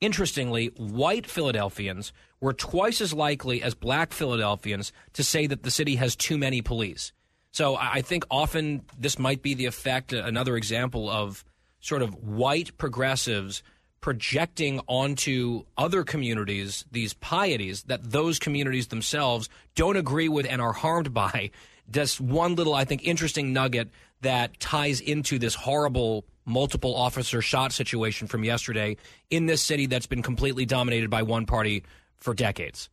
[0.00, 5.96] interestingly, white Philadelphians were twice as likely as black Philadelphians to say that the city
[5.96, 7.12] has too many police.
[7.52, 11.44] So I think often this might be the effect, another example of
[11.80, 13.62] sort of white progressives
[14.00, 20.72] projecting onto other communities these pieties that those communities themselves don't agree with and are
[20.72, 21.50] harmed by.
[21.90, 23.90] Just one little, I think, interesting nugget
[24.22, 28.96] that ties into this horrible multiple officer shot situation from yesterday
[29.28, 31.84] in this city that's been completely dominated by one party
[32.16, 32.88] for decades.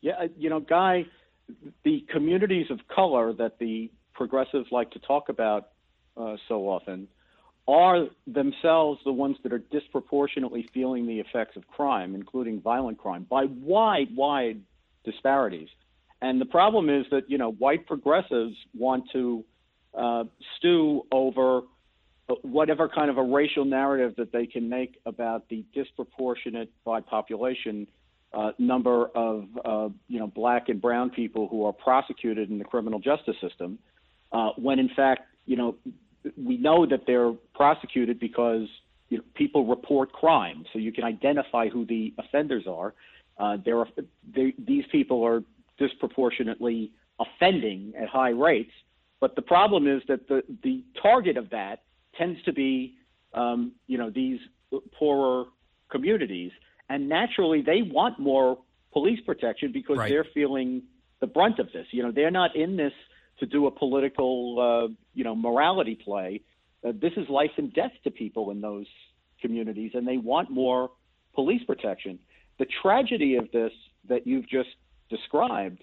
[0.00, 1.06] Yeah, you know, Guy,
[1.84, 5.68] the communities of color that the progressives like to talk about
[6.16, 7.08] uh, so often
[7.68, 13.26] are themselves the ones that are disproportionately feeling the effects of crime, including violent crime,
[13.28, 14.60] by wide, wide
[15.04, 15.68] disparities.
[16.22, 19.44] And the problem is that you know white progressives want to
[19.96, 20.24] uh,
[20.56, 21.62] stew over
[22.42, 27.86] whatever kind of a racial narrative that they can make about the disproportionate by population
[28.32, 32.64] uh, number of uh, you know black and brown people who are prosecuted in the
[32.64, 33.78] criminal justice system,
[34.32, 35.76] uh, when in fact you know
[36.36, 38.68] we know that they're prosecuted because
[39.08, 42.94] you know, people report crime, so you can identify who the offenders are.
[43.38, 43.88] Uh, there are
[44.34, 45.42] they, these people are
[45.78, 46.90] disproportionately
[47.20, 48.72] offending at high rates,
[49.20, 51.82] but the problem is that the the target of that
[52.16, 52.96] tends to be
[53.34, 54.40] um, you know these
[54.98, 55.44] poorer
[55.90, 56.50] communities,
[56.88, 58.58] and naturally they want more
[58.92, 60.08] police protection because right.
[60.08, 60.82] they're feeling
[61.20, 61.86] the brunt of this.
[61.90, 62.92] You know, they're not in this
[63.38, 66.42] to do a political, uh, you know, morality play.
[66.86, 68.86] Uh, this is life and death to people in those
[69.40, 70.90] communities, and they want more
[71.34, 72.18] police protection.
[72.58, 73.72] The tragedy of this
[74.08, 74.68] that you've just
[75.10, 75.82] described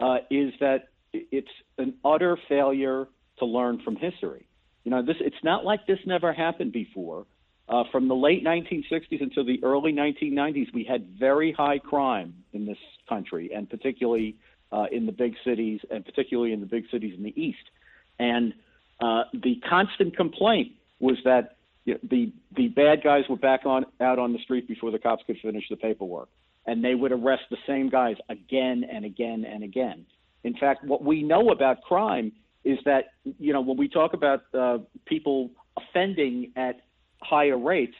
[0.00, 1.48] uh, is that it's
[1.78, 3.06] an utter failure
[3.38, 4.46] to learn from history.
[4.84, 7.26] You know, this it's not like this never happened before.
[7.68, 12.66] Uh, from the late 1960s until the early 1990s, we had very high crime in
[12.66, 12.78] this
[13.08, 14.36] country, and particularly
[14.72, 17.70] uh, in the big cities, and particularly in the big cities in the East.
[18.18, 18.54] And
[19.00, 23.86] uh, the constant complaint was that you know, the the bad guys were back on
[24.00, 26.28] out on the street before the cops could finish the paperwork,
[26.66, 30.04] and they would arrest the same guys again and again and again.
[30.44, 32.32] In fact, what we know about crime
[32.64, 36.82] is that you know when we talk about uh, people offending at
[37.22, 37.96] higher rates,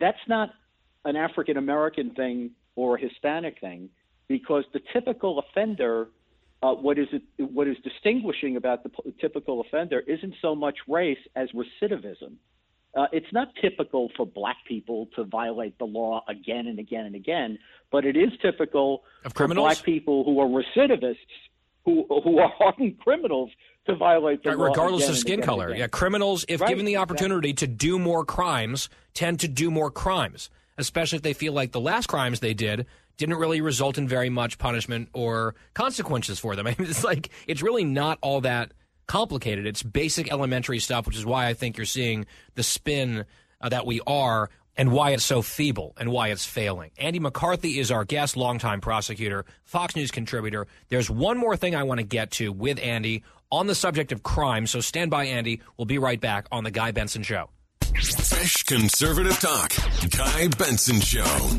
[0.00, 0.50] that's not
[1.04, 3.90] an African American thing or a Hispanic thing
[4.28, 6.08] because the typical offender,
[6.62, 10.76] uh, what is it, what is distinguishing about the p- typical offender isn't so much
[10.88, 12.34] race as recidivism.
[12.96, 17.14] Uh, it's not typical for black people to violate the law again and again and
[17.14, 17.58] again,
[17.90, 21.16] but it is typical of for black people who are recidivists,
[21.84, 23.50] who who are hardened criminals,
[23.86, 25.68] to violate the right, law regardless of skin color.
[25.68, 25.78] again.
[25.78, 29.90] Yeah, criminals, if Right, given the opportunity to do more crimes, tend to do more
[29.90, 32.86] crimes, especially if they feel like the last crimes they did
[33.16, 36.66] didn't really result in very much punishment or consequences for them.
[36.68, 38.72] I mean, it's like it's really not all that
[39.06, 39.66] complicated.
[39.66, 43.24] It's basic elementary stuff, which is why I think you're seeing the spin
[43.60, 46.90] uh, that we are and why it's so feeble and why it's failing.
[46.96, 50.66] Andy McCarthy is our guest, longtime prosecutor, Fox News contributor.
[50.88, 54.22] There's one more thing I want to get to with Andy on the subject of
[54.22, 55.60] crime, so stand by, Andy.
[55.76, 57.50] We'll be right back on The Guy Benson Show.
[57.82, 59.72] Fresh conservative talk.
[60.10, 61.50] Guy Benson Show.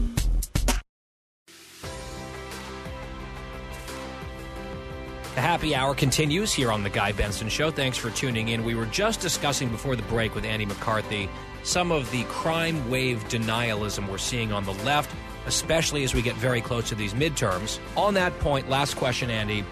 [5.35, 7.71] The happy hour continues here on The Guy Benson Show.
[7.71, 8.63] Thanks for tuning in.
[8.63, 11.27] We were just discussing before the break with Andy McCarthy
[11.63, 15.09] some of the crime wave denialism we're seeing on the left,
[15.47, 17.79] especially as we get very close to these midterms.
[17.97, 19.65] On that point, last question, Andy.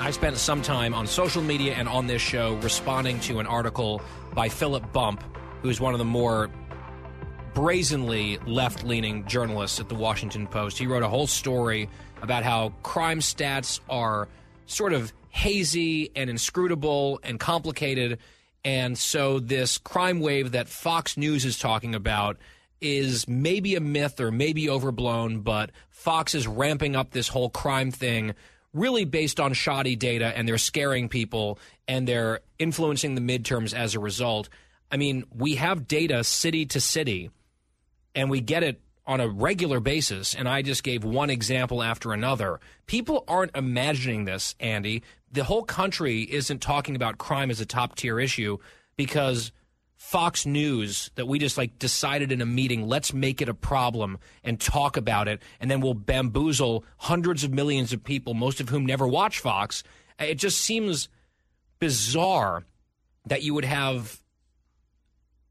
[0.00, 4.02] I spent some time on social media and on this show responding to an article
[4.34, 5.22] by Philip Bump,
[5.62, 6.50] who's one of the more
[7.54, 10.76] brazenly left leaning journalists at the Washington Post.
[10.76, 11.88] He wrote a whole story
[12.20, 14.26] about how crime stats are
[14.68, 18.18] sort of hazy and inscrutable and complicated.
[18.64, 22.36] And so, this crime wave that Fox News is talking about
[22.80, 27.90] is maybe a myth or maybe overblown, but Fox is ramping up this whole crime
[27.90, 28.34] thing
[28.74, 33.94] really based on shoddy data and they're scaring people and they're influencing the midterms as
[33.94, 34.48] a result.
[34.92, 37.30] I mean, we have data city to city
[38.14, 40.34] and we get it on a regular basis.
[40.34, 42.60] And I just gave one example after another.
[42.86, 45.02] People aren't imagining this, Andy.
[45.32, 48.58] The whole country isn't talking about crime as a top tier issue
[48.96, 49.50] because
[49.96, 54.18] Fox News that we just like decided in a meeting, let's make it a problem
[54.44, 58.68] and talk about it, and then we'll bamboozle hundreds of millions of people, most of
[58.68, 59.82] whom never watch Fox.
[60.20, 61.08] It just seems
[61.80, 62.64] bizarre
[63.26, 64.20] that you would have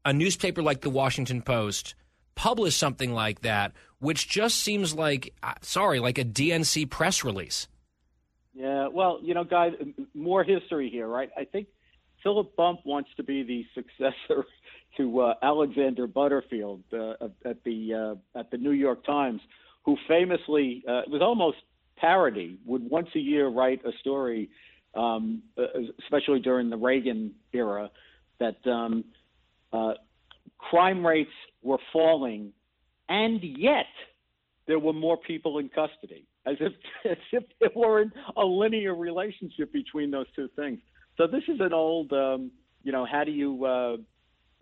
[0.04, 1.94] a newspaper like the Washington Post
[2.38, 7.66] publish something like that, which just seems like, uh, sorry, like a DNC press release.
[8.54, 9.72] Yeah, well, you know, guys,
[10.14, 11.30] more history here, right?
[11.36, 11.66] I think
[12.22, 14.46] Philip Bump wants to be the successor
[14.96, 19.40] to uh, Alexander Butterfield uh, at the uh, at the New York Times,
[19.84, 21.56] who famously uh, it was almost
[21.96, 24.48] parody would once a year write a story,
[24.94, 25.64] um, uh,
[26.04, 27.90] especially during the Reagan era,
[28.38, 29.04] that um,
[30.58, 31.32] crime rates
[31.62, 32.52] were falling,
[33.08, 33.86] and yet
[34.66, 36.72] there were more people in custody, as if
[37.10, 40.78] as if there weren't a linear relationship between those two things.
[41.16, 42.50] So this is an old, um,
[42.84, 43.96] you know, how do you uh,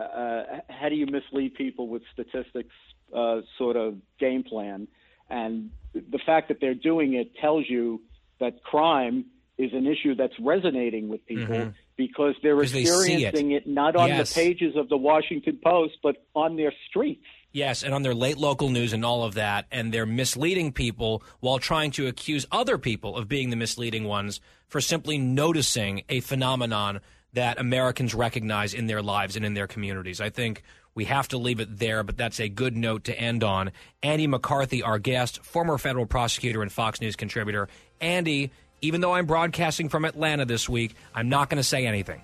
[0.02, 2.74] uh, how do you mislead people with statistics
[3.14, 4.88] uh, sort of game plan,
[5.30, 8.02] and the fact that they're doing it tells you
[8.40, 9.24] that crime
[9.58, 11.74] is an issue that's resonating with people Mhm.
[11.96, 12.88] Because they're 'Cause they it.
[12.88, 13.66] experiencing it.
[13.66, 14.34] not on Yes.
[14.34, 17.24] the pages of the Washington Post, but on their streets.
[17.52, 21.22] Yes, and on their late local news and all of that, and they're misleading people
[21.40, 26.20] while trying to accuse other people of being the misleading ones for simply noticing a
[26.20, 27.00] phenomenon
[27.32, 30.20] that Americans recognize in their lives and in their communities.
[30.20, 30.62] I think
[30.94, 33.70] we have to leave it there, but that's a good note to end on.
[34.02, 37.68] Andy McCarthy, our guest, former federal prosecutor and Fox News contributor.
[38.00, 42.22] Andy, even though I'm broadcasting from Atlanta this week, I'm not going to say anything.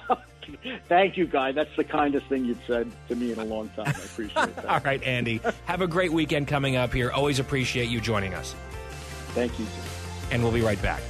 [0.87, 1.51] Thank you, Guy.
[1.51, 3.87] That's the kindest thing you've said to me in a long time.
[3.87, 4.65] I appreciate that.
[4.65, 5.41] All right, Andy.
[5.65, 7.11] Have a great weekend coming up here.
[7.11, 8.55] Always appreciate you joining us.
[9.29, 9.65] Thank you.
[10.31, 11.01] And we'll be right back.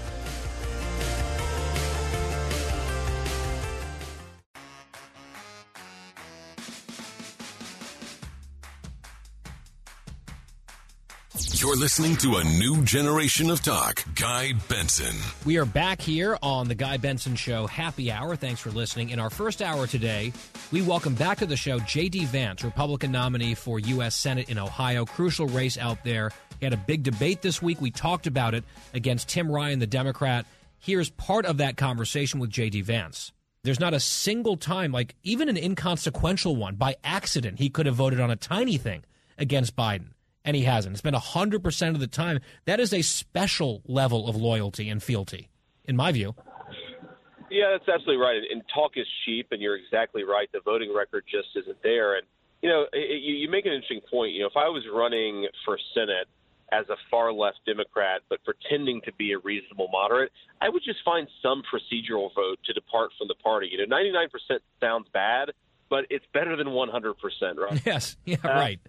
[11.57, 14.03] You're listening to a new generation of talk.
[14.15, 15.15] Guy Benson.
[15.45, 18.35] We are back here on the Guy Benson Show Happy Hour.
[18.35, 19.11] Thanks for listening.
[19.11, 20.33] In our first hour today,
[20.73, 22.25] we welcome back to the show J.D.
[22.25, 24.17] Vance, Republican nominee for U.S.
[24.17, 25.05] Senate in Ohio.
[25.05, 26.31] Crucial race out there.
[26.59, 27.79] He had a big debate this week.
[27.79, 30.45] We talked about it against Tim Ryan, the Democrat.
[30.77, 32.81] Here's part of that conversation with J.D.
[32.81, 33.31] Vance.
[33.63, 37.95] There's not a single time, like even an inconsequential one, by accident, he could have
[37.95, 39.05] voted on a tiny thing
[39.37, 40.14] against Biden
[40.45, 40.93] and he hasn't.
[40.93, 42.39] It's been 100% of the time.
[42.65, 45.49] That is a special level of loyalty and fealty,
[45.83, 46.35] in my view.
[47.49, 48.41] Yeah, that's absolutely right.
[48.49, 50.49] And talk is cheap, and you're exactly right.
[50.53, 52.15] The voting record just isn't there.
[52.15, 52.25] And,
[52.61, 54.33] you know, it, you, you make an interesting point.
[54.33, 56.27] You know, if I was running for Senate
[56.71, 60.31] as a far left Democrat, but pretending to be a reasonable moderate,
[60.61, 63.69] I would just find some procedural vote to depart from the party.
[63.71, 65.51] You know, 99% sounds bad,
[65.89, 67.13] but it's better than 100%,
[67.57, 67.81] right?
[67.85, 68.79] Yes, yeah, uh, right.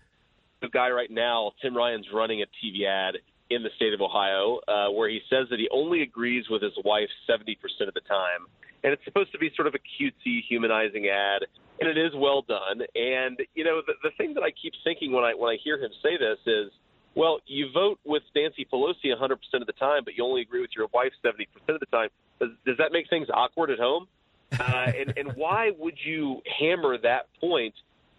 [0.60, 3.16] The guy right now, Tim Ryan's running a TV ad
[3.50, 6.72] in the state of Ohio uh, where he says that he only agrees with his
[6.84, 7.56] wife 70%
[7.86, 8.46] of the time.
[8.82, 11.42] And it's supposed to be sort of a cutesy, humanizing ad,
[11.80, 12.82] and it is well done.
[12.94, 15.78] And you know, the, the thing that I keep thinking when I when I hear
[15.78, 16.72] him say this is,
[17.14, 20.70] well, you vote with Nancy Pelosi 100% of the time, but you only agree with
[20.76, 22.10] your wife 70% of the time.
[22.38, 24.06] Does, does that make things awkward at home?
[24.52, 27.74] Uh, and, and why would you hammer that point,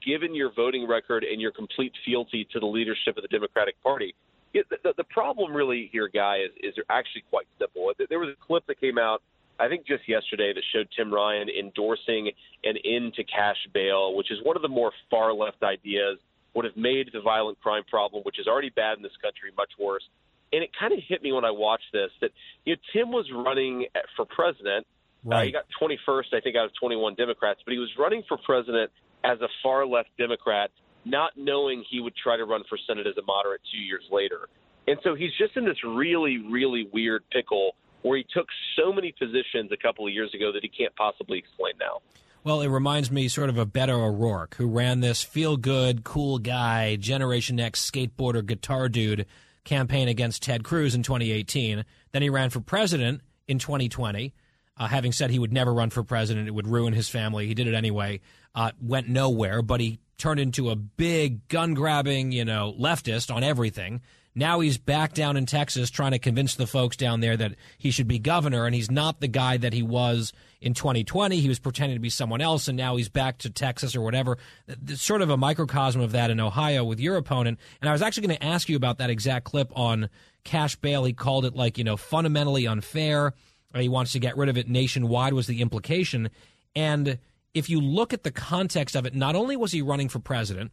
[0.05, 4.15] given your voting record and your complete fealty to the leadership of the Democratic Party?
[4.53, 7.91] It, the, the problem really here, Guy, is, is actually quite simple.
[8.09, 9.21] There was a clip that came out,
[9.59, 12.31] I think just yesterday, that showed Tim Ryan endorsing
[12.63, 16.17] an end to cash bail, which is one of the more far left ideas
[16.53, 19.69] would have made the violent crime problem, which is already bad in this country, much
[19.79, 20.03] worse.
[20.51, 22.31] And it kind of hit me when I watched this that
[22.65, 24.87] you know Tim was running for president.
[25.23, 25.41] Right.
[25.41, 28.37] Uh, he got 21st, I think, out of 21 Democrats, but he was running for
[28.37, 28.91] president
[29.23, 30.71] as a far left Democrat,
[31.05, 34.49] not knowing he would try to run for Senate as a moderate two years later.
[34.87, 39.13] And so he's just in this really, really weird pickle where he took so many
[39.17, 41.99] positions a couple of years ago that he can't possibly explain now.
[42.43, 46.39] Well, it reminds me sort of of Beto O'Rourke, who ran this feel good, cool
[46.39, 49.25] guy, Generation X skateboarder, guitar dude
[49.65, 51.83] campaign against Ted Cruz in 2018.
[52.13, 54.33] Then he ran for president in 2020,
[54.77, 56.47] uh, having said he would never run for president.
[56.47, 57.47] It would ruin his family.
[57.47, 58.21] He did it anyway.
[58.53, 63.43] Uh, went nowhere, but he turned into a big gun grabbing, you know, leftist on
[63.43, 64.01] everything.
[64.37, 67.89] Now he's back down in Texas trying to convince the folks down there that he
[67.89, 70.31] should be governor, and he's not the guy that he was
[70.61, 71.39] in 2020.
[71.39, 74.37] He was pretending to be someone else, and now he's back to Texas or whatever.
[74.67, 77.59] It's sort of a microcosm of that in Ohio with your opponent.
[77.81, 80.07] And I was actually going to ask you about that exact clip on
[80.43, 81.03] Cash Bail.
[81.03, 83.33] He called it like, you know, fundamentally unfair.
[83.81, 86.29] He wants to get rid of it nationwide, was the implication.
[86.75, 87.19] And
[87.53, 90.71] if you look at the context of it, not only was he running for president,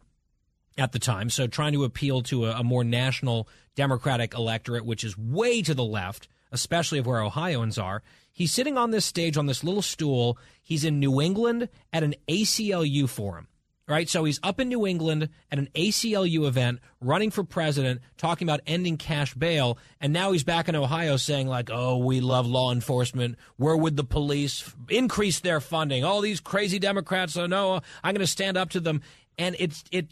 [0.77, 1.29] at the time.
[1.29, 5.73] So trying to appeal to a, a, more national Democratic electorate, which is way to
[5.73, 8.03] the left, especially of where Ohioans are.
[8.31, 10.37] He's sitting on this stage on this little stool.
[10.61, 13.47] He's in New England at an ACLU forum.
[13.87, 18.47] Right, so he's up in New England at an ACLU event, running for president, talking
[18.47, 22.47] about ending cash bail, and now he's back in Ohio saying like, "Oh, we love
[22.47, 23.37] law enforcement.
[23.57, 26.03] Where would the police increase their funding?
[26.03, 29.03] All these crazy Democrats, oh no, I'm going to stand up to them."
[29.37, 30.07] And it's it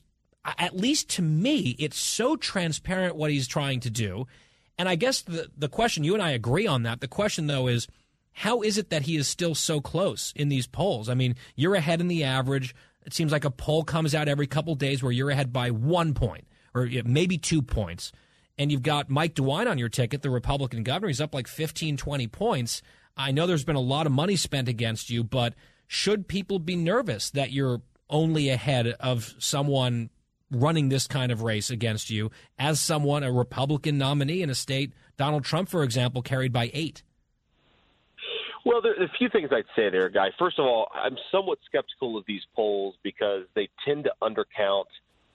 [0.45, 4.27] at least to me, it's so transparent what he's trying to do.
[4.77, 6.99] And I guess the, the question, you and I agree on that.
[6.99, 7.87] The question, though, is
[8.33, 11.07] how is it that he is still so close in these polls?
[11.07, 12.75] I mean, you're ahead in the average.
[13.05, 16.13] It seems like a poll comes out every couple days where you're ahead by one
[16.13, 18.11] point or maybe two points.
[18.57, 21.07] And you've got Mike DeWine on your ticket, the Republican governor.
[21.07, 22.81] He's up like 15, 20 points.
[23.17, 25.53] I know there's been a lot of money spent against you, but
[25.87, 30.09] should people be nervous that you're only ahead of someone
[30.51, 34.93] running this kind of race against you as someone, a Republican nominee in a state,
[35.17, 37.01] Donald Trump, for example, carried by eight?
[38.65, 40.29] Well, there a few things I'd say there, Guy.
[40.39, 44.85] First of all, I'm somewhat skeptical of these polls because they tend to undercount.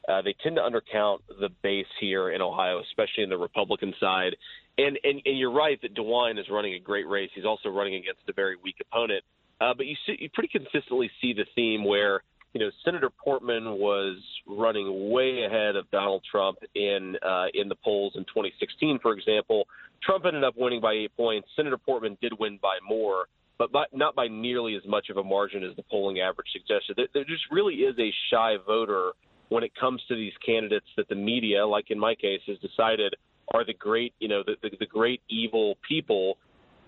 [0.09, 4.35] Uh, they tend to undercount the base here in Ohio, especially in the Republican side.
[4.79, 7.31] And and, and you're right that DeWine is running a great race.
[7.35, 9.23] He's also running against a very weak opponent.
[9.61, 12.23] Uh, but you see, you pretty consistently see the theme where
[12.55, 14.17] you know, Senator Portman was
[14.47, 19.67] running way ahead of Donald Trump in uh, in the polls in 2016, for example.
[20.03, 21.49] Trump ended up winning by eight points.
[21.57, 23.27] Senator Portman did win by more,
[23.59, 26.97] but by, not by nearly as much of a margin as the polling average suggested.
[26.97, 29.13] There, there just really is a shy voter
[29.49, 33.15] when it comes to these candidates that the media, like in my case, has decided
[33.55, 36.37] are the great, you know, the, the, the great evil people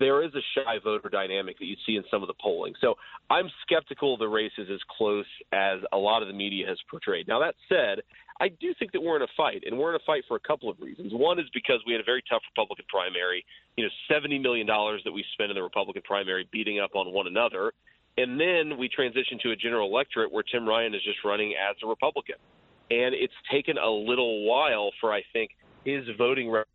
[0.01, 2.73] there is a shy voter dynamic that you see in some of the polling.
[2.81, 2.95] So
[3.29, 7.27] I'm skeptical the race is as close as a lot of the media has portrayed.
[7.27, 8.01] Now, that said,
[8.41, 10.39] I do think that we're in a fight, and we're in a fight for a
[10.39, 11.13] couple of reasons.
[11.13, 13.45] One is because we had a very tough Republican primary,
[13.77, 17.27] you know, $70 million that we spent in the Republican primary beating up on one
[17.27, 17.71] another.
[18.17, 21.75] And then we transitioned to a general electorate where Tim Ryan is just running as
[21.83, 22.35] a Republican.
[22.89, 25.51] And it's taken a little while for, I think,
[25.85, 26.65] his voting to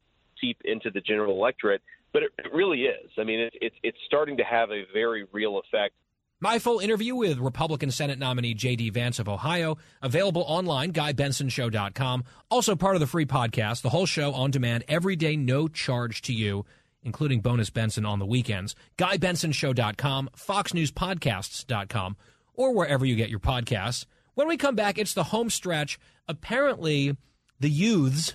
[0.40, 3.10] seep into the general electorate but it, it really is.
[3.18, 5.94] I mean, it's it, it's starting to have a very real effect.
[6.38, 8.90] My full interview with Republican Senate nominee J.D.
[8.90, 12.24] Vance of Ohio, available online, GuyBensonShow.com.
[12.50, 16.20] Also part of the free podcast, the whole show on demand every day, no charge
[16.22, 16.66] to you,
[17.02, 18.74] including bonus Benson on the weekends.
[18.98, 22.16] GuyBensonShow.com, FoxNewsPodcasts.com,
[22.52, 24.04] or wherever you get your podcasts.
[24.34, 25.98] When we come back, it's the home stretch.
[26.28, 27.16] Apparently,
[27.60, 28.34] the youths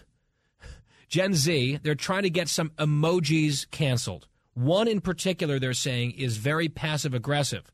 [1.11, 4.27] Gen Z, they're trying to get some emojis canceled.
[4.53, 7.69] One in particular, they're saying, is very passive aggressive.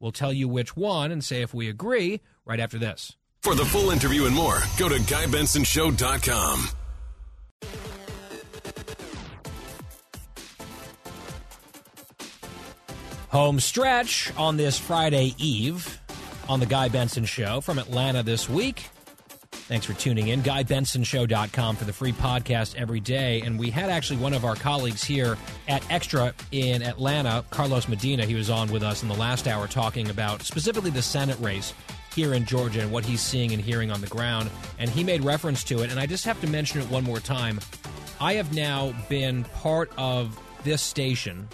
[0.00, 3.14] We'll tell you which one and say if we agree right after this.
[3.42, 6.68] For the full interview and more, go to GuyBensonShow.com.
[13.28, 16.00] Home stretch on this Friday Eve
[16.48, 18.88] on the Guy Benson Show from Atlanta this week.
[19.70, 20.42] Thanks for tuning in.
[20.42, 23.40] GuyBensonShow.com for the free podcast every day.
[23.42, 25.38] And we had actually one of our colleagues here
[25.68, 28.24] at Extra in Atlanta, Carlos Medina.
[28.26, 31.72] He was on with us in the last hour talking about specifically the Senate race
[32.16, 34.50] here in Georgia and what he's seeing and hearing on the ground.
[34.80, 35.92] And he made reference to it.
[35.92, 37.60] And I just have to mention it one more time.
[38.20, 41.46] I have now been part of this station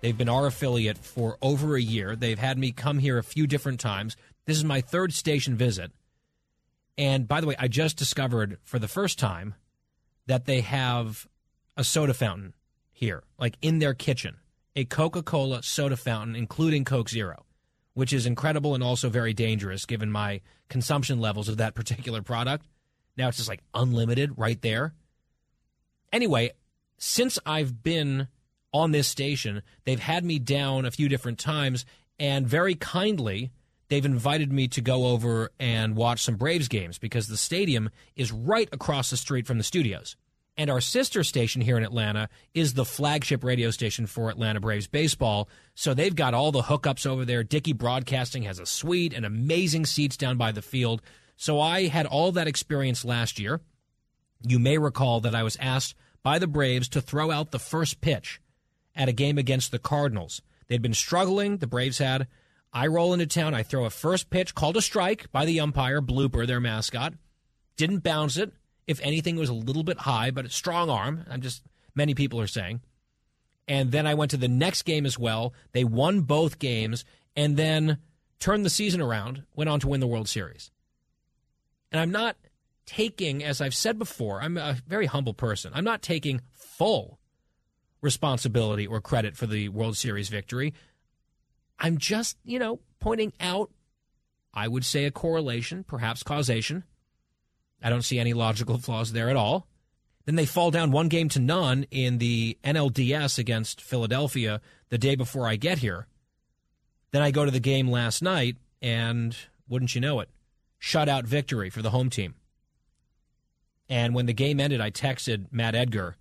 [0.00, 2.14] They've been our affiliate for over a year.
[2.14, 4.18] They've had me come here a few different times.
[4.44, 5.92] This is my third station visit.
[6.96, 9.54] And by the way, I just discovered for the first time
[10.26, 11.26] that they have
[11.76, 12.54] a soda fountain
[12.92, 14.36] here, like in their kitchen,
[14.76, 17.44] a Coca Cola soda fountain, including Coke Zero,
[17.94, 22.66] which is incredible and also very dangerous given my consumption levels of that particular product.
[23.16, 24.94] Now it's just like unlimited right there.
[26.12, 26.52] Anyway,
[26.96, 28.28] since I've been
[28.74, 29.62] on this station.
[29.84, 31.86] They've had me down a few different times,
[32.18, 33.52] and very kindly,
[33.88, 38.32] they've invited me to go over and watch some Braves games because the stadium is
[38.32, 40.16] right across the street from the studios.
[40.56, 44.86] And our sister station here in Atlanta is the flagship radio station for Atlanta Braves
[44.86, 45.48] baseball.
[45.74, 47.42] So they've got all the hookups over there.
[47.42, 51.02] Dickey Broadcasting has a suite and amazing seats down by the field.
[51.36, 53.60] So I had all that experience last year.
[54.46, 58.00] You may recall that I was asked by the Braves to throw out the first
[58.00, 58.40] pitch
[58.94, 60.40] at a game against the Cardinals.
[60.68, 62.28] They'd been struggling, the Braves had.
[62.74, 63.54] I roll into town.
[63.54, 67.14] I throw a first pitch called a strike by the umpire, Blooper, their mascot.
[67.76, 68.52] Didn't bounce it.
[68.88, 71.24] If anything, it was a little bit high, but a strong arm.
[71.30, 71.62] I'm just,
[71.94, 72.80] many people are saying.
[73.68, 75.54] And then I went to the next game as well.
[75.72, 77.04] They won both games
[77.36, 77.98] and then
[78.40, 80.70] turned the season around, went on to win the World Series.
[81.92, 82.36] And I'm not
[82.86, 85.72] taking, as I've said before, I'm a very humble person.
[85.74, 87.20] I'm not taking full
[88.00, 90.74] responsibility or credit for the World Series victory.
[91.78, 93.70] I'm just, you know, pointing out,
[94.52, 96.84] I would say a correlation, perhaps causation.
[97.82, 99.66] I don't see any logical flaws there at all.
[100.24, 105.16] Then they fall down one game to none in the NLDS against Philadelphia the day
[105.16, 106.06] before I get here.
[107.10, 109.36] Then I go to the game last night, and
[109.68, 110.30] wouldn't you know it,
[110.80, 112.34] shutout victory for the home team.
[113.88, 116.16] And when the game ended, I texted Matt Edgar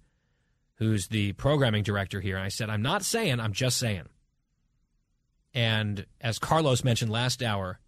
[0.76, 2.36] who's the programming director here.
[2.36, 4.08] And I said, I'm not saying, I'm just saying.
[5.54, 7.80] And as Carlos mentioned last hour,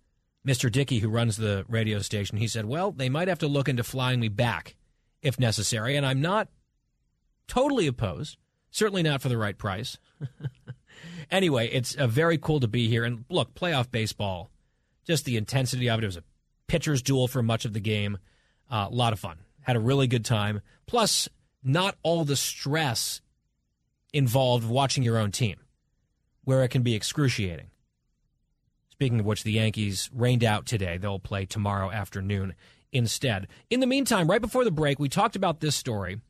[0.46, 0.72] Mr.
[0.72, 3.84] Dickey, who runs the radio station, he said, Well, they might have to look into
[3.84, 4.76] flying me back
[5.22, 5.96] if necessary.
[5.96, 6.50] And I'm not
[7.48, 8.38] totally opposed,
[8.70, 9.98] certainly not for the right price.
[11.32, 13.04] anyway, it's uh, very cool to be here.
[13.04, 14.52] And look, playoff baseball,
[15.04, 16.04] just the intensity of it.
[16.04, 16.24] It was a
[16.68, 18.20] pitcher's duel for much of the game.
[18.70, 19.40] Uh, a lot of fun.
[19.62, 20.62] Had a really good time.
[20.86, 21.28] Plus,
[21.64, 23.22] not all the stress
[24.14, 25.58] involved watching your own team,
[26.46, 27.68] where it can be excruciating.
[28.90, 30.98] Speaking of which, the Yankees rained out today.
[30.98, 32.56] They'll play tomorrow afternoon
[32.94, 33.48] instead.
[33.70, 36.22] In the meantime, right before the break, we talked about this story.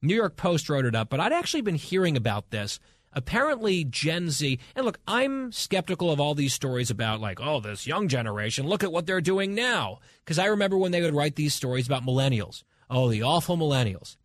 [0.00, 2.78] New York Post wrote it up, but I'd actually been hearing about this.
[3.12, 7.86] Apparently, Gen Z, and look, I'm skeptical of all these stories about, like, oh, this
[7.86, 9.98] young generation, look at what they're doing now.
[10.24, 12.62] Because I remember when they would write these stories about millennials.
[12.88, 14.16] Oh, the awful millennials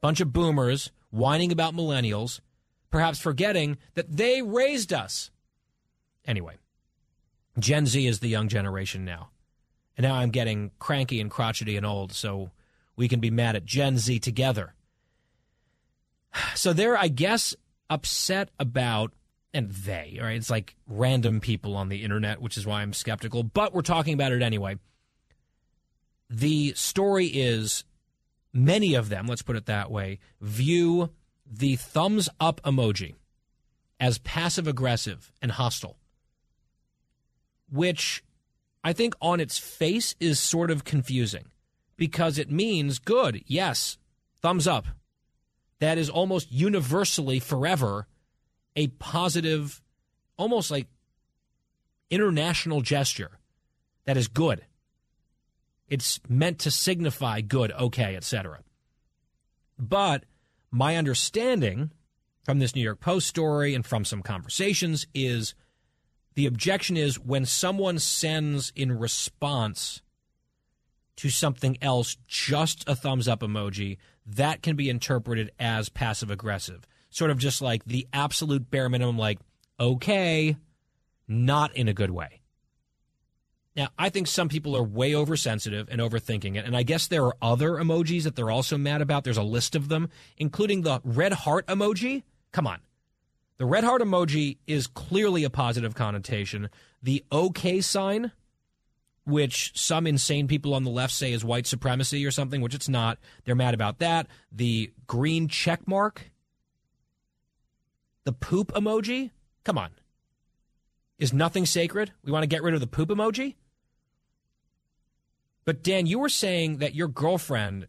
[0.00, 2.40] bunch of boomers whining about millennials,
[2.90, 5.30] perhaps forgetting that they raised us.
[6.24, 6.56] Anyway,
[7.58, 9.30] Gen Z is the young generation now.
[9.96, 12.50] And now I'm getting cranky and crotchety and old, so
[12.96, 14.74] we can be mad at Gen Z together.
[16.54, 17.56] So they're, I guess,
[17.88, 19.12] upset about,
[19.52, 20.36] and they, right?
[20.36, 24.14] It's like random people on the internet, which is why I'm skeptical, but we're talking
[24.14, 24.78] about it anyway.
[26.28, 27.82] The story is
[28.52, 31.10] many of them, let's put it that way, view
[31.50, 33.14] the thumbs up emoji
[33.98, 35.98] as passive aggressive and hostile,
[37.70, 38.22] which
[38.84, 41.46] I think on its face is sort of confusing
[41.96, 43.98] because it means good, yes,
[44.40, 44.86] thumbs up.
[45.80, 48.06] That is almost universally forever
[48.76, 49.82] a positive,
[50.36, 50.86] almost like
[52.10, 53.38] international gesture
[54.04, 54.64] that is good.
[55.88, 58.60] It's meant to signify good, okay, etc.
[59.78, 60.24] But
[60.70, 61.90] my understanding
[62.44, 65.54] from this New York Post story and from some conversations is
[66.34, 70.02] the objection is when someone sends in response
[71.16, 76.86] to something else just a thumbs up emoji, that can be interpreted as passive aggressive.
[77.10, 79.38] Sort of just like the absolute bare minimum, like,
[79.78, 80.56] okay,
[81.28, 82.39] not in a good way.
[83.76, 86.64] Now, I think some people are way oversensitive and overthinking it.
[86.64, 89.22] And I guess there are other emojis that they're also mad about.
[89.22, 92.24] There's a list of them, including the red heart emoji.
[92.52, 92.80] Come on.
[93.58, 96.68] The red heart emoji is clearly a positive connotation.
[97.02, 98.32] The OK sign,
[99.24, 102.88] which some insane people on the left say is white supremacy or something, which it's
[102.88, 103.18] not.
[103.44, 104.26] They're mad about that.
[104.50, 106.32] The green check mark,
[108.24, 109.30] the poop emoji.
[109.62, 109.90] Come on.
[111.18, 112.12] Is nothing sacred?
[112.24, 113.56] We want to get rid of the poop emoji?
[115.70, 117.86] But Dan, you were saying that your girlfriend,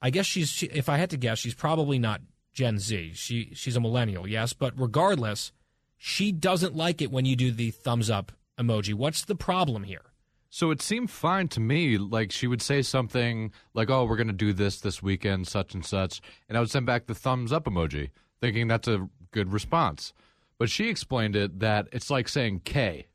[0.00, 2.22] I guess she's, she, if I had to guess, she's probably not
[2.54, 3.12] Gen Z.
[3.12, 5.52] She she's a millennial, yes, but regardless,
[5.98, 8.94] she doesn't like it when you do the thumbs up emoji.
[8.94, 10.12] What's the problem here?
[10.48, 11.98] So it seemed fine to me.
[11.98, 15.74] Like she would say something like, "Oh, we're going to do this this weekend, such
[15.74, 19.52] and such," and I would send back the thumbs up emoji, thinking that's a good
[19.52, 20.14] response.
[20.58, 23.08] But she explained it that it's like saying K,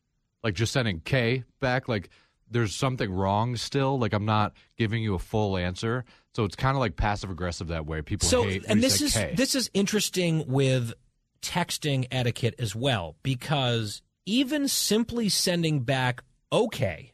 [0.43, 2.11] like just sending K back, like
[2.49, 3.97] there's something wrong still.
[3.99, 6.05] Like I'm not giving you a full answer.
[6.33, 8.01] So it's kind of like passive aggressive that way.
[8.01, 8.65] People so, hate.
[8.67, 9.33] and this is K.
[9.35, 10.93] this is interesting with
[11.41, 17.13] texting etiquette as well because even simply sending back okay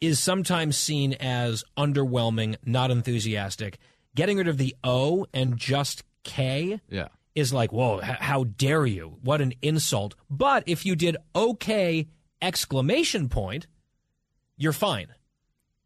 [0.00, 3.78] is sometimes seen as underwhelming, not enthusiastic.
[4.16, 7.08] Getting rid of the O and just K yeah.
[7.36, 9.16] is like, whoa, how dare you?
[9.22, 10.16] What an insult.
[10.28, 12.08] But if you did okay
[12.42, 13.66] exclamation point,
[14.56, 15.08] you're fine.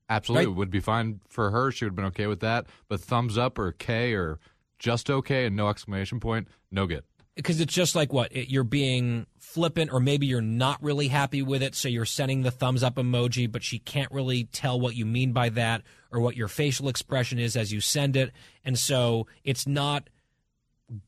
[0.09, 0.53] Absolutely, Right?
[0.53, 1.71] it would be fine for her.
[1.71, 2.67] She would have been okay with that.
[2.89, 4.39] But thumbs up or K or
[4.79, 7.03] just okay and no exclamation point, no good.
[7.35, 11.43] because it's just like what it, you're being flippant or maybe you're not really happy
[11.43, 14.95] with it so you're sending the thumbs up emoji but she can't really tell what
[14.95, 18.33] you mean by that or what your facial expression is as you send it
[18.65, 20.09] and so it's not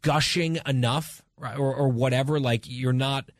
[0.02, 3.30] gushing enough right, or, or whatever like you're not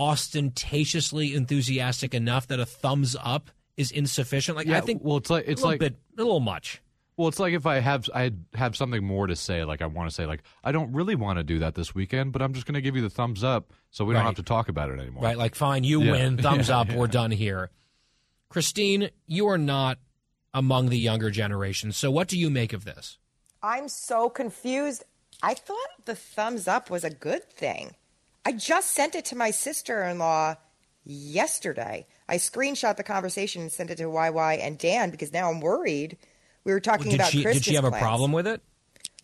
[0.00, 5.44] ostentatiously enthusiastic enough that a thumbs up is insufficient like i think well, it's like-
[5.46, 6.80] it's a like- bit a little much
[7.16, 10.08] Well, it's like if I have I have something more to say, like I want
[10.08, 12.64] to say, like I don't really want to do that this weekend, but I'm just
[12.66, 14.98] going to give you the thumbs up, so we don't have to talk about it
[14.98, 15.22] anymore.
[15.24, 16.12] Right, like fine, you Yeah.
[16.12, 16.96] win, thumbs Yeah, up, yeah.
[16.96, 17.68] we're done here.
[18.48, 19.98] Christine, you are not
[20.54, 21.92] among the younger generation.
[21.92, 23.18] So what do you make of this?
[23.62, 25.04] I'm so confused.
[25.42, 27.94] I thought the thumbs up was a good thing.
[28.44, 30.56] I just sent it to my sister in law
[31.04, 32.06] yesterday.
[32.28, 36.16] I screenshot the conversation and sent it to YY and Dan because now I'm worried.
[36.64, 38.62] We were talking did about she Christmas did she have a problem with it?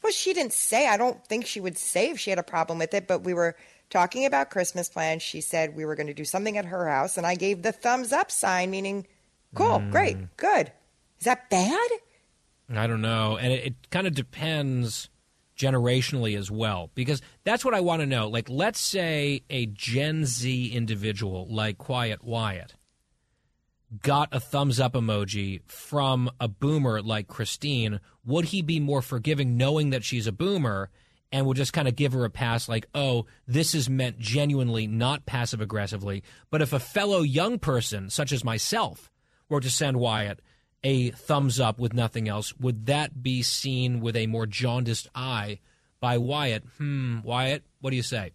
[0.02, 0.86] Well, she didn't say.
[0.88, 3.34] I don't think she would say if she had a problem with it, but we
[3.34, 3.56] were
[3.90, 5.22] talking about Christmas plans.
[5.22, 7.72] She said we were going to do something at her house, and I gave the
[7.72, 9.06] thumbs up sign, meaning,
[9.54, 9.90] cool, Hmm.
[9.90, 10.72] great, good.
[11.18, 11.88] Is that bad?
[12.74, 13.36] I don't know.
[13.36, 15.08] And it, it kind of depends
[15.56, 18.28] generationally as well, because that's what I want to know.
[18.28, 22.74] Like, let's say a Gen Z individual like Quiet Wyatt
[24.02, 29.56] got a thumbs up emoji from a boomer like Christine, would he be more forgiving
[29.56, 30.90] knowing that she's a boomer
[31.32, 34.86] and would just kind of give her a pass like, oh, this is meant genuinely,
[34.86, 36.22] not passive aggressively?
[36.50, 39.10] But if a fellow young person, such as myself,
[39.48, 40.40] were to send Wyatt
[40.86, 45.58] a thumbs up with nothing else, would that be seen with a more jaundiced eye
[45.98, 46.62] by Wyatt?
[46.78, 48.30] Hmm, Wyatt, what do you say?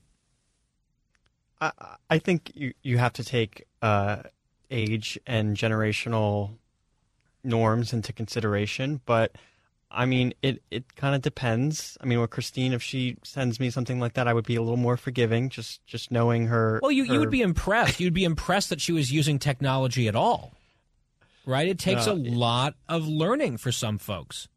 [1.61, 1.71] I,
[2.09, 4.23] I think you, you have to take uh,
[4.69, 6.57] age and generational
[7.41, 9.31] norms into consideration, but
[9.89, 11.97] I mean, it, it kind of depends.
[12.01, 14.61] I mean, with Christine, if she sends me something like that, I would be a
[14.61, 16.81] little more forgiving, just just knowing her.
[16.81, 17.99] Well, you, you would be impressed.
[18.01, 20.53] You'd be impressed that she was using technology at all.
[21.51, 21.67] Right?
[21.67, 24.47] It takes a lot of learning for some folks.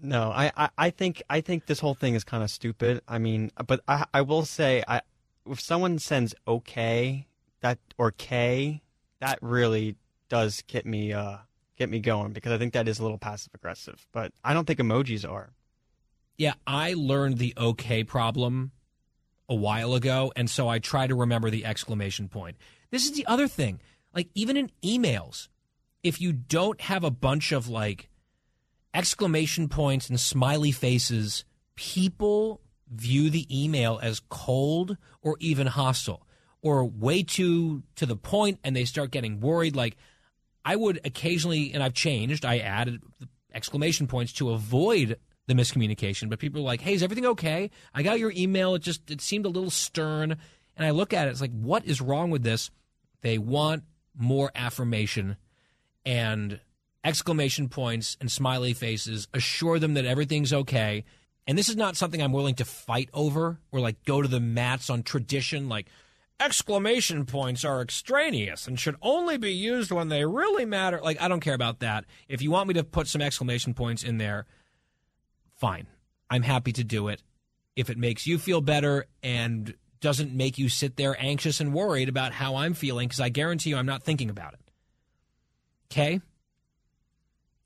[0.00, 3.00] No, I, I, I think I think this whole thing is kind of stupid.
[3.08, 5.00] I mean, but I I will say I
[5.48, 7.26] if someone sends okay
[7.60, 8.82] that or K,
[9.20, 9.96] that really
[10.28, 11.38] does get me uh
[11.78, 14.06] get me going because I think that is a little passive aggressive.
[14.12, 15.54] But I don't think emojis are.
[16.36, 18.72] Yeah, I learned the okay problem
[19.48, 22.56] a while ago, and so I try to remember the exclamation point.
[22.90, 23.80] This is the other thing.
[24.14, 25.48] Like, even in emails,
[26.02, 28.08] if you don't have a bunch of like
[28.94, 32.60] exclamation points and smiley faces, people
[32.90, 36.26] view the email as cold or even hostile
[36.60, 39.74] or way too to the point and they start getting worried.
[39.74, 39.96] Like
[40.64, 43.00] I would occasionally and I've changed I added
[43.54, 47.70] exclamation points to avoid the miscommunication but people are like hey is everything okay?
[47.94, 48.74] I got your email.
[48.74, 50.36] It just it seemed a little stern.
[50.76, 52.70] And I look at it it's like what is wrong with this?
[53.22, 53.84] They want
[54.14, 55.36] more affirmation
[56.04, 56.60] and
[57.04, 61.04] exclamation points and smiley faces assure them that everything's okay.
[61.46, 64.40] And this is not something I'm willing to fight over or like go to the
[64.40, 65.88] mats on tradition, like
[66.38, 71.00] exclamation points are extraneous and should only be used when they really matter.
[71.02, 72.04] Like, I don't care about that.
[72.28, 74.46] If you want me to put some exclamation points in there,
[75.56, 75.86] fine.
[76.30, 77.22] I'm happy to do it.
[77.76, 82.08] If it makes you feel better and doesn't make you sit there anxious and worried
[82.08, 84.60] about how I'm feeling, because I guarantee you I'm not thinking about it.
[85.92, 86.20] Okay?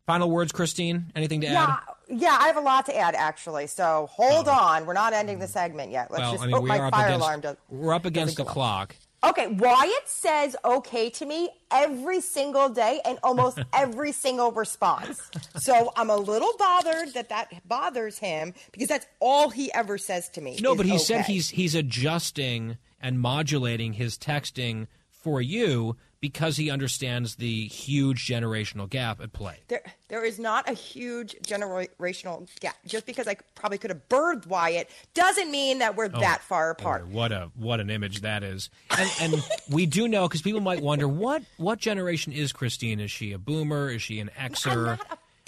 [0.06, 1.12] Final words, Christine?
[1.14, 2.20] Anything to Yeah, add?
[2.20, 3.66] yeah, I have a lot to add actually.
[3.66, 4.52] So hold oh.
[4.52, 6.10] on, we're not ending the segment yet.
[6.10, 7.56] Let's well, just I mean, we my fire against, alarm does.
[7.68, 8.96] we're up against the go clock.
[9.24, 15.20] Okay, Wyatt says okay to me every single day and almost every single response.
[15.56, 20.28] So I'm a little bothered that that bothers him because that's all he ever says
[20.30, 20.58] to me.
[20.60, 20.98] No, but he okay.
[20.98, 25.96] said he's he's adjusting and modulating his texting for you
[26.26, 29.58] because he understands the huge generational gap at play.
[29.68, 32.74] There, there is not a huge generational gap.
[32.84, 36.70] Just because I probably could have birthed Wyatt doesn't mean that we're Oh, that far
[36.70, 37.04] apart.
[37.06, 38.70] boy, what a what an image that is.
[38.98, 42.98] And and we do know because people might wonder what what generation is Christine?
[43.00, 43.88] Is she a boomer?
[43.90, 44.98] Is she an Xer?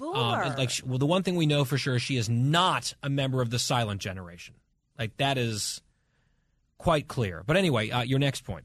[0.00, 2.94] Um, like, she- well, the one thing we know for sure, is she is not
[3.02, 4.54] a member of the silent generation.
[4.96, 5.80] Like that is
[6.78, 7.42] quite clear.
[7.44, 8.64] But anyway, uh, your next point.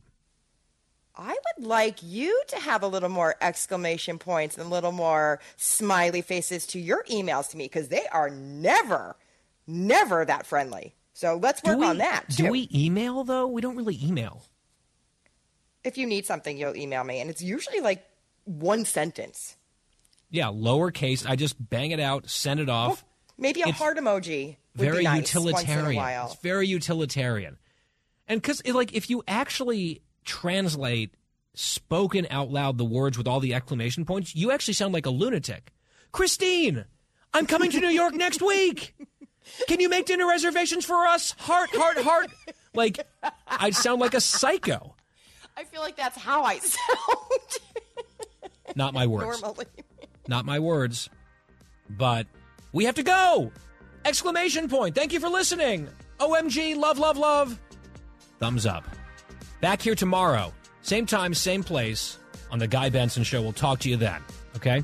[1.15, 5.39] I would like you to have a little more exclamation points and a little more
[5.57, 9.15] smiley faces to your emails to me because they are never,
[9.67, 10.95] never that friendly.
[11.13, 12.29] So let's work we, on that.
[12.29, 13.45] Do we email though?
[13.45, 14.43] We don't really email.
[15.83, 18.03] If you need something, you'll email me, and it's usually like
[18.45, 19.55] one sentence,
[20.29, 21.29] Yeah, lowercase.
[21.29, 23.03] I just bang it out, send it off.
[23.05, 23.07] Oh,
[23.37, 24.57] maybe a It's heart emoji.
[24.75, 25.95] Would very be nice Once in a utilitarian.
[26.01, 26.25] while.
[26.25, 27.57] It's very utilitarian.
[28.27, 31.13] And because, like, if you actually translate
[31.55, 35.09] spoken out loud the words with all the exclamation points, you actually sound like a
[35.11, 35.71] lunatic.
[36.11, 36.85] Christine,
[37.33, 38.95] I'm coming to New York next week.
[39.67, 41.31] Can you make dinner reservations for us?
[41.37, 42.27] Heart, heart, heart.
[42.73, 43.05] Like,
[43.47, 44.95] I sound like a psycho.
[45.55, 47.59] I feel like that's how I sound
[48.75, 49.41] Not my words.
[49.41, 49.65] normally.
[50.27, 51.09] Not my words.
[51.89, 52.27] But
[52.71, 53.51] we have to go.
[54.05, 54.95] Exclamation point.
[54.95, 55.87] Thank you for listening.
[56.19, 57.59] OMG, love, love, love.
[58.39, 58.85] Thumbs up.
[59.63, 60.53] Back here tomorrow.
[60.81, 62.17] Same time, same place
[62.51, 63.41] on The Guy Benson Show.
[63.41, 64.21] We'll talk to you then.
[64.57, 64.83] Okay?